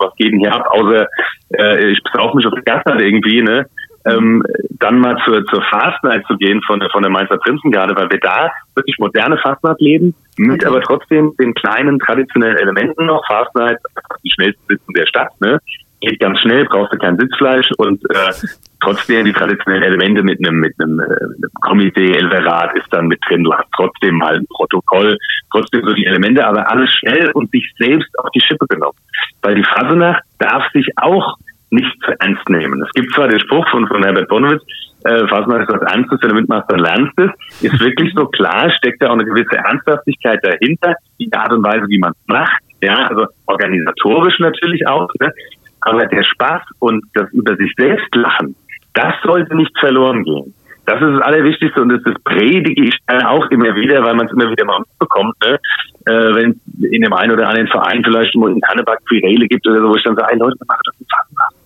was 0.00 0.14
geht 0.16 0.32
denn 0.32 0.40
hier 0.40 0.52
ab, 0.52 0.66
außer 0.70 1.06
äh, 1.56 1.90
ich 1.90 2.02
besauf 2.02 2.34
mich 2.34 2.46
auf 2.46 2.54
der 2.54 2.62
Gastheit 2.62 3.00
irgendwie, 3.00 3.42
ne? 3.42 3.66
Ähm, 4.06 4.42
dann 4.78 4.98
mal 4.98 5.16
zur, 5.24 5.44
zur 5.46 5.62
Fastnight 5.62 6.24
zu 6.26 6.36
gehen 6.36 6.62
von, 6.66 6.82
von 6.90 7.02
der 7.02 7.10
Mainzer 7.10 7.36
Prinzengarde, 7.38 7.94
weil 7.96 8.10
wir 8.10 8.20
da 8.20 8.50
wirklich 8.74 8.96
moderne 8.98 9.36
Fastnacht 9.38 9.80
leben, 9.80 10.14
mit 10.36 10.62
okay. 10.62 10.66
aber 10.66 10.80
trotzdem 10.80 11.34
den 11.38 11.54
kleinen 11.54 11.98
traditionellen 11.98 12.56
Elementen 12.56 13.06
noch. 13.06 13.24
Fastnight, 13.26 13.78
die 14.24 14.30
schnellsten 14.30 14.62
Sitzen 14.68 14.92
der 14.94 15.06
Stadt, 15.06 15.40
ne? 15.40 15.60
Geht 16.00 16.18
ganz 16.18 16.40
schnell, 16.40 16.64
brauchst 16.64 16.94
du 16.94 16.98
kein 16.98 17.18
Sitzfleisch 17.18 17.70
und 17.76 18.02
äh, 18.08 18.32
trotzdem 18.80 19.26
die 19.26 19.34
traditionellen 19.34 19.82
Elemente 19.82 20.22
mit 20.22 20.38
einem 20.38 20.60
mit 20.60 20.72
einem, 20.80 20.98
äh, 20.98 21.02
einem 21.02 21.50
Komitee, 21.60 22.12
Elverat 22.12 22.74
ist 22.74 22.86
dann 22.90 23.06
mit 23.06 23.20
drin. 23.28 23.44
Du 23.44 23.52
hast 23.52 23.66
trotzdem 23.76 24.16
mal 24.16 24.36
ein 24.36 24.46
Protokoll, 24.48 25.18
trotzdem 25.52 25.84
so 25.84 25.92
die 25.92 26.06
Elemente, 26.06 26.46
aber 26.46 26.70
alles 26.70 26.90
schnell 26.90 27.30
und 27.32 27.50
sich 27.50 27.70
selbst 27.78 28.18
auf 28.18 28.30
die 28.30 28.40
Schippe 28.40 28.66
genommen. 28.66 28.96
Weil 29.42 29.56
die 29.56 29.64
Fasenacht 29.64 30.22
darf 30.38 30.64
sich 30.72 30.88
auch 30.96 31.36
nicht 31.70 31.96
zu 32.04 32.12
ernst 32.18 32.48
nehmen. 32.48 32.82
Es 32.82 32.90
gibt 32.92 33.12
zwar 33.14 33.28
den 33.28 33.40
Spruch 33.40 33.66
von, 33.70 33.86
von 33.86 34.02
Herbert 34.02 34.28
Bonowitz, 34.28 34.62
äh, 35.04 35.26
falls 35.28 35.46
man 35.46 35.62
etwas 35.62 35.80
Ernstes, 35.82 36.18
wenn 36.20 36.30
du 36.30 36.34
mitmachst, 36.36 36.70
dann 36.70 36.80
lernst 36.80 37.18
es. 37.18 37.30
Ist 37.62 37.80
wirklich 37.84 38.12
so 38.14 38.26
klar, 38.26 38.70
steckt 38.70 39.02
da 39.02 39.08
auch 39.08 39.14
eine 39.14 39.24
gewisse 39.24 39.56
Ernsthaftigkeit 39.56 40.40
dahinter, 40.42 40.94
die 41.18 41.32
Art 41.32 41.52
und 41.52 41.64
Weise, 41.64 41.86
wie 41.88 41.98
man 41.98 42.12
es 42.12 42.26
macht, 42.26 42.62
ja, 42.82 42.94
also 43.06 43.26
organisatorisch 43.46 44.38
natürlich 44.38 44.86
auch, 44.86 45.08
ne? 45.20 45.32
aber 45.80 46.06
der 46.06 46.22
Spaß 46.22 46.62
und 46.78 47.04
das 47.14 47.30
über 47.32 47.56
sich 47.56 47.72
selbst 47.76 48.14
lachen, 48.14 48.54
das 48.94 49.14
sollte 49.22 49.56
nicht 49.56 49.76
verloren 49.78 50.24
gehen. 50.24 50.54
Das 50.86 51.00
ist 51.00 51.18
das 51.18 51.22
Allerwichtigste 51.22 51.80
und 51.80 51.90
das, 51.90 52.02
das 52.02 52.14
predige 52.24 52.82
ich 52.82 52.94
auch 53.24 53.46
immer 53.50 53.74
wieder, 53.76 54.02
weil 54.02 54.14
man 54.14 54.26
es 54.26 54.32
immer 54.32 54.50
wieder 54.50 54.64
mal 54.64 54.80
mitbekommt, 54.80 55.34
ne? 55.44 55.58
äh, 56.06 56.34
wenn 56.34 56.60
in 56.90 57.02
dem 57.02 57.12
einen 57.12 57.32
oder 57.32 57.48
anderen 57.48 57.68
Verein 57.68 58.02
vielleicht 58.04 58.34
mal 58.34 58.50
in 58.50 58.60
Hanneback 58.66 58.98
Pirele 59.06 59.46
gibt 59.46 59.66
oder 59.68 59.80
so, 59.80 59.88
wo 59.88 59.94
ich 59.94 60.02
dann 60.02 60.16
sage, 60.16 60.36
Leute, 60.36 60.56
macht 60.66 60.80
doch 60.86 60.92
einen 60.98 61.06
Fahrrad 61.08 61.59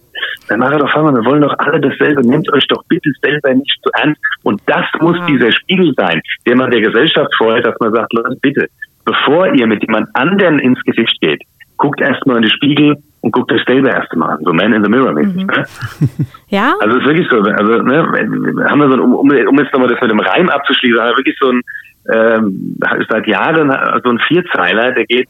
dann 0.48 0.60
macht 0.60 0.80
doch 0.80 0.94
mal, 0.94 1.14
wir 1.14 1.24
wollen 1.24 1.42
doch 1.42 1.54
alle 1.58 1.80
dasselbe. 1.80 2.26
Nehmt 2.26 2.52
euch 2.52 2.66
doch 2.68 2.82
bitte 2.88 3.10
selber 3.22 3.54
nicht 3.54 3.78
zu 3.82 3.90
ernst. 3.94 4.20
Und 4.42 4.60
das 4.66 4.84
muss 5.00 5.16
ja. 5.18 5.26
dieser 5.26 5.52
Spiegel 5.52 5.94
sein, 5.96 6.20
der 6.46 6.56
man 6.56 6.70
der 6.70 6.80
Gesellschaft 6.80 7.34
vorhält, 7.36 7.66
dass 7.66 7.78
man 7.80 7.92
sagt, 7.92 8.12
Leute, 8.12 8.36
bitte, 8.42 8.66
bevor 9.04 9.52
ihr 9.54 9.66
mit 9.66 9.82
jemand 9.82 10.08
anderen 10.14 10.58
ins 10.58 10.80
Gesicht 10.82 11.20
geht, 11.20 11.42
guckt 11.76 12.00
erstmal 12.00 12.36
in 12.36 12.42
den 12.42 12.50
Spiegel 12.50 12.96
und 13.20 13.32
guckt 13.32 13.50
euch 13.52 13.62
selber 13.66 13.90
erstmal 13.90 14.30
an. 14.32 14.44
So 14.44 14.52
Man 14.52 14.72
in 14.72 14.84
the 14.84 14.90
Mirror 14.90 15.12
mäßig. 15.12 15.34
Mhm. 15.34 15.46
Ne? 15.46 15.64
Ja. 16.48 16.74
Also 16.80 16.98
es 16.98 17.02
ist 17.02 17.08
wirklich 17.08 17.28
so, 17.30 17.38
also 17.38 17.82
ne, 17.82 18.66
haben 18.68 18.80
wir 18.80 18.88
so 18.88 18.94
ein, 18.94 19.00
um, 19.00 19.12
um 19.12 19.58
jetzt 19.58 19.72
nochmal 19.72 19.88
das 19.88 20.00
mit 20.00 20.10
dem 20.10 20.20
Reim 20.20 20.48
abzuschließen, 20.48 21.00
haben 21.00 21.10
wir 21.10 21.16
wirklich 21.16 21.36
so 21.40 21.50
ein, 21.50 21.62
ähm, 22.14 22.76
seit 23.08 23.26
Jahren 23.26 23.70
so 24.04 24.10
ein 24.10 24.18
Vierzeiler, 24.28 24.92
der 24.92 25.06
geht 25.06 25.28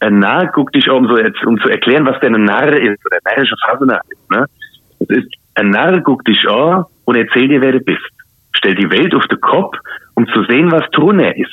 ein 0.00 0.18
Narr 0.18 0.46
guckt 0.52 0.74
dich 0.74 0.88
um, 0.88 1.06
so, 1.06 1.16
um 1.46 1.58
zu 1.58 1.68
erklären, 1.68 2.06
was 2.06 2.20
denn 2.20 2.34
ein 2.34 2.44
Narr 2.44 2.72
ist, 2.74 3.04
oder 3.06 3.18
närrische 3.24 3.56
Fasenacht 3.64 4.04
ist. 4.10 4.30
Ne? 4.30 4.46
Das 5.00 5.18
ist, 5.18 5.34
ein 5.54 5.70
Narr 5.70 6.00
guckt 6.00 6.28
dich 6.28 6.48
an 6.48 6.84
und 7.04 7.16
erzählt 7.16 7.50
dir, 7.50 7.60
wer 7.60 7.72
du 7.72 7.80
bist. 7.80 8.00
Stell 8.52 8.74
die 8.74 8.90
Welt 8.90 9.14
auf 9.14 9.26
den 9.26 9.40
Kopf, 9.40 9.76
um 10.14 10.26
zu 10.28 10.44
sehen, 10.44 10.70
was 10.70 10.88
drunter 10.92 11.36
ist. 11.36 11.52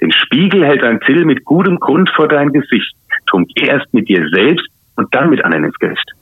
Den 0.00 0.12
Spiegel 0.12 0.64
hält 0.64 0.82
ein 0.82 1.00
Till 1.00 1.24
mit 1.24 1.44
gutem 1.44 1.78
Grund 1.78 2.10
vor 2.14 2.28
dein 2.28 2.52
Gesicht. 2.52 2.94
Drum 3.30 3.46
geh 3.54 3.66
erst 3.66 3.92
mit 3.92 4.08
dir 4.08 4.26
selbst 4.28 4.66
und 4.96 5.14
dann 5.14 5.30
mit 5.30 5.44
anderen 5.44 5.64
ins 5.64 5.78
Gericht. 5.78 6.12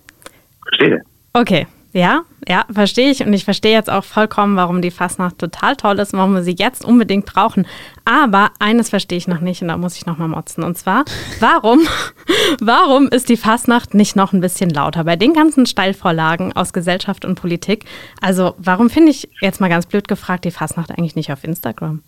Verstehe? 0.68 1.02
Okay. 1.32 1.66
Ja, 1.94 2.24
ja, 2.48 2.64
verstehe 2.72 3.08
ich. 3.12 3.24
Und 3.24 3.32
ich 3.32 3.44
verstehe 3.44 3.72
jetzt 3.72 3.88
auch 3.88 4.02
vollkommen, 4.02 4.56
warum 4.56 4.82
die 4.82 4.90
Fastnacht 4.90 5.38
total 5.38 5.76
toll 5.76 6.00
ist, 6.00 6.12
warum 6.12 6.34
wir 6.34 6.42
sie 6.42 6.56
jetzt 6.58 6.84
unbedingt 6.84 7.24
brauchen. 7.24 7.68
Aber 8.04 8.50
eines 8.58 8.90
verstehe 8.90 9.16
ich 9.16 9.28
noch 9.28 9.38
nicht 9.38 9.62
und 9.62 9.68
da 9.68 9.76
muss 9.76 9.96
ich 9.96 10.04
nochmal 10.04 10.26
motzen. 10.26 10.64
Und 10.64 10.76
zwar, 10.76 11.04
warum, 11.38 11.78
warum 12.60 13.06
ist 13.06 13.28
die 13.28 13.36
Fastnacht 13.36 13.94
nicht 13.94 14.16
noch 14.16 14.32
ein 14.32 14.40
bisschen 14.40 14.70
lauter? 14.70 15.04
Bei 15.04 15.14
den 15.14 15.34
ganzen 15.34 15.66
Steilvorlagen 15.66 16.52
aus 16.52 16.72
Gesellschaft 16.72 17.24
und 17.24 17.36
Politik. 17.36 17.84
Also, 18.20 18.56
warum 18.58 18.90
finde 18.90 19.12
ich, 19.12 19.28
jetzt 19.40 19.60
mal 19.60 19.70
ganz 19.70 19.86
blöd 19.86 20.08
gefragt, 20.08 20.44
die 20.44 20.50
Fastnacht 20.50 20.90
eigentlich 20.90 21.14
nicht 21.14 21.30
auf 21.30 21.44
Instagram? 21.44 22.02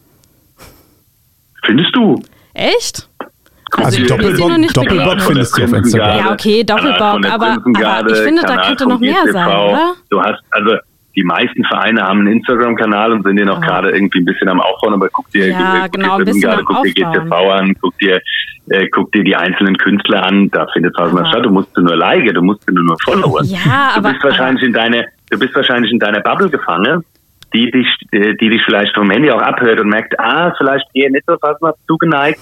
Findest 1.64 1.94
du? 1.94 2.20
Echt? 2.54 3.08
Also, 3.72 4.02
also 4.02 4.06
Doppelbock, 4.06 4.72
Doppelbock 4.72 5.20
findest 5.20 5.58
du 5.58 5.64
auf 5.64 5.72
Instagram. 5.72 6.18
Ja, 6.18 6.32
okay, 6.32 6.64
Doppelbock, 6.64 7.26
aber, 7.26 7.58
aber 7.62 8.10
ich 8.10 8.18
finde, 8.18 8.42
da 8.42 8.62
könnte 8.62 8.88
noch 8.88 9.00
mehr 9.00 9.24
sein, 9.32 9.48
oder? 9.48 9.94
Du 10.08 10.22
hast, 10.22 10.40
also 10.50 10.76
die 11.16 11.24
meisten 11.24 11.64
Vereine 11.64 12.02
haben 12.02 12.20
einen 12.20 12.38
Instagram-Kanal 12.38 13.12
und 13.12 13.24
sind 13.24 13.36
den 13.36 13.48
auch 13.48 13.58
oh. 13.58 13.60
gerade 13.60 13.90
irgendwie 13.90 14.20
ein 14.20 14.24
bisschen 14.24 14.48
am 14.48 14.60
Aufbauen, 14.60 14.94
aber 14.94 15.08
guck 15.08 15.30
dir, 15.30 15.48
ja, 15.48 15.82
guck 15.82 15.92
genau, 15.92 16.20
dir 16.20 16.40
Garde, 16.40 16.62
guck 16.64 16.82
dir 16.84 16.92
GTV 16.92 17.32
an, 17.32 17.74
guck 17.80 17.98
dir, 17.98 18.20
äh, 18.68 18.86
guck 18.88 19.10
dir 19.12 19.24
die 19.24 19.34
einzelnen 19.34 19.76
Künstler 19.78 20.24
an, 20.26 20.50
da 20.50 20.66
findet 20.72 20.94
es 20.96 21.12
was 21.12 21.28
statt. 21.28 21.44
Du 21.44 21.50
musst 21.50 21.76
nur 21.76 21.96
like, 21.96 22.32
du 22.32 22.42
musst 22.42 22.70
nur 22.70 22.84
nur 22.84 22.96
followen. 23.02 23.46
Ja, 23.46 23.92
du 23.94 23.98
aber, 23.98 24.10
bist 24.10 24.24
wahrscheinlich 24.24 24.62
in 24.62 24.74
deine, 24.74 25.06
du 25.30 25.38
bist 25.38 25.54
wahrscheinlich 25.54 25.90
in 25.90 25.98
deiner 25.98 26.20
Bubble 26.20 26.50
gefangen, 26.50 27.02
die 27.54 27.70
dich, 27.70 27.88
äh, 28.12 28.34
die 28.34 28.50
dich 28.50 28.62
vielleicht 28.64 28.94
vom 28.94 29.10
Handy 29.10 29.30
auch 29.30 29.42
abhört 29.42 29.80
und 29.80 29.88
merkt, 29.88 30.20
ah, 30.20 30.52
vielleicht 30.58 30.84
eher 30.92 31.10
nicht 31.10 31.24
so 31.26 31.36
fast 31.38 31.62
mal 31.62 31.72
zugeneigt 31.86 32.38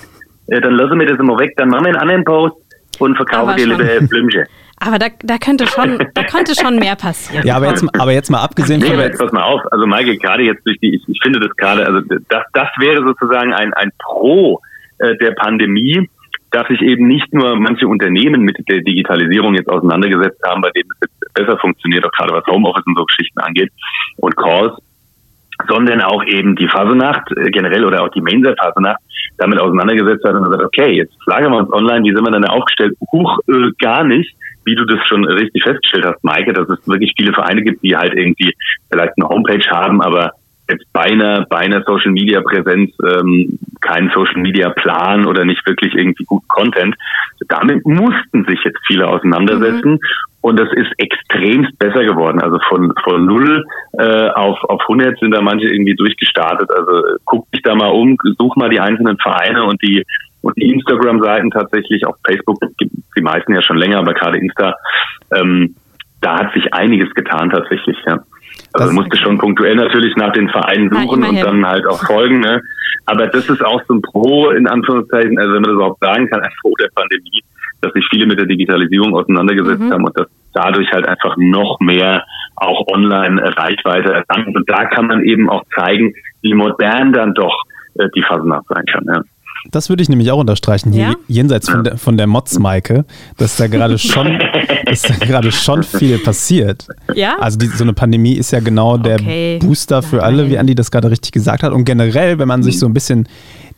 äh, 0.49 0.61
dann 0.61 0.75
lassen 0.75 0.99
wir 0.99 1.07
das 1.07 1.19
immer 1.19 1.39
weg, 1.39 1.55
dann 1.57 1.69
machen 1.69 1.85
wir 1.85 1.93
einen 1.93 2.01
anderen 2.01 2.25
Post 2.25 2.57
und 2.99 3.17
verkaufen 3.17 3.57
dir 3.57 3.67
lieber 3.67 4.07
Blümchen. 4.07 4.45
Aber 4.81 4.99
da, 4.99 5.07
da 5.23 5.39
könnte 5.39 5.67
schon, 5.67 5.99
da 6.15 6.25
könnte 6.25 6.55
schon 6.55 6.77
mehr 6.77 6.97
passieren. 6.97 7.47
Ja, 7.47 7.57
aber 7.57 7.69
jetzt, 7.69 7.85
aber 7.99 8.13
jetzt 8.13 8.31
mal 8.31 8.43
abgesehen 8.43 8.81
nee, 8.81 8.89
von. 8.89 9.01
Jetzt 9.01 9.19
pass 9.19 9.33
mal 9.33 9.45
auf. 9.45 9.61
Also 9.71 9.87
Michael, 9.87 10.19
gerade 10.19 10.43
jetzt 10.43 10.67
durch 10.67 10.79
die, 10.81 10.97
ich, 10.97 11.03
ich 11.09 11.19
finde 11.23 11.41
das 11.41 11.57
gerade, 11.57 11.87
also 11.87 12.01
das, 12.29 12.43
das 12.53 12.69
wäre 12.79 13.03
sozusagen 13.03 13.55
ein, 13.55 13.73
ein 13.75 13.91
Pro 13.99 14.61
äh, 14.99 15.17
der 15.19 15.31
Pandemie, 15.33 16.09
dass 16.51 16.69
sich 16.69 16.81
eben 16.83 17.07
nicht 17.07 17.33
nur 17.33 17.57
manche 17.57 17.89
Unternehmen 17.89 18.43
mit 18.43 18.57
der 18.69 18.81
Digitalisierung 18.81 19.55
jetzt 19.55 19.69
auseinandergesetzt 19.69 20.41
haben, 20.47 20.61
bei 20.61 20.71
denen 20.71 20.89
es 20.93 21.09
jetzt 21.09 21.35
besser 21.35 21.59
funktioniert, 21.59 22.05
auch 22.05 22.13
gerade 22.13 22.35
was 22.35 22.47
Homeoffice 22.47 22.87
und 22.87 22.97
so 22.97 23.05
Geschichten 23.05 23.41
angeht 23.41 23.73
und 24.19 24.37
Calls, 24.37 24.75
sondern 25.69 26.01
auch 26.03 26.25
eben 26.25 26.57
die 26.57 26.69
Phasenacht 26.69 27.31
äh, 27.37 27.51
generell 27.51 27.85
oder 27.85 28.03
auch 28.03 28.11
die 28.11 28.21
Mainzer 28.21 28.55
Phasenacht 28.57 29.01
damit 29.39 29.61
auseinandergesetzt 29.61 30.25
hat 30.25 30.35
und 30.35 30.45
gesagt, 30.45 30.65
okay, 30.65 30.93
jetzt 30.93 31.15
schlagen 31.23 31.51
wir 31.51 31.59
uns 31.59 31.73
online, 31.73 32.05
wie 32.05 32.15
sind 32.15 32.25
wir 32.25 32.31
denn 32.31 32.45
aufgestellt? 32.45 32.97
Huch, 33.13 33.39
äh, 33.49 33.71
gar 33.81 34.05
nicht, 34.05 34.35
wie 34.65 34.75
du 34.75 34.85
das 34.85 34.99
schon 35.07 35.25
richtig 35.25 35.63
festgestellt 35.63 36.07
hast, 36.07 36.23
Maike, 36.25 36.53
dass 36.53 36.69
es 36.69 36.89
wirklich 36.89 37.13
viele 37.17 37.33
Vereine 37.33 37.63
gibt, 37.63 37.83
die 37.83 37.97
halt 37.97 38.15
irgendwie 38.15 38.55
vielleicht 38.91 39.13
eine 39.17 39.29
Homepage 39.29 39.69
haben, 39.71 40.01
aber 40.03 40.33
jetzt 40.69 40.85
bei 40.93 41.03
einer, 41.03 41.47
bei 41.49 41.59
einer 41.59 41.83
Social 41.83 42.13
Media 42.13 42.41
Präsenz 42.41 42.93
ähm, 43.03 43.59
keinen 43.81 44.11
Social 44.15 44.41
Media 44.41 44.71
Plan 44.71 45.27
oder 45.27 45.45
nicht 45.45 45.67
wirklich 45.67 45.95
irgendwie 45.95 46.25
guten 46.25 46.49
Content. 46.49 46.97
Damit 47.49 47.85
mussten 47.85 48.45
sich 48.49 48.61
jetzt 48.65 48.79
viele 48.87 49.07
auseinandersetzen 49.07 49.93
mhm. 49.93 50.01
Und 50.45 50.61
das 50.61 50.69
ist 50.75 50.93
extremst 50.99 51.79
besser 51.79 52.05
geworden. 52.05 52.39
Also 52.39 52.59
von 52.69 52.93
von 53.03 53.25
null 53.25 53.65
äh, 53.93 54.29
auf 54.29 54.63
auf 54.65 54.83
100 54.83 55.19
sind 55.19 55.31
da 55.31 55.41
manche 55.41 55.69
irgendwie 55.69 55.95
durchgestartet. 55.95 56.71
Also 56.71 57.17
guck 57.25 57.51
dich 57.51 57.63
da 57.63 57.75
mal 57.75 57.89
um, 57.89 58.19
such 58.39 58.55
mal 58.57 58.69
die 58.69 58.79
einzelnen 58.79 59.17
Vereine 59.17 59.65
und 59.65 59.81
die 59.83 60.05
und 60.43 60.55
die 60.59 60.71
Instagram-Seiten 60.71 61.51
tatsächlich 61.51 62.07
auf 62.07 62.17
Facebook 62.27 62.59
gibt 62.77 62.93
die 63.17 63.23
meisten 63.23 63.55
ja 63.55 63.63
schon 63.63 63.79
länger, 63.79 64.01
aber 64.01 64.13
gerade 64.13 64.37
Insta 64.37 64.75
ähm, 65.35 65.77
da 66.21 66.41
hat 66.41 66.53
sich 66.53 66.75
einiges 66.75 67.15
getan 67.15 67.49
tatsächlich, 67.49 67.97
ja. 68.07 68.19
Also 68.75 68.89
das 68.89 68.93
musste 68.93 69.17
schon 69.17 69.39
punktuell 69.39 69.77
natürlich 69.77 70.17
nach 70.17 70.33
den 70.33 70.49
Vereinen 70.49 70.91
suchen 70.91 71.23
und 71.23 71.41
dann 71.41 71.65
halt 71.65 71.87
auch 71.87 72.05
folgen. 72.05 72.41
Ne? 72.41 72.61
Aber 73.07 73.29
das 73.29 73.49
ist 73.49 73.65
auch 73.65 73.81
so 73.87 73.95
ein 73.95 74.03
Pro, 74.03 74.51
in 74.51 74.67
Anführungszeichen, 74.67 75.39
also 75.39 75.55
wenn 75.55 75.63
man 75.63 75.71
das 75.71 75.75
überhaupt 75.75 76.01
sagen 76.01 76.29
kann, 76.29 76.43
ein 76.43 76.51
Pro 76.61 76.75
der 76.83 76.89
Pandemie, 76.93 77.45
dass 77.83 77.93
sich 77.93 78.05
viele 78.11 78.27
mit 78.27 78.39
der 78.39 78.47
Digitalisierung 78.47 79.15
auseinandergesetzt 79.15 79.81
mhm. 79.81 79.93
haben 79.93 80.05
und 80.05 80.19
dass 80.19 80.27
dadurch 80.55 80.91
halt 80.91 81.07
einfach 81.07 81.37
noch 81.37 81.79
mehr 81.79 82.25
auch 82.57 82.87
online 82.89 83.41
Reichweite 83.57 84.13
erlangt. 84.13 84.57
Und 84.57 84.69
da 84.69 84.87
kann 84.87 85.07
man 85.07 85.23
eben 85.23 85.49
auch 85.49 85.63
zeigen, 85.77 86.13
wie 86.43 86.55
modern 86.55 87.13
dann 87.13 87.33
doch 87.35 87.57
äh, 87.95 88.09
die 88.17 88.23
Fasnacht 88.23 88.67
sein 88.69 88.85
kann. 88.87 89.05
Ja. 89.07 89.23
Das 89.71 89.89
würde 89.89 90.03
ich 90.03 90.09
nämlich 90.09 90.31
auch 90.31 90.39
unterstreichen, 90.39 90.93
hier 90.93 91.03
ja? 91.03 91.15
jenseits 91.27 91.71
von 91.71 91.85
der, 91.85 91.97
von 91.97 92.17
der 92.17 92.27
Mods-Maike, 92.27 93.05
dass 93.39 93.57
da 93.57 93.67
gerade 93.67 93.99
schon, 93.99 94.39
dass 94.87 95.03
da 95.03 95.15
gerade 95.15 95.51
schon 95.53 95.83
viel 95.83 96.19
passiert. 96.19 96.87
Ja? 97.15 97.39
Also 97.39 97.59
die, 97.59 97.69
so 97.69 97.85
eine 97.85 97.95
Pandemie 97.95 98.35
ist 98.35 98.51
ja 98.51 98.61
genau 98.61 98.99
der 98.99 99.21
okay. 99.21 99.59
Booster 99.61 100.03
für 100.03 100.17
Nein. 100.17 100.25
alle, 100.25 100.51
wie 100.51 100.59
Andi 100.59 100.75
das 100.75 100.91
gerade 100.91 101.11
richtig 101.11 101.33
gesagt 101.33 101.63
hat. 101.63 101.73
Und 101.73 101.85
generell, 101.85 102.39
wenn 102.39 102.49
man 102.49 102.63
sich 102.63 102.79
so 102.79 102.87
ein 102.87 102.95
bisschen 102.95 103.27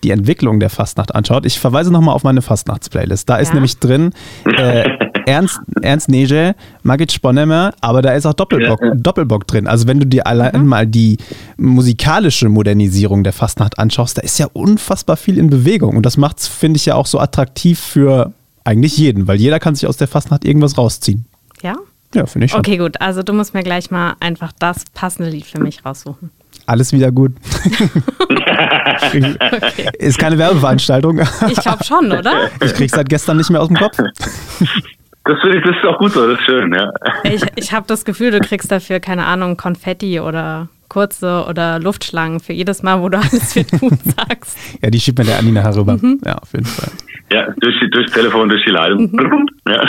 die 0.05 0.11
Entwicklung 0.11 0.61
der 0.61 0.71
Fastnacht 0.71 1.15
anschaut, 1.15 1.47
ich 1.47 1.59
verweise 1.59 1.91
nochmal 1.91 2.15
auf 2.15 2.25
meine 2.25 2.43
Fastnachts-Playlist. 2.43 3.29
Da 3.29 3.37
ist 3.37 3.49
ja? 3.49 3.55
nämlich 3.55 3.79
drin 3.79 4.13
äh, 4.45 4.89
Ernst, 5.27 5.59
Ernst 5.83 6.09
Nege, 6.09 6.55
Magit 6.83 7.11
Sponnemer, 7.11 7.75
aber 7.81 8.01
da 8.01 8.13
ist 8.13 8.27
auch 8.27 8.33
Doppelbock, 8.33 8.81
ja. 8.81 8.95
Doppelbock 8.95 9.47
drin. 9.47 9.67
Also 9.67 9.89
wenn 9.89 9.99
du 9.99 10.07
dir 10.07 10.27
allein 10.27 10.63
mhm. 10.63 10.67
mal 10.67 10.87
die 10.87 11.19
musikalische 11.57 12.49
Modernisierung 12.49 13.25
der 13.25 13.33
Fastnacht 13.33 13.79
anschaust, 13.79 14.19
da 14.19 14.23
ist 14.23 14.39
ja 14.39 14.47
unfassbar 14.53 15.17
viel 15.17 15.39
in 15.39 15.51
Bewegung. 15.51 15.97
Und 15.97 16.07
das 16.07 16.17
macht 16.17 16.39
es, 16.39 16.47
finde 16.47 16.77
ich, 16.77 16.87
ja 16.87 16.95
auch 16.95 17.07
so 17.07 17.19
attraktiv 17.19 17.81
für 17.81 18.33
eigentlich 18.65 18.97
jeden, 18.99 19.27
weil 19.27 19.37
jeder 19.37 19.59
kann 19.59 19.75
sich 19.75 19.89
aus 19.89 19.97
der 19.97 20.09
Fastnacht 20.09 20.45
irgendwas 20.45 20.79
rausziehen. 20.79 21.25
Ja? 21.63 21.77
Ja, 22.15 22.27
finde 22.27 22.47
ich 22.47 22.53
schon. 22.53 22.61
Okay, 22.61 22.77
gut. 22.77 23.01
Also 23.01 23.23
du 23.23 23.33
musst 23.33 23.53
mir 23.53 23.63
gleich 23.63 23.91
mal 23.91 24.15
einfach 24.21 24.53
das 24.59 24.85
passende 24.95 25.31
Lied 25.31 25.47
für 25.47 25.61
mich 25.61 25.85
raussuchen. 25.85 26.31
Alles 26.67 26.93
wieder 26.93 27.13
gut. 27.13 27.33
okay. 28.29 29.91
Ist 29.99 30.19
keine 30.19 30.39
Werbeveranstaltung. 30.39 31.21
Ich 31.49 31.57
glaube 31.57 31.85
schon, 31.85 32.11
oder? 32.13 32.51
Ich 32.65 32.75
krieg's 32.75 32.93
seit 32.93 33.09
gestern 33.09 33.37
nicht 33.37 33.51
mehr 33.51 33.61
aus 33.61 33.69
dem 33.69 33.77
Kopf. 33.77 33.97
Das, 33.99 35.39
ich, 35.45 35.63
das 35.65 35.77
ist 35.77 35.85
auch 35.85 35.99
gut 35.99 36.13
so, 36.13 36.29
das 36.29 36.39
ist 36.39 36.47
schön, 36.47 36.73
ja. 36.73 36.93
Ich, 37.25 37.43
ich 37.57 37.73
habe 37.73 37.85
das 37.89 38.05
Gefühl, 38.05 38.31
du 38.31 38.39
kriegst 38.39 38.71
dafür, 38.71 39.01
keine 39.01 39.27
Ahnung, 39.27 39.57
Konfetti 39.57 40.21
oder 40.21 40.69
kurze 40.89 41.45
oder 41.49 41.81
Luftschlangen 41.81 42.39
für 42.39 42.53
jedes 42.53 42.83
Mal, 42.83 43.01
wo 43.01 43.09
du 43.09 43.19
alles 43.19 43.57
wird 43.57 43.71
gut 43.73 43.99
sagst. 44.17 44.57
Ja, 44.81 44.91
die 44.91 45.01
schiebt 45.01 45.19
mir 45.19 45.25
der 45.25 45.39
Anni 45.39 45.51
nachher 45.51 45.75
rüber. 45.77 45.99
Mhm. 46.01 46.21
Ja, 46.25 46.37
auf 46.37 46.53
jeden 46.53 46.67
Fall. 46.67 46.91
Ja, 47.33 47.49
durch, 47.61 47.75
durchs 47.91 48.13
Telefon, 48.13 48.49
durch 48.49 48.65
die 48.65 48.71
Leitung. 48.71 49.11
Mhm. 49.13 49.49
Ja. 49.69 49.83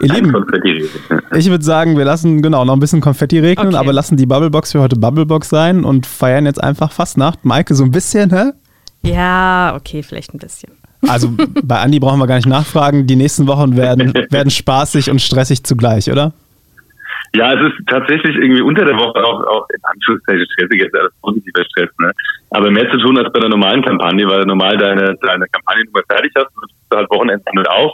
Ihr 0.00 0.14
Lieben, 0.14 0.32
ich 1.36 1.50
würde 1.50 1.64
sagen, 1.64 1.96
wir 1.96 2.04
lassen 2.04 2.40
genau 2.40 2.64
noch 2.64 2.74
ein 2.74 2.80
bisschen 2.80 3.00
Konfetti 3.00 3.40
regnen, 3.40 3.68
okay. 3.68 3.76
aber 3.76 3.92
lassen 3.92 4.16
die 4.16 4.26
Bubblebox 4.26 4.72
für 4.72 4.80
heute 4.80 4.96
Bubblebox 4.96 5.48
sein 5.48 5.84
und 5.84 6.06
feiern 6.06 6.46
jetzt 6.46 6.62
einfach 6.62 6.92
Fastnacht. 6.92 7.44
Maike, 7.44 7.74
so 7.74 7.84
ein 7.84 7.90
bisschen, 7.90 8.30
hä? 8.30 8.52
Ja, 9.02 9.74
okay, 9.76 10.02
vielleicht 10.02 10.34
ein 10.34 10.38
bisschen. 10.38 10.72
Also 11.06 11.30
bei 11.62 11.78
Andi 11.78 12.00
brauchen 12.00 12.18
wir 12.18 12.26
gar 12.26 12.36
nicht 12.36 12.48
nachfragen. 12.48 13.06
Die 13.06 13.16
nächsten 13.16 13.46
Wochen 13.46 13.76
werden, 13.76 14.12
werden 14.30 14.50
spaßig 14.50 15.10
und 15.10 15.20
stressig 15.20 15.64
zugleich, 15.64 16.10
oder? 16.10 16.32
Ja, 17.34 17.52
es 17.52 17.72
ist 17.72 17.86
tatsächlich 17.88 18.36
irgendwie 18.36 18.62
unter 18.62 18.84
der 18.84 18.96
Woche 18.96 19.22
auch, 19.22 19.44
auch 19.46 19.66
in 19.68 19.80
Anführungszeichen 19.82 20.46
stressig, 20.52 20.80
jetzt 20.80 20.96
alles 20.96 21.12
positiver 21.20 21.64
Stress, 21.64 21.90
ne? 21.98 22.10
Aber 22.50 22.70
mehr 22.70 22.90
zu 22.90 22.98
tun 22.98 23.18
als 23.18 23.30
bei 23.32 23.40
der 23.40 23.50
normalen 23.50 23.84
Kampagne, 23.84 24.26
weil 24.26 24.40
du 24.40 24.46
normal 24.46 24.78
deine, 24.78 25.14
deine 25.20 25.46
Kampagnennummer 25.52 26.00
fertig 26.08 26.32
hast 26.36 26.48
und 26.56 26.70
du 26.90 26.96
halt 26.96 27.10
Wochenende 27.10 27.44
mit 27.52 27.68
auf. 27.68 27.92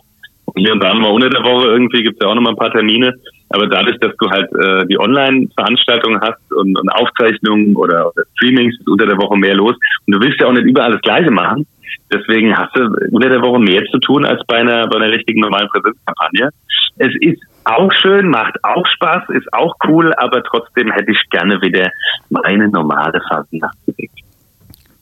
Und 0.55 0.62
hier 0.62 0.72
und 0.72 0.82
da 0.82 0.94
mal 0.94 1.11
unter 1.11 1.30
der 1.30 1.42
Woche 1.42 1.66
irgendwie 1.66 2.02
gibt 2.02 2.16
es 2.16 2.24
ja 2.24 2.30
auch 2.30 2.34
noch 2.34 2.42
mal 2.42 2.50
ein 2.50 2.57
paar 2.57 2.72
Termine. 2.72 3.14
Aber 3.50 3.66
dadurch, 3.66 3.98
dass 4.00 4.12
du 4.16 4.30
halt 4.30 4.48
äh, 4.55 4.86
die 4.86 4.98
Online-Veranstaltungen 4.98 6.20
hast 6.20 6.40
und, 6.52 6.78
und 6.78 6.88
Aufzeichnungen 6.90 7.76
oder, 7.76 8.09
oder 8.09 8.24
Streamings, 8.36 8.74
ist 8.78 8.88
unter 8.88 9.07
der 9.07 9.16
Woche 9.18 9.36
mehr 9.36 9.55
los. 9.55 9.74
Und 10.07 10.14
du 10.14 10.20
willst 10.20 10.40
ja 10.40 10.46
auch 10.46 10.52
nicht 10.52 10.64
überall 10.64 10.92
das 10.92 11.00
Gleiche 11.02 11.30
machen. 11.30 11.66
Deswegen 12.12 12.57
hast 12.57 12.76
du 12.76 12.88
unter 13.11 13.28
der 13.28 13.42
Woche 13.42 13.59
mehr 13.61 13.82
zu 13.90 13.98
tun 13.98 14.24
als 14.24 14.40
bei 14.46 14.59
einer, 14.59 14.86
bei 14.86 14.96
einer 14.96 15.12
richtigen 15.12 15.40
normalen 15.40 15.68
Präsenzkampagne. 15.68 16.50
Es 16.96 17.12
ist 17.20 17.42
auch 17.64 17.90
schön, 18.00 18.28
macht 18.28 18.55
auch 18.62 18.86
Spaß, 18.86 19.28
ist 19.30 19.52
auch 19.52 19.74
cool, 19.88 20.12
aber 20.14 20.42
trotzdem 20.42 20.92
hätte 20.92 21.11
ich 21.11 21.18
gerne 21.30 21.61
wieder 21.62 21.90
meine 22.30 22.68
normale 22.68 23.20
Fasnacht 23.28 23.76
gelegt. 23.86 24.20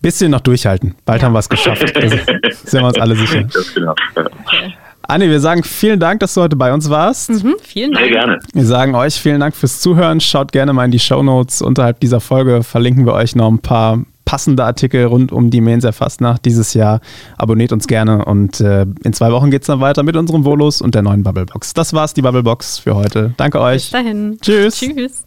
Bisschen 0.00 0.30
noch 0.30 0.40
durchhalten. 0.40 0.94
Bald 1.04 1.22
haben 1.22 1.32
wir 1.32 1.38
es 1.38 1.48
geschafft. 1.48 1.86
Sind 2.50 2.80
wir 2.80 2.86
uns 2.86 2.98
alle 2.98 3.14
sicher. 3.14 3.46
Genau. 3.74 3.94
Okay. 4.14 4.74
Anni, 5.08 5.28
wir 5.28 5.40
sagen 5.40 5.62
vielen 5.62 6.00
Dank, 6.00 6.20
dass 6.20 6.34
du 6.34 6.40
heute 6.42 6.56
bei 6.56 6.72
uns 6.72 6.88
warst. 6.90 7.30
Mhm, 7.30 7.56
vielen 7.62 7.92
Dank. 7.92 8.06
Sehr 8.06 8.12
gerne. 8.12 8.38
Wir 8.52 8.64
sagen 8.64 8.94
euch 8.94 9.14
vielen 9.14 9.40
Dank 9.40 9.54
fürs 9.54 9.80
Zuhören. 9.80 10.20
Schaut 10.20 10.52
gerne 10.52 10.72
mal 10.72 10.84
in 10.84 10.90
die 10.90 10.98
Show 10.98 11.22
Notes. 11.22 11.62
Unterhalb 11.62 12.00
dieser 12.00 12.20
Folge 12.20 12.62
verlinken 12.62 13.06
wir 13.06 13.14
euch 13.14 13.34
noch 13.34 13.50
ein 13.50 13.58
paar 13.58 13.98
passende 14.24 14.64
Artikel 14.64 15.04
rund 15.04 15.32
um 15.32 15.50
die 15.50 15.60
Menser 15.60 15.92
Fastnacht 15.92 16.44
dieses 16.44 16.72
Jahr. 16.74 17.00
Abonniert 17.36 17.72
uns 17.72 17.86
gerne 17.86 18.24
und 18.24 18.60
äh, 18.60 18.86
in 19.04 19.12
zwei 19.12 19.30
Wochen 19.32 19.50
geht 19.50 19.62
es 19.62 19.66
dann 19.66 19.80
weiter 19.80 20.02
mit 20.02 20.16
unserem 20.16 20.44
Volus 20.44 20.80
und 20.80 20.94
der 20.94 21.02
neuen 21.02 21.22
Bubblebox. 21.22 21.74
Das 21.74 21.92
war's, 21.92 22.14
die 22.14 22.22
Bubblebox 22.22 22.78
für 22.78 22.94
heute. 22.94 23.34
Danke 23.36 23.60
euch. 23.60 23.82
Bis 23.82 23.90
dahin. 23.90 24.38
Tschüss. 24.40 24.76
Tschüss. 24.76 25.26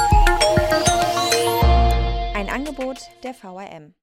Angebot 2.51 3.09
der 3.23 3.33
VRM. 3.33 3.93